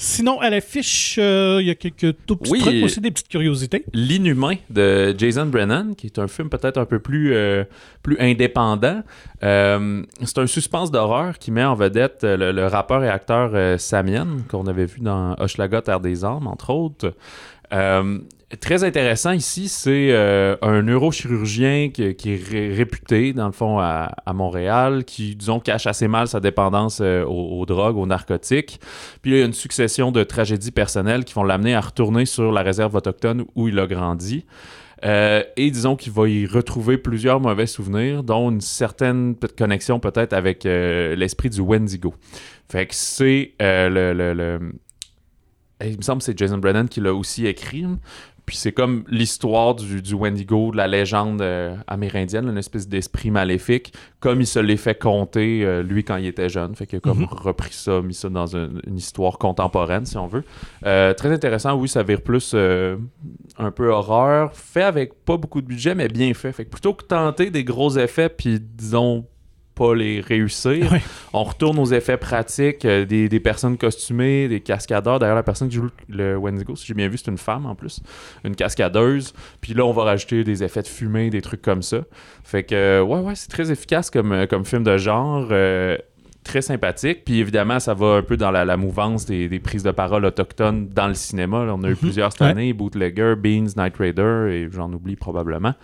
Sinon, 0.00 0.38
à 0.40 0.48
l'affiche, 0.48 1.16
euh, 1.20 1.58
il 1.60 1.66
y 1.66 1.70
a 1.70 1.74
quelques 1.74 2.14
tout 2.24 2.36
petits 2.36 2.52
Oui. 2.52 2.60
trucs 2.60 2.84
aussi, 2.84 3.00
des 3.00 3.10
petites 3.10 3.26
curiosités. 3.28 3.84
L'inhumain 3.92 4.54
de 4.70 5.12
Jason 5.18 5.46
Brennan, 5.46 5.94
qui 5.96 6.06
est 6.06 6.20
un 6.20 6.28
film 6.28 6.48
peut-être 6.48 6.78
un 6.78 6.84
peu 6.84 7.00
plus, 7.00 7.34
euh, 7.34 7.64
plus 8.04 8.16
indépendant. 8.20 9.02
Euh, 9.42 10.02
c'est 10.24 10.38
un 10.38 10.46
suspense 10.46 10.92
d'horreur 10.92 11.36
qui 11.40 11.50
met 11.50 11.64
en 11.64 11.74
vedette 11.74 12.20
le, 12.22 12.52
le 12.52 12.66
rappeur 12.68 13.02
et 13.02 13.08
acteur 13.08 13.78
Samien, 13.80 14.28
qu'on 14.48 14.68
avait 14.68 14.86
vu 14.86 15.00
dans 15.00 15.34
Hochelaga, 15.38 15.82
Terre 15.82 16.00
des 16.00 16.24
Armes, 16.24 16.46
entre 16.46 16.70
autres. 16.70 17.12
Très 18.62 18.82
intéressant 18.82 19.32
ici, 19.32 19.68
c'est 19.68 20.08
euh, 20.10 20.56
un 20.62 20.80
neurochirurgien 20.80 21.90
qui, 21.90 22.02
est 22.02 22.42
ré- 22.50 22.72
réputé, 22.74 23.34
dans 23.34 23.44
le 23.44 23.52
fond, 23.52 23.78
à, 23.78 24.10
Montréal, 24.32 25.04
qui, 25.04 25.36
disons, 25.36 25.60
cache 25.60 25.86
assez 25.86 26.08
mal 26.08 26.28
sa 26.28 26.40
dépendance 26.40 27.00
euh, 27.02 27.24
aux, 27.26 27.66
drogues, 27.66 27.98
aux 27.98 28.06
narcotiques. 28.06 28.80
Puis 29.20 29.32
là, 29.32 29.36
il 29.36 29.40
y 29.40 29.42
a 29.42 29.46
une 29.46 29.52
succession 29.52 30.12
de 30.12 30.24
tragédies 30.24 30.70
personnelles 30.70 31.26
qui 31.26 31.34
vont 31.34 31.44
l'amener 31.44 31.74
à 31.74 31.80
retourner 31.82 32.24
sur 32.24 32.50
la 32.50 32.62
réserve 32.62 32.94
autochtone 32.94 33.44
où 33.54 33.68
il 33.68 33.78
a 33.78 33.86
grandi. 33.86 34.46
Euh, 35.04 35.42
et 35.58 35.70
disons 35.70 35.94
qu'il 35.94 36.12
va 36.12 36.26
y 36.26 36.46
retrouver 36.46 36.96
plusieurs 36.96 37.40
mauvais 37.40 37.66
souvenirs, 37.66 38.22
dont 38.22 38.50
une 38.50 38.62
certaine 38.62 39.36
connexion 39.58 40.00
peut-être 40.00 40.32
avec 40.32 40.64
l'esprit 40.64 41.50
du 41.50 41.60
Wendigo. 41.60 42.14
Fait 42.70 42.86
que 42.86 42.94
c'est 42.94 43.52
le- 43.60 44.14
le- 44.14 44.72
Il 45.84 45.98
me 45.98 46.02
semble 46.02 46.20
que 46.20 46.24
c'est 46.24 46.36
Jason 46.38 46.56
Brennan 46.58 46.86
qui 46.88 47.00
l'a 47.02 47.12
aussi 47.12 47.46
écrit. 47.46 47.84
Puis 48.48 48.56
c'est 48.56 48.72
comme 48.72 49.04
l'histoire 49.08 49.74
du, 49.74 50.00
du 50.00 50.14
Wendigo, 50.14 50.70
de 50.72 50.78
la 50.78 50.86
légende 50.88 51.42
euh, 51.42 51.76
amérindienne, 51.86 52.48
une 52.48 52.56
espèce 52.56 52.88
d'esprit 52.88 53.30
maléfique, 53.30 53.92
comme 54.20 54.40
il 54.40 54.46
se 54.46 54.58
l'est 54.58 54.78
fait 54.78 54.98
conter, 54.98 55.64
euh, 55.64 55.82
lui, 55.82 56.02
quand 56.02 56.16
il 56.16 56.24
était 56.26 56.48
jeune. 56.48 56.74
Fait 56.74 56.86
qu'il 56.86 56.96
a 56.96 57.00
comme 57.00 57.18
Mhm. 57.20 57.28
repris 57.30 57.74
ça, 57.74 58.00
mis 58.00 58.14
ça 58.14 58.30
dans 58.30 58.46
une, 58.56 58.80
une 58.86 58.96
histoire 58.96 59.36
contemporaine, 59.36 60.06
si 60.06 60.16
on 60.16 60.26
veut. 60.26 60.44
Euh, 60.86 61.12
très 61.12 61.30
intéressant, 61.30 61.74
oui, 61.76 61.88
ça 61.88 62.02
vire 62.02 62.22
plus 62.22 62.54
un 62.54 63.70
peu 63.70 63.90
horreur, 63.90 64.54
fait 64.54 64.82
avec 64.82 65.12
pas 65.26 65.36
beaucoup 65.36 65.60
de 65.60 65.66
budget, 65.66 65.94
mais 65.94 66.08
bien 66.08 66.32
fait. 66.32 66.52
Fait 66.52 66.64
que 66.64 66.70
plutôt 66.70 66.94
que 66.94 67.04
tenter 67.04 67.50
des 67.50 67.64
gros 67.64 67.98
effets, 67.98 68.30
puis 68.30 68.58
disons 68.60 69.26
pas 69.78 69.94
les 69.94 70.20
réussir, 70.20 70.92
on 71.32 71.44
retourne 71.44 71.78
aux 71.78 71.86
effets 71.86 72.16
pratiques, 72.16 72.84
euh, 72.84 73.04
des, 73.04 73.28
des 73.28 73.40
personnes 73.40 73.78
costumées, 73.78 74.48
des 74.48 74.60
cascadeurs. 74.60 75.18
D'ailleurs, 75.20 75.36
la 75.36 75.42
personne 75.42 75.68
qui 75.68 75.76
joue 75.76 75.88
le 76.08 76.36
Wendigo, 76.36 76.74
si 76.76 76.86
j'ai 76.86 76.94
bien 76.94 77.08
vu, 77.08 77.16
c'est 77.16 77.30
une 77.30 77.38
femme 77.38 77.64
en 77.66 77.74
plus, 77.74 78.00
une 78.44 78.56
cascadeuse. 78.56 79.32
Puis 79.60 79.74
là, 79.74 79.84
on 79.86 79.92
va 79.92 80.02
rajouter 80.04 80.42
des 80.44 80.64
effets 80.64 80.82
de 80.82 80.88
fumée, 80.88 81.30
des 81.30 81.40
trucs 81.42 81.62
comme 81.62 81.82
ça. 81.82 81.98
Fait 82.44 82.64
que, 82.64 82.74
euh, 82.74 83.02
ouais, 83.02 83.20
ouais, 83.20 83.34
c'est 83.34 83.48
très 83.48 83.70
efficace 83.70 84.10
comme, 84.10 84.32
euh, 84.32 84.46
comme 84.46 84.64
film 84.64 84.82
de 84.82 84.96
genre. 84.98 85.48
euh, 85.50 85.96
très 86.44 86.62
sympathique. 86.62 87.24
Puis 87.26 87.40
évidemment, 87.40 87.78
ça 87.78 87.92
va 87.92 88.14
un 88.16 88.22
peu 88.22 88.38
dans 88.38 88.50
la, 88.50 88.64
la 88.64 88.78
mouvance 88.78 89.26
des, 89.26 89.50
des 89.50 89.58
prises 89.58 89.82
de 89.82 89.90
parole 89.90 90.24
autochtones 90.24 90.88
dans 90.88 91.06
le 91.08 91.12
cinéma. 91.12 91.64
Là, 91.66 91.74
on 91.74 91.82
a 91.82 91.88
eu 91.88 91.90
Mhm. 91.90 91.96
plusieurs 91.96 92.32
cette 92.32 92.40
Ouais. 92.40 92.46
année, 92.46 92.72
Bootlegger, 92.72 93.34
Beans, 93.36 93.66
Night 93.76 93.94
Raider, 93.98 94.48
et 94.50 94.68
j'en 94.72 94.90
oublie 94.90 95.16
probablement. 95.16 95.74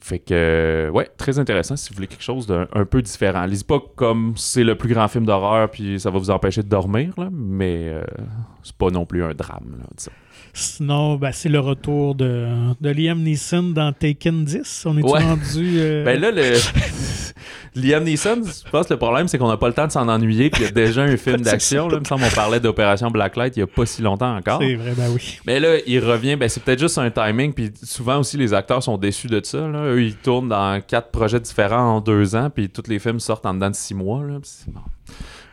Fait 0.00 0.18
que, 0.18 0.32
euh, 0.32 0.90
ouais, 0.90 1.08
très 1.16 1.38
intéressant 1.38 1.76
si 1.76 1.90
vous 1.90 1.96
voulez 1.96 2.06
quelque 2.06 2.22
chose 2.22 2.46
d'un 2.46 2.66
un 2.72 2.84
peu 2.84 3.02
différent. 3.02 3.44
Lisez 3.44 3.64
pas 3.64 3.80
comme 3.96 4.34
c'est 4.36 4.64
le 4.64 4.76
plus 4.76 4.88
grand 4.92 5.08
film 5.08 5.24
d'horreur, 5.24 5.70
puis 5.70 6.00
ça 6.00 6.10
va 6.10 6.18
vous 6.18 6.30
empêcher 6.30 6.62
de 6.62 6.68
dormir, 6.68 7.14
là, 7.18 7.28
mais 7.32 7.88
euh, 7.88 8.04
c'est 8.62 8.76
pas 8.76 8.90
non 8.90 9.06
plus 9.06 9.22
un 9.22 9.34
drame, 9.34 9.76
là. 9.78 9.86
Sinon, 10.54 11.16
ben, 11.16 11.32
c'est 11.32 11.48
le 11.48 11.60
retour 11.60 12.14
de, 12.14 12.46
de 12.80 12.90
Liam 12.90 13.20
Neeson 13.22 13.62
dans 13.74 13.92
Taken 13.92 14.44
10. 14.44 14.84
On 14.86 14.98
est 14.98 15.02
Ouais. 15.02 15.20
rendu. 15.22 15.74
euh, 15.78 16.04
Ben 16.04 16.20
là, 16.20 16.30
le... 16.30 16.42
Liam 17.74 18.04
Neeson, 18.04 18.42
je 18.44 18.70
pense 18.70 18.86
que 18.86 18.92
le 18.92 18.98
problème, 18.98 19.28
c'est 19.28 19.38
qu'on 19.38 19.48
n'a 19.48 19.56
pas 19.56 19.68
le 19.68 19.72
temps 19.72 19.86
de 19.86 19.92
s'en 19.92 20.06
ennuyer, 20.08 20.50
puis 20.50 20.62
il 20.62 20.66
y 20.66 20.68
a 20.68 20.72
déjà 20.72 21.02
un 21.04 21.16
film 21.16 21.40
d'action. 21.40 21.88
Là, 21.88 21.94
il 21.96 22.00
me 22.00 22.04
semble 22.04 22.22
qu'on 22.22 22.34
parlait 22.34 22.60
d'Opération 22.60 23.10
Blacklight 23.10 23.56
il 23.56 23.60
y 23.60 23.62
a 23.62 23.66
pas 23.66 23.86
si 23.86 24.02
longtemps 24.02 24.36
encore. 24.36 24.60
c'est 24.60 24.74
vrai, 24.74 24.92
ben 24.94 25.08
oui. 25.14 25.38
Mais 25.46 25.58
là, 25.58 25.76
il 25.86 25.98
revient, 26.00 26.36
ben 26.36 26.50
c'est 26.50 26.62
peut-être 26.62 26.80
juste 26.80 26.98
un 26.98 27.10
timing, 27.10 27.54
puis 27.54 27.70
souvent 27.82 28.18
aussi 28.18 28.36
les 28.36 28.52
acteurs 28.52 28.82
sont 28.82 28.98
déçus 28.98 29.28
de 29.28 29.40
ça. 29.42 29.66
Là. 29.68 29.84
Eux, 29.86 30.02
ils 30.02 30.16
tournent 30.16 30.50
dans 30.50 30.82
quatre 30.86 31.10
projets 31.10 31.40
différents 31.40 31.96
en 31.96 32.00
deux 32.02 32.36
ans, 32.36 32.50
puis 32.54 32.68
tous 32.68 32.88
les 32.88 32.98
films 32.98 33.20
sortent 33.20 33.46
en 33.46 33.54
dedans 33.54 33.70
de 33.70 33.74
six 33.74 33.94
mois. 33.94 34.22
Là, 34.22 34.34
puis 34.40 34.50
c'est 34.52 34.70
bon. 34.72 34.80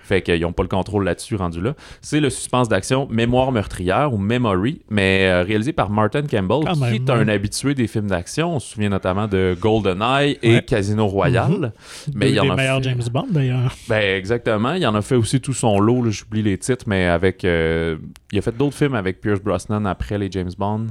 Fait 0.09 0.23
qu'ils 0.23 0.41
n'ont 0.41 0.53
pas 0.53 0.63
le 0.63 0.69
contrôle 0.69 1.05
là-dessus 1.05 1.35
rendu 1.35 1.61
là. 1.61 1.75
C'est 2.01 2.19
le 2.19 2.31
suspense 2.31 2.67
d'action 2.67 3.07
Mémoire 3.11 3.51
meurtrière 3.51 4.11
ou 4.11 4.17
Memory, 4.17 4.81
mais 4.89 5.27
euh, 5.29 5.43
réalisé 5.43 5.71
par 5.71 5.91
Martin 5.91 6.23
Campbell, 6.23 6.65
Quand 6.65 6.73
qui 6.73 6.79
même, 6.79 6.93
est 6.95 7.09
un 7.11 7.27
ouais. 7.27 7.33
habitué 7.33 7.75
des 7.75 7.85
films 7.85 8.07
d'action. 8.07 8.55
On 8.55 8.59
se 8.59 8.73
souvient 8.73 8.89
notamment 8.89 9.27
de 9.27 9.55
GoldenEye 9.59 10.39
et 10.41 10.55
Ouais. 10.55 10.61
Casino 10.63 11.05
Royale. 11.07 11.73
Mais 12.15 12.25
Deux 12.25 12.31
il 12.31 12.35
y 12.37 12.39
en 12.39 12.43
des 12.45 12.49
a 12.49 12.55
meilleurs 12.55 12.77
fait- 12.77 12.83
James 12.89 13.03
Bond, 13.13 13.27
d'ailleurs. 13.29 13.75
Ben 13.87 14.17
exactement. 14.17 14.73
Il 14.73 14.85
en 14.87 14.95
a 14.95 15.01
fait 15.03 15.15
aussi 15.15 15.39
tout 15.39 15.53
son 15.53 15.79
lot. 15.79 16.09
J'oublie 16.09 16.41
les 16.41 16.57
titres, 16.57 16.85
mais 16.87 17.05
avec. 17.05 17.45
euh, 17.45 17.97
il 18.31 18.39
a 18.39 18.41
fait 18.41 18.57
d'autres 18.57 18.75
films 18.75 18.95
avec 18.95 19.21
Pierce 19.21 19.39
Brosnan 19.41 19.85
après 19.85 20.17
les 20.17 20.31
James 20.31 20.51
Bond 20.57 20.87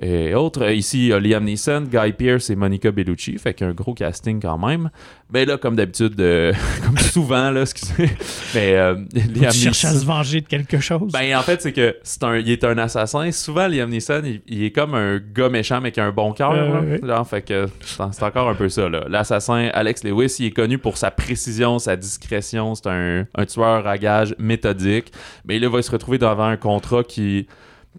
et 0.00 0.34
autres. 0.34 0.62
Euh, 0.62 0.72
Ici, 0.72 0.98
il 0.98 1.06
y 1.08 1.12
a 1.12 1.20
Liam 1.20 1.44
Neeson, 1.44 1.82
Guy 1.82 2.12
Pearce 2.12 2.48
et 2.50 2.56
Monica 2.56 2.90
Bellucci. 2.90 3.36
Fait 3.38 3.52
qu'il 3.52 3.66
y 3.66 3.68
a 3.68 3.70
un 3.70 3.74
gros 3.74 3.92
casting 3.92 4.40
quand 4.40 4.56
même. 4.56 4.90
Ben 5.30 5.46
là, 5.46 5.58
comme 5.58 5.76
d'habitude, 5.76 6.18
euh, 6.20 6.52
comme 6.84 6.96
souvent, 6.98 7.50
là, 7.50 7.62
excusez, 7.62 8.10
Mais 8.54 8.74
euh, 8.76 8.94
Liam 9.14 9.52
Tu 9.52 9.58
cherches 9.58 9.84
à 9.84 9.92
se 9.92 10.04
venger 10.04 10.40
de 10.40 10.46
quelque 10.46 10.80
chose. 10.80 11.12
Ben, 11.12 11.36
en 11.36 11.42
fait, 11.42 11.60
c'est 11.60 11.72
que 11.72 11.96
c'est 12.02 12.24
un, 12.24 12.38
il 12.38 12.50
est 12.50 12.64
un 12.64 12.78
assassin. 12.78 13.30
Souvent, 13.30 13.68
Liam 13.68 13.90
Neeson, 13.90 14.22
il, 14.24 14.40
il 14.46 14.64
est 14.64 14.70
comme 14.72 14.94
un 14.94 15.18
gars 15.18 15.50
méchant, 15.50 15.80
mais 15.80 15.92
qui 15.92 16.00
a 16.00 16.06
un 16.06 16.12
bon 16.12 16.32
cœur. 16.32 16.52
Euh, 16.52 16.98
là. 17.02 17.22
fait 17.24 17.42
que 17.42 17.66
c'est 17.80 18.22
encore 18.22 18.48
un 18.48 18.54
peu 18.54 18.68
ça. 18.68 18.88
là. 18.88 19.04
L'assassin, 19.08 19.68
Alex 19.74 20.02
Lewis, 20.04 20.36
il 20.38 20.46
est 20.46 20.50
connu 20.50 20.78
pour 20.78 20.96
sa 20.96 21.10
précision, 21.10 21.78
sa 21.78 21.96
discrétion. 21.96 22.74
C'est 22.74 22.88
un, 22.88 23.26
un 23.34 23.44
tueur 23.46 23.86
à 23.86 23.98
gage 23.98 24.34
méthodique. 24.38 25.12
Mais 25.44 25.58
là, 25.58 25.66
il 25.66 25.72
va 25.72 25.82
se 25.82 25.90
retrouver 25.90 26.18
devant 26.18 26.44
un 26.46 26.56
contrat 26.56 27.04
qui 27.04 27.46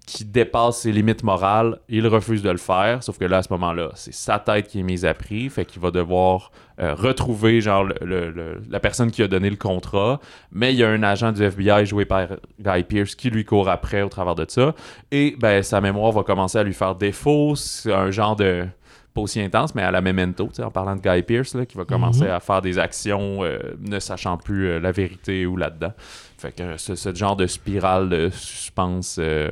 qui 0.07 0.23
dépasse 0.23 0.79
ses 0.81 0.91
limites 0.91 1.23
morales, 1.23 1.77
il 1.89 2.07
refuse 2.07 2.41
de 2.41 2.49
le 2.49 2.57
faire, 2.57 3.03
sauf 3.03 3.17
que 3.17 3.25
là, 3.25 3.37
à 3.39 3.43
ce 3.43 3.49
moment-là, 3.51 3.89
c'est 3.95 4.13
sa 4.13 4.39
tête 4.39 4.67
qui 4.67 4.79
est 4.79 4.83
mise 4.83 5.05
à 5.05 5.13
prix, 5.13 5.49
fait 5.49 5.65
qu'il 5.65 5.81
va 5.81 5.91
devoir 5.91 6.51
euh, 6.79 6.95
retrouver 6.95 7.59
genre 7.61 7.83
le- 7.83 7.95
le- 8.01 8.31
le- 8.31 8.61
la 8.69 8.79
personne 8.79 9.11
qui 9.11 9.21
a 9.21 9.27
donné 9.27 9.49
le 9.49 9.57
contrat, 9.57 10.19
mais 10.51 10.73
il 10.73 10.79
y 10.79 10.83
a 10.83 10.89
un 10.89 11.03
agent 11.03 11.31
du 11.33 11.43
FBI 11.43 11.85
joué 11.85 12.05
par 12.05 12.27
Guy 12.59 12.83
Pearce 12.83 13.15
qui 13.15 13.29
lui 13.29 13.43
court 13.45 13.69
après 13.69 14.01
au 14.01 14.09
travers 14.09 14.33
de 14.35 14.45
ça, 14.47 14.73
et 15.11 15.35
ben 15.37 15.61
sa 15.61 15.81
mémoire 15.81 16.11
va 16.13 16.23
commencer 16.23 16.57
à 16.57 16.63
lui 16.63 16.73
faire 16.73 16.95
défaut, 16.95 17.55
c'est 17.55 17.93
un 17.93 18.09
genre 18.11 18.35
de 18.37 18.65
pas 19.13 19.19
aussi 19.21 19.41
intense, 19.41 19.75
mais 19.75 19.81
à 19.83 19.91
la 19.91 19.99
memento, 19.99 20.49
en 20.63 20.71
parlant 20.71 20.95
de 20.95 21.01
Guy 21.01 21.21
Pearce, 21.23 21.53
là, 21.53 21.65
qui 21.65 21.75
va 21.77 21.83
commencer 21.83 22.23
Mhm. 22.23 22.29
à 22.31 22.39
faire 22.39 22.61
des 22.61 22.79
actions 22.79 23.43
euh, 23.43 23.59
ne 23.81 23.99
sachant 23.99 24.37
plus 24.37 24.67
euh, 24.69 24.79
la 24.79 24.93
vérité 24.93 25.45
ou 25.45 25.57
là-dedans. 25.57 25.91
Fait 26.37 26.55
que 26.55 26.77
c'est 26.77 26.95
ce 26.95 27.13
genre 27.13 27.35
de 27.35 27.45
spirale 27.45 28.07
de 28.07 28.29
suspense 28.29 29.17
euh, 29.19 29.49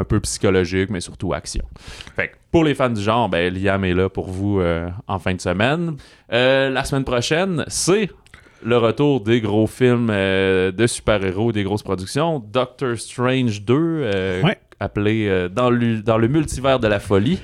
un 0.00 0.04
peu 0.04 0.18
psychologique, 0.20 0.90
mais 0.90 1.00
surtout 1.00 1.32
action. 1.32 1.64
Fait 2.16 2.28
que 2.28 2.34
pour 2.50 2.64
les 2.64 2.74
fans 2.74 2.90
du 2.90 3.00
genre, 3.00 3.28
ben, 3.28 3.52
Liam 3.52 3.84
est 3.84 3.94
là 3.94 4.08
pour 4.08 4.28
vous 4.30 4.60
euh, 4.60 4.88
en 5.06 5.18
fin 5.18 5.34
de 5.34 5.40
semaine. 5.40 5.96
Euh, 6.32 6.70
la 6.70 6.84
semaine 6.84 7.04
prochaine, 7.04 7.64
c'est 7.68 8.10
le 8.64 8.76
retour 8.76 9.20
des 9.20 9.40
gros 9.40 9.66
films 9.66 10.08
euh, 10.10 10.72
de 10.72 10.86
super-héros, 10.86 11.52
des 11.52 11.62
grosses 11.62 11.82
productions. 11.82 12.38
Doctor 12.40 12.98
Strange 12.98 13.62
2, 13.62 13.74
euh, 13.76 14.42
Ouais. 14.42 14.58
Appelé 14.80 15.26
euh, 15.28 15.48
dans, 15.48 15.70
le, 15.70 16.02
dans 16.02 16.18
le 16.18 16.26
multivers 16.26 16.80
de 16.80 16.88
la 16.88 16.98
folie 16.98 17.38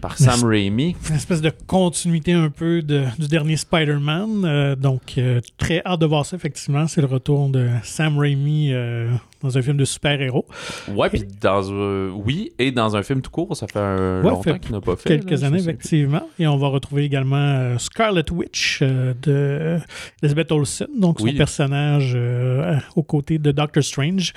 par 0.00 0.16
Sam 0.16 0.44
Raimi. 0.44 0.96
une 1.10 1.16
espèce 1.16 1.40
de 1.42 1.52
continuité 1.66 2.32
un 2.32 2.50
peu 2.50 2.82
de- 2.82 3.04
du 3.18 3.28
dernier 3.28 3.56
Spider-Man. 3.56 4.44
Euh, 4.44 4.76
donc, 4.76 5.14
euh, 5.18 5.40
très 5.58 5.82
hâte 5.84 6.00
de 6.00 6.06
voir 6.06 6.24
ça, 6.24 6.36
effectivement. 6.36 6.86
C'est 6.86 7.00
le 7.00 7.06
retour 7.08 7.48
de 7.50 7.68
Sam 7.82 8.16
Raimi 8.18 8.72
euh, 8.72 9.10
dans 9.42 9.58
un 9.58 9.62
film 9.62 9.76
de 9.76 9.84
super-héros. 9.84 10.46
Ouais, 10.88 11.10
puis 11.10 11.24
dans 11.40 11.70
un... 11.72 12.10
Oui, 12.10 12.52
et 12.58 12.70
dans 12.70 12.96
un 12.96 13.02
film 13.02 13.20
tout 13.22 13.30
court, 13.30 13.56
ça 13.56 13.66
fait 13.66 13.78
un 13.80 14.22
Ouais, 14.22 14.30
longtemps 14.30 14.58
qu'il 14.58 14.72
n'a 14.72 14.80
pas 14.80 14.96
fait. 14.96 15.08
Quelques 15.20 15.40
là, 15.40 15.46
années, 15.48 15.58
effectivement. 15.60 16.22
Et 16.38 16.46
on 16.46 16.56
va 16.56 16.68
retrouver 16.68 17.04
également 17.04 17.36
euh, 17.36 17.78
Scarlet 17.78 18.24
Witch 18.32 18.78
euh, 18.82 19.14
de 19.22 19.78
Elizabeth 20.22 20.52
Olsen, 20.52 20.86
donc 20.96 21.18
son 21.18 21.26
Oui. 21.26 21.32
personnage 21.34 22.12
euh, 22.14 22.76
aux 22.96 23.02
côtés 23.02 23.38
de 23.38 23.50
Doctor 23.50 23.82
Strange. 23.82 24.32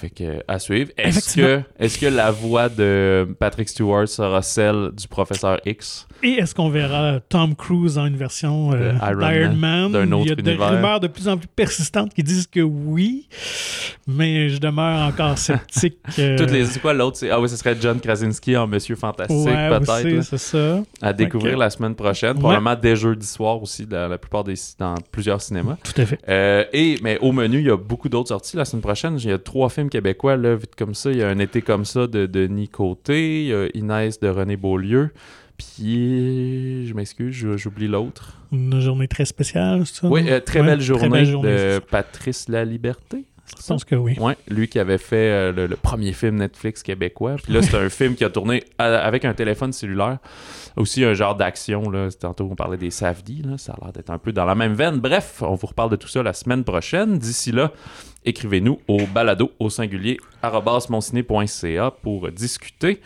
Fait 0.00 0.10
que, 0.10 0.42
à 0.46 0.60
suivre. 0.60 0.90
Est-ce 0.96 1.34
que, 1.36 1.60
est 1.80 1.98
que 2.00 2.06
la 2.06 2.30
voix 2.30 2.68
de 2.68 3.26
Patrick 3.40 3.68
Stewart 3.68 4.06
sera 4.06 4.42
celle 4.42 4.90
du 4.96 5.08
professeur 5.08 5.58
X? 5.66 6.06
Et 6.22 6.34
est-ce 6.34 6.54
qu'on 6.54 6.68
verra 6.70 7.18
Tom 7.28 7.56
Cruise 7.56 7.98
en 7.98 8.06
une 8.06 8.16
version 8.16 8.72
euh, 8.72 8.92
Iron 9.02 9.28
d'Iron 9.28 9.54
Man? 9.54 9.92
d'un 9.92 10.12
autre 10.12 10.24
Il 10.26 10.28
y 10.28 10.32
a 10.32 10.34
des 10.36 10.50
univers? 10.50 10.70
rumeurs 10.70 11.00
de 11.00 11.08
plus 11.08 11.26
en 11.28 11.36
plus 11.36 11.48
persistantes 11.48 12.14
qui 12.14 12.22
disent 12.22 12.46
que 12.46 12.60
oui, 12.60 13.26
mais 14.06 14.48
je 14.50 14.58
demeure 14.58 15.08
encore 15.08 15.36
sceptique. 15.38 15.96
euh, 16.18 16.36
Toutes 16.38 16.50
les... 16.52 16.64
C'est 16.66 16.80
quoi 16.80 16.92
l'autre? 16.94 17.16
C'est- 17.16 17.30
Ah 17.30 17.40
oui, 17.40 17.48
ce 17.48 17.56
serait 17.56 17.76
John 17.80 17.98
Krasinski 18.00 18.56
en 18.56 18.66
Monsieur 18.66 18.94
Fantastique, 18.96 19.46
Ouais, 19.46 19.68
peut-être. 19.80 20.22
c'est 20.22 20.38
ça. 20.38 20.80
À 21.02 21.12
découvrir 21.12 21.58
la 21.58 21.70
semaine 21.70 21.94
prochaine. 21.94 22.36
Ouais. 22.36 22.40
Probablement 22.40 22.76
dès 22.80 22.94
jeudi 22.96 23.26
soir 23.26 23.60
aussi, 23.60 23.84
dans 23.86 24.08
la 24.08 24.18
plupart 24.18 24.44
des... 24.44 24.54
dans 24.78 24.94
plusieurs 25.10 25.40
cinémas. 25.42 25.76
Tout 25.82 26.00
à 26.00 26.06
fait. 26.06 26.18
Euh, 26.28 26.64
et, 26.72 26.98
mais 27.02 27.18
au 27.18 27.32
menu, 27.32 27.58
il 27.58 27.66
y 27.66 27.70
a 27.70 27.76
beaucoup 27.76 28.08
d'autres 28.08 28.28
sorties 28.28 28.56
la 28.56 28.64
semaine 28.64 28.82
prochaine. 28.82 29.16
Il 29.18 29.28
y 29.28 29.32
a 29.32 29.38
trois 29.38 29.68
films 29.68 29.87
québécois, 29.88 30.36
là, 30.36 30.54
vite 30.56 30.74
comme 30.76 30.94
ça. 30.94 31.10
Il 31.10 31.18
y 31.18 31.22
a 31.22 31.28
Un 31.28 31.38
été 31.38 31.62
comme 31.62 31.84
ça 31.84 32.06
de 32.06 32.26
Denis 32.26 32.68
Côté. 32.68 33.42
Il 33.42 33.46
y 33.48 33.54
a 33.54 33.66
Inès 33.74 34.20
de 34.20 34.28
René 34.28 34.56
Beaulieu. 34.56 35.10
Puis, 35.56 36.86
je 36.86 36.94
m'excuse, 36.94 37.34
j'oublie 37.56 37.88
l'autre. 37.88 38.34
Une 38.52 38.80
journée 38.80 39.08
très 39.08 39.24
spéciale, 39.24 39.82
c'est 39.86 40.00
ça? 40.02 40.08
Oui, 40.08 40.24
euh, 40.28 40.40
très, 40.40 40.60
Ouais, 40.60 40.66
belle 40.66 40.80
journée 40.80 41.08
belle 41.08 41.26
journée, 41.26 41.56
c'est 41.58 41.74
de. 41.74 41.78
Patrice 41.80 42.48
Laliberté. 42.48 43.24
Je 43.60 43.66
pense 43.66 43.84
que 43.84 43.94
oui. 43.94 44.14
Ouais, 44.20 44.36
lui 44.48 44.68
qui 44.68 44.78
avait 44.78 44.98
fait 44.98 45.16
euh, 45.30 45.52
le, 45.52 45.66
le 45.66 45.76
premier 45.76 46.12
film 46.12 46.36
Netflix 46.36 46.82
québécois. 46.82 47.36
Puis 47.42 47.52
là, 47.52 47.62
c'est 47.62 47.76
un 47.78 47.88
film 47.88 48.14
qui 48.14 48.22
a 48.24 48.28
tourné 48.30 48.62
à- 48.78 48.98
avec 48.98 49.24
un 49.24 49.32
téléphone 49.32 49.72
cellulaire. 49.72 50.18
Aussi 50.76 51.02
un 51.02 51.14
genre 51.14 51.34
d'action. 51.34 51.88
Là. 51.90 52.08
Tantôt, 52.20 52.46
on 52.50 52.54
parlait 52.54 52.76
des 52.76 52.90
Savdi. 52.90 53.42
Là. 53.42 53.56
Ça 53.56 53.72
a 53.72 53.84
l'air 53.84 53.92
d'être 53.92 54.10
un 54.10 54.18
peu 54.18 54.32
dans 54.32 54.44
la 54.44 54.54
même 54.54 54.74
veine. 54.74 54.98
Bref, 54.98 55.42
on 55.42 55.54
vous 55.54 55.66
reparle 55.66 55.90
de 55.90 55.96
tout 55.96 56.08
ça 56.08 56.22
la 56.22 56.34
semaine 56.34 56.62
prochaine. 56.62 57.18
D'ici 57.18 57.50
là, 57.50 57.72
écrivez-nous 58.28 58.78
au 58.88 58.98
balado 59.06 59.50
au 59.58 59.70
singulier 59.70 60.18
arobase-monciné.ca 60.42 61.90
pour 62.02 62.30
discuter. 62.30 63.00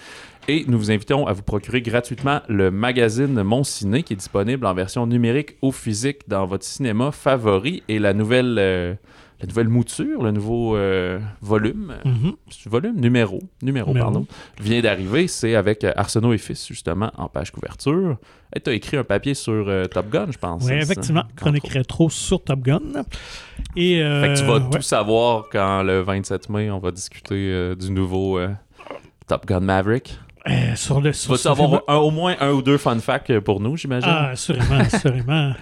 Et 0.48 0.64
nous 0.66 0.76
vous 0.76 0.90
invitons 0.90 1.26
à 1.26 1.32
vous 1.32 1.42
procurer 1.42 1.82
gratuitement 1.82 2.40
le 2.48 2.72
magazine 2.72 3.42
Mon 3.44 3.62
Ciné 3.62 4.02
qui 4.02 4.14
est 4.14 4.16
disponible 4.16 4.66
en 4.66 4.74
version 4.74 5.06
numérique 5.06 5.56
ou 5.62 5.70
physique 5.70 6.28
dans 6.28 6.46
votre 6.46 6.64
cinéma 6.64 7.12
favori 7.12 7.84
et 7.88 8.00
la 8.00 8.12
nouvelle, 8.12 8.56
euh, 8.58 8.94
la 9.42 9.48
nouvelle 9.48 9.68
mouture, 9.68 10.22
le 10.22 10.30
nouveau 10.30 10.76
euh, 10.76 11.18
volume, 11.40 11.94
Mhm. 12.04 12.32
c'est 12.50 12.70
volume? 12.70 12.94
Numéro, 13.00 13.40
numéro, 13.60 13.88
Numéro. 13.88 14.04
pardon, 14.04 14.26
vient 14.60 14.80
d'arriver. 14.80 15.26
C'est 15.28 15.54
avec 15.56 15.82
euh, 15.84 15.92
Arsenault 15.96 16.32
et 16.32 16.38
Fils 16.38 16.66
justement 16.68 17.10
en 17.18 17.28
page 17.28 17.50
couverture. 17.50 18.16
Et 18.54 18.60
tu 18.60 18.70
as 18.70 18.74
écrit 18.74 18.96
un 18.98 19.04
papier 19.04 19.34
sur 19.34 19.52
euh, 19.68 19.86
Top 19.86 20.08
Gun, 20.10 20.26
je 20.30 20.38
pense. 20.38 20.64
Oui, 20.64 20.72
hein, 20.74 20.78
effectivement. 20.80 21.24
Chronique 21.36 21.66
rétro 21.68 22.08
sur 22.08 22.42
Top 22.44 22.60
Gun. 22.60 22.80
Et, 23.76 24.00
euh, 24.02 24.22
Fait 24.22 24.34
que 24.34 24.38
tu 24.38 24.44
vas 24.46 24.58
ouais. 24.58 24.70
tout 24.76 24.82
savoir 24.82 25.46
quand 25.50 25.82
le 25.82 26.00
27 26.02 26.48
mai, 26.48 26.70
on 26.70 26.78
va 26.78 26.90
discuter 26.90 27.34
euh, 27.50 27.74
du 27.74 27.90
nouveau 27.90 28.38
euh, 28.38 28.48
Top 29.26 29.44
Gun 29.46 29.60
Maverick. 29.60 30.18
Euh, 30.48 30.74
sur 30.74 31.00
le 31.00 31.12
Tu 31.12 31.18
sur 31.18 31.32
vas 31.32 31.38
ce 31.38 31.48
avoir 31.48 31.82
un- 31.86 31.96
au 31.98 32.10
moins 32.10 32.34
un 32.40 32.50
ou 32.50 32.62
deux 32.62 32.76
fun 32.76 32.98
facts 32.98 33.30
euh, 33.30 33.40
pour 33.40 33.60
nous, 33.60 33.76
j'imagine? 33.76 34.10
Ah, 34.12 34.30
assurément, 34.30 34.74
assurément. 34.78 35.52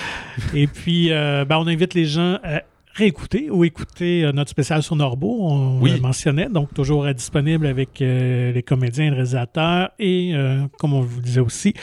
Et 0.54 0.66
puis, 0.66 1.10
euh, 1.10 1.44
ben, 1.46 1.56
on 1.56 1.66
invite 1.66 1.94
les 1.94 2.04
gens 2.04 2.38
à 2.44 2.60
réécouter 2.96 3.50
ou 3.50 3.64
écouter 3.64 4.24
euh, 4.24 4.32
notre 4.32 4.50
spécial 4.50 4.82
sur 4.82 4.96
Norbo, 4.96 5.36
on 5.40 5.80
Oui. 5.80 5.92
le 5.92 6.00
mentionnait, 6.00 6.48
donc 6.48 6.72
toujours 6.72 7.06
disponible 7.12 7.66
avec 7.66 8.00
euh, 8.00 8.52
les 8.52 8.62
comédiens 8.62 9.04
et 9.04 9.10
les 9.10 9.14
réalisateurs. 9.16 9.90
Et 9.98 10.32
euh, 10.34 10.62
comme 10.78 10.94
on 10.94 11.00
vous 11.02 11.20
disait 11.20 11.40
aussi, 11.40 11.74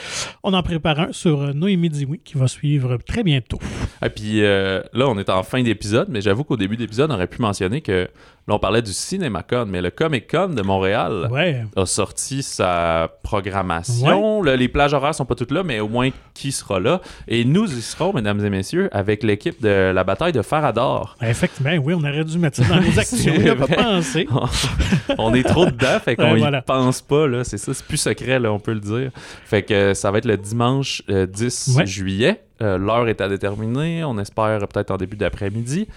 on 0.42 0.52
en 0.54 0.62
prépare 0.62 0.98
un 1.00 1.12
sur 1.12 1.54
Noémie 1.54 1.88
Dioui 1.88 2.20
qui 2.24 2.36
va 2.36 2.48
suivre 2.48 2.96
très 3.06 3.22
bientôt. 3.22 3.58
Et 4.04 4.08
puis 4.10 4.42
euh, 4.42 4.82
là, 4.92 5.08
on 5.08 5.16
est 5.18 5.30
en 5.30 5.42
fin 5.44 5.62
d'épisode, 5.62 6.08
mais 6.10 6.20
j'avoue 6.20 6.44
qu'au 6.44 6.56
début 6.56 6.76
d'épisode, 6.76 7.10
on 7.10 7.14
aurait 7.14 7.26
pu 7.28 7.40
mentionner 7.40 7.80
que 7.80 8.08
là, 8.46 8.54
on 8.54 8.58
parlait 8.58 8.82
du 8.82 8.92
CinemaCon, 8.92 9.64
mais 9.66 9.80
le 9.80 9.90
Comic 9.90 10.30
Con 10.30 10.48
de 10.48 10.62
Montréal 10.62 11.28
Ouais, 11.30 11.64
a 11.76 11.86
sorti 11.86 12.42
sa 12.42 13.08
programmation. 13.22 14.42
Là, 14.42 14.56
les 14.56 14.68
plages 14.68 14.92
horaires 14.94 15.14
sont 15.14 15.24
pas 15.24 15.34
toutes 15.34 15.50
là, 15.50 15.62
mais 15.62 15.80
au 15.80 15.88
moins 15.88 16.10
qui 16.34 16.52
sera 16.52 16.80
là? 16.80 17.00
Et 17.28 17.44
nous 17.44 17.64
y 17.66 17.80
serons, 17.82 18.12
mesdames 18.12 18.44
et 18.44 18.50
messieurs, 18.50 18.88
avec 18.92 19.22
l'équipe 19.22 19.62
de 19.62 19.92
la 19.94 20.04
bataille 20.04 20.32
de 20.32 20.42
Farador. 20.42 21.16
Ben, 21.20 21.28
effectivement, 21.28 21.72
oui, 21.82 21.94
on 21.94 22.00
aurait 22.00 22.24
dû 22.24 22.38
mettre 22.38 22.56
ça 22.62 22.64
dans 22.74 22.80
nos 22.80 22.98
actions. 22.98 23.32
On 23.36 23.40
n'y 23.40 23.48
a 23.48 23.56
pas 23.56 23.66
pensé. 23.66 24.28
on 25.18 25.34
est 25.34 25.42
trop 25.44 25.66
dedans, 25.66 25.98
fait 26.04 26.16
qu'on 26.16 26.32
Ouais, 26.32 26.36
y 26.38 26.40
voilà. 26.40 26.62
pense 26.62 27.00
pas, 27.02 27.26
là. 27.26 27.44
C'est 27.44 27.58
ça, 27.58 27.72
c'est 27.74 27.86
plus 27.86 27.96
secret, 27.96 28.38
là, 28.38 28.52
on 28.52 28.58
peut 28.58 28.74
le 28.74 28.80
dire. 28.80 29.10
Fait 29.46 29.62
que 29.62 29.74
euh, 29.74 29.94
ça 29.94 30.10
va 30.10 30.18
être 30.18 30.24
le 30.26 30.36
dimanche 30.36 31.02
euh, 31.10 31.26
10 31.26 31.76
Ouais. 31.76 31.86
juillet. 31.86 32.43
Euh, 32.62 32.78
L'heure 32.78 33.08
est 33.08 33.20
à 33.20 33.28
déterminer. 33.28 34.04
On 34.04 34.16
espère 34.18 34.60
peut-être 34.68 34.90
en 34.92 34.96
début 34.96 35.16
d'après-midi. 35.16 35.88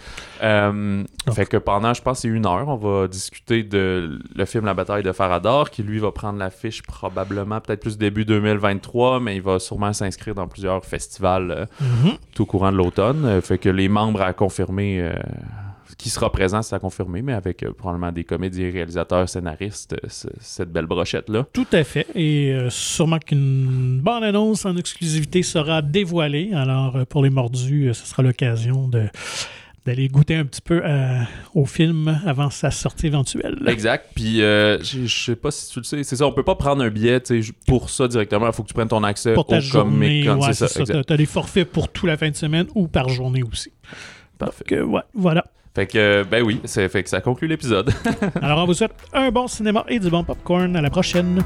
Euh, 0.42 1.04
fait 1.32 1.46
que 1.46 1.58
pendant, 1.58 1.94
je 1.94 2.02
pense, 2.02 2.20
c'est 2.20 2.28
une 2.28 2.46
heure, 2.48 2.68
on 2.68 2.76
va 2.78 3.08
discuter 3.08 3.62
de 3.64 4.20
le 4.36 4.46
film 4.46 4.66
La 4.66 4.74
bataille 4.74 5.04
de 5.04 5.12
Farador, 5.12 5.70
qui 5.70 5.84
lui 5.84 6.00
va 6.00 6.12
prendre 6.12 6.40
l'affiche 6.40 6.82
probablement 6.84 7.62
peut-être 7.62 7.82
plus 7.82 7.98
début 7.98 8.26
2023, 8.26 9.20
mais 9.20 9.36
il 9.36 9.42
va 9.42 9.60
sûrement 9.60 9.94
s'inscrire 9.94 10.34
dans 10.36 10.48
plusieurs 10.48 10.84
festivals 10.84 11.52
euh, 11.52 11.66
Mhm. 11.80 12.14
tout 12.34 12.44
au 12.44 12.46
courant 12.48 12.72
de 12.72 12.78
l'automne. 12.78 13.24
Euh, 13.26 13.42
fait 13.42 13.58
que 13.60 13.70
les 13.70 13.88
membres 13.88 14.22
à 14.22 14.34
confirmer, 14.34 15.12
qui 15.98 16.10
sera 16.10 16.32
présent, 16.32 16.62
c'est 16.62 16.76
à 16.76 16.80
confirmer, 16.80 17.22
mais 17.22 17.34
avec 17.34 17.64
euh, 17.64 17.72
probablement 17.74 18.12
des 18.12 18.24
comédiens, 18.24 18.72
réalisateurs, 18.72 19.28
scénaristes, 19.28 19.94
euh, 19.94 20.30
cette 20.40 20.72
belle 20.72 20.86
brochette-là. 20.86 21.48
Tout 21.54 21.68
à 21.72 21.84
fait. 21.84 22.06
Et 22.16 22.52
euh, 22.54 22.70
sûrement 22.70 23.20
qu'une 23.20 24.00
bonne 24.00 24.24
annonce 24.24 24.66
en 24.66 24.78
exclusivité 24.78 25.42
sera 25.44 25.82
dévoilée. 25.82 26.52
Alors, 26.54 27.06
pour 27.08 27.24
les 27.24 27.30
mordus, 27.32 27.90
ce 27.94 28.06
sera 28.06 28.22
l'occasion 28.24 28.88
de 28.88 29.08
d'aller 29.88 30.10
goûter 30.10 30.36
un 30.36 30.44
petit 30.44 30.60
peu 30.60 30.82
euh, 30.84 31.22
au 31.56 31.66
film 31.66 32.20
avant 32.26 32.50
sa 32.50 32.72
sortie 32.72 33.08
éventuelle. 33.08 33.58
Exact. 33.68 34.10
Puis, 34.14 34.42
euh, 34.42 34.84
je 34.84 35.08
sais 35.08 35.38
pas 35.38 35.50
si 35.50 35.72
tu 35.72 35.80
le 35.80 35.86
sais, 35.86 36.04
c'est 36.04 36.18
ça, 36.18 36.28
on 36.28 36.34
peut 36.34 36.44
pas 36.44 36.56
prendre 36.56 36.84
un 36.84 36.90
billet 36.90 37.24
pour 37.66 37.90
ça 37.90 38.10
directement. 38.10 38.48
Il 38.48 38.54
faut 38.54 38.64
que 38.64 38.68
tu 38.68 38.74
prennes 38.74 38.90
ton 38.90 39.02
accès 39.06 39.34
Pour 39.34 39.48
ta 39.48 39.60
au 39.60 39.62
journée, 39.62 40.26
Comic-Con. 40.26 40.46
ouais, 40.46 40.54
c'est 40.54 40.68
c'est 40.68 40.68
ça, 40.68 40.74
ça. 40.74 40.80
exact. 40.82 41.08
Tu 41.08 41.14
as 41.14 41.18
des 41.18 41.26
forfaits 41.26 41.72
pour 41.72 41.88
toute 41.90 42.04
la 42.10 42.18
fin 42.18 42.30
de 42.30 42.36
semaine 42.36 42.68
ou 42.76 42.90
par 42.90 43.08
journée 43.08 43.44
aussi. 43.44 43.72
Parfait. 44.38 44.66
Que, 44.68 44.82
ouais, 44.82 45.02
voilà. 45.14 45.46
Fait 45.78 45.86
que, 45.86 46.24
ben 46.24 46.42
oui, 46.42 46.60
ça 46.66 47.22
conclut 47.22 47.48
l'épisode. 47.48 47.94
Alors, 48.42 48.64
on 48.64 48.66
vous 48.66 48.74
souhaite 48.74 48.96
un 49.14 49.30
bon 49.30 49.46
cinéma 49.46 49.86
et 49.88 50.00
du 50.00 50.10
bon 50.10 50.24
popcorn. 50.24 50.76
À 50.76 50.82
la 50.82 50.90
prochaine. 50.90 51.44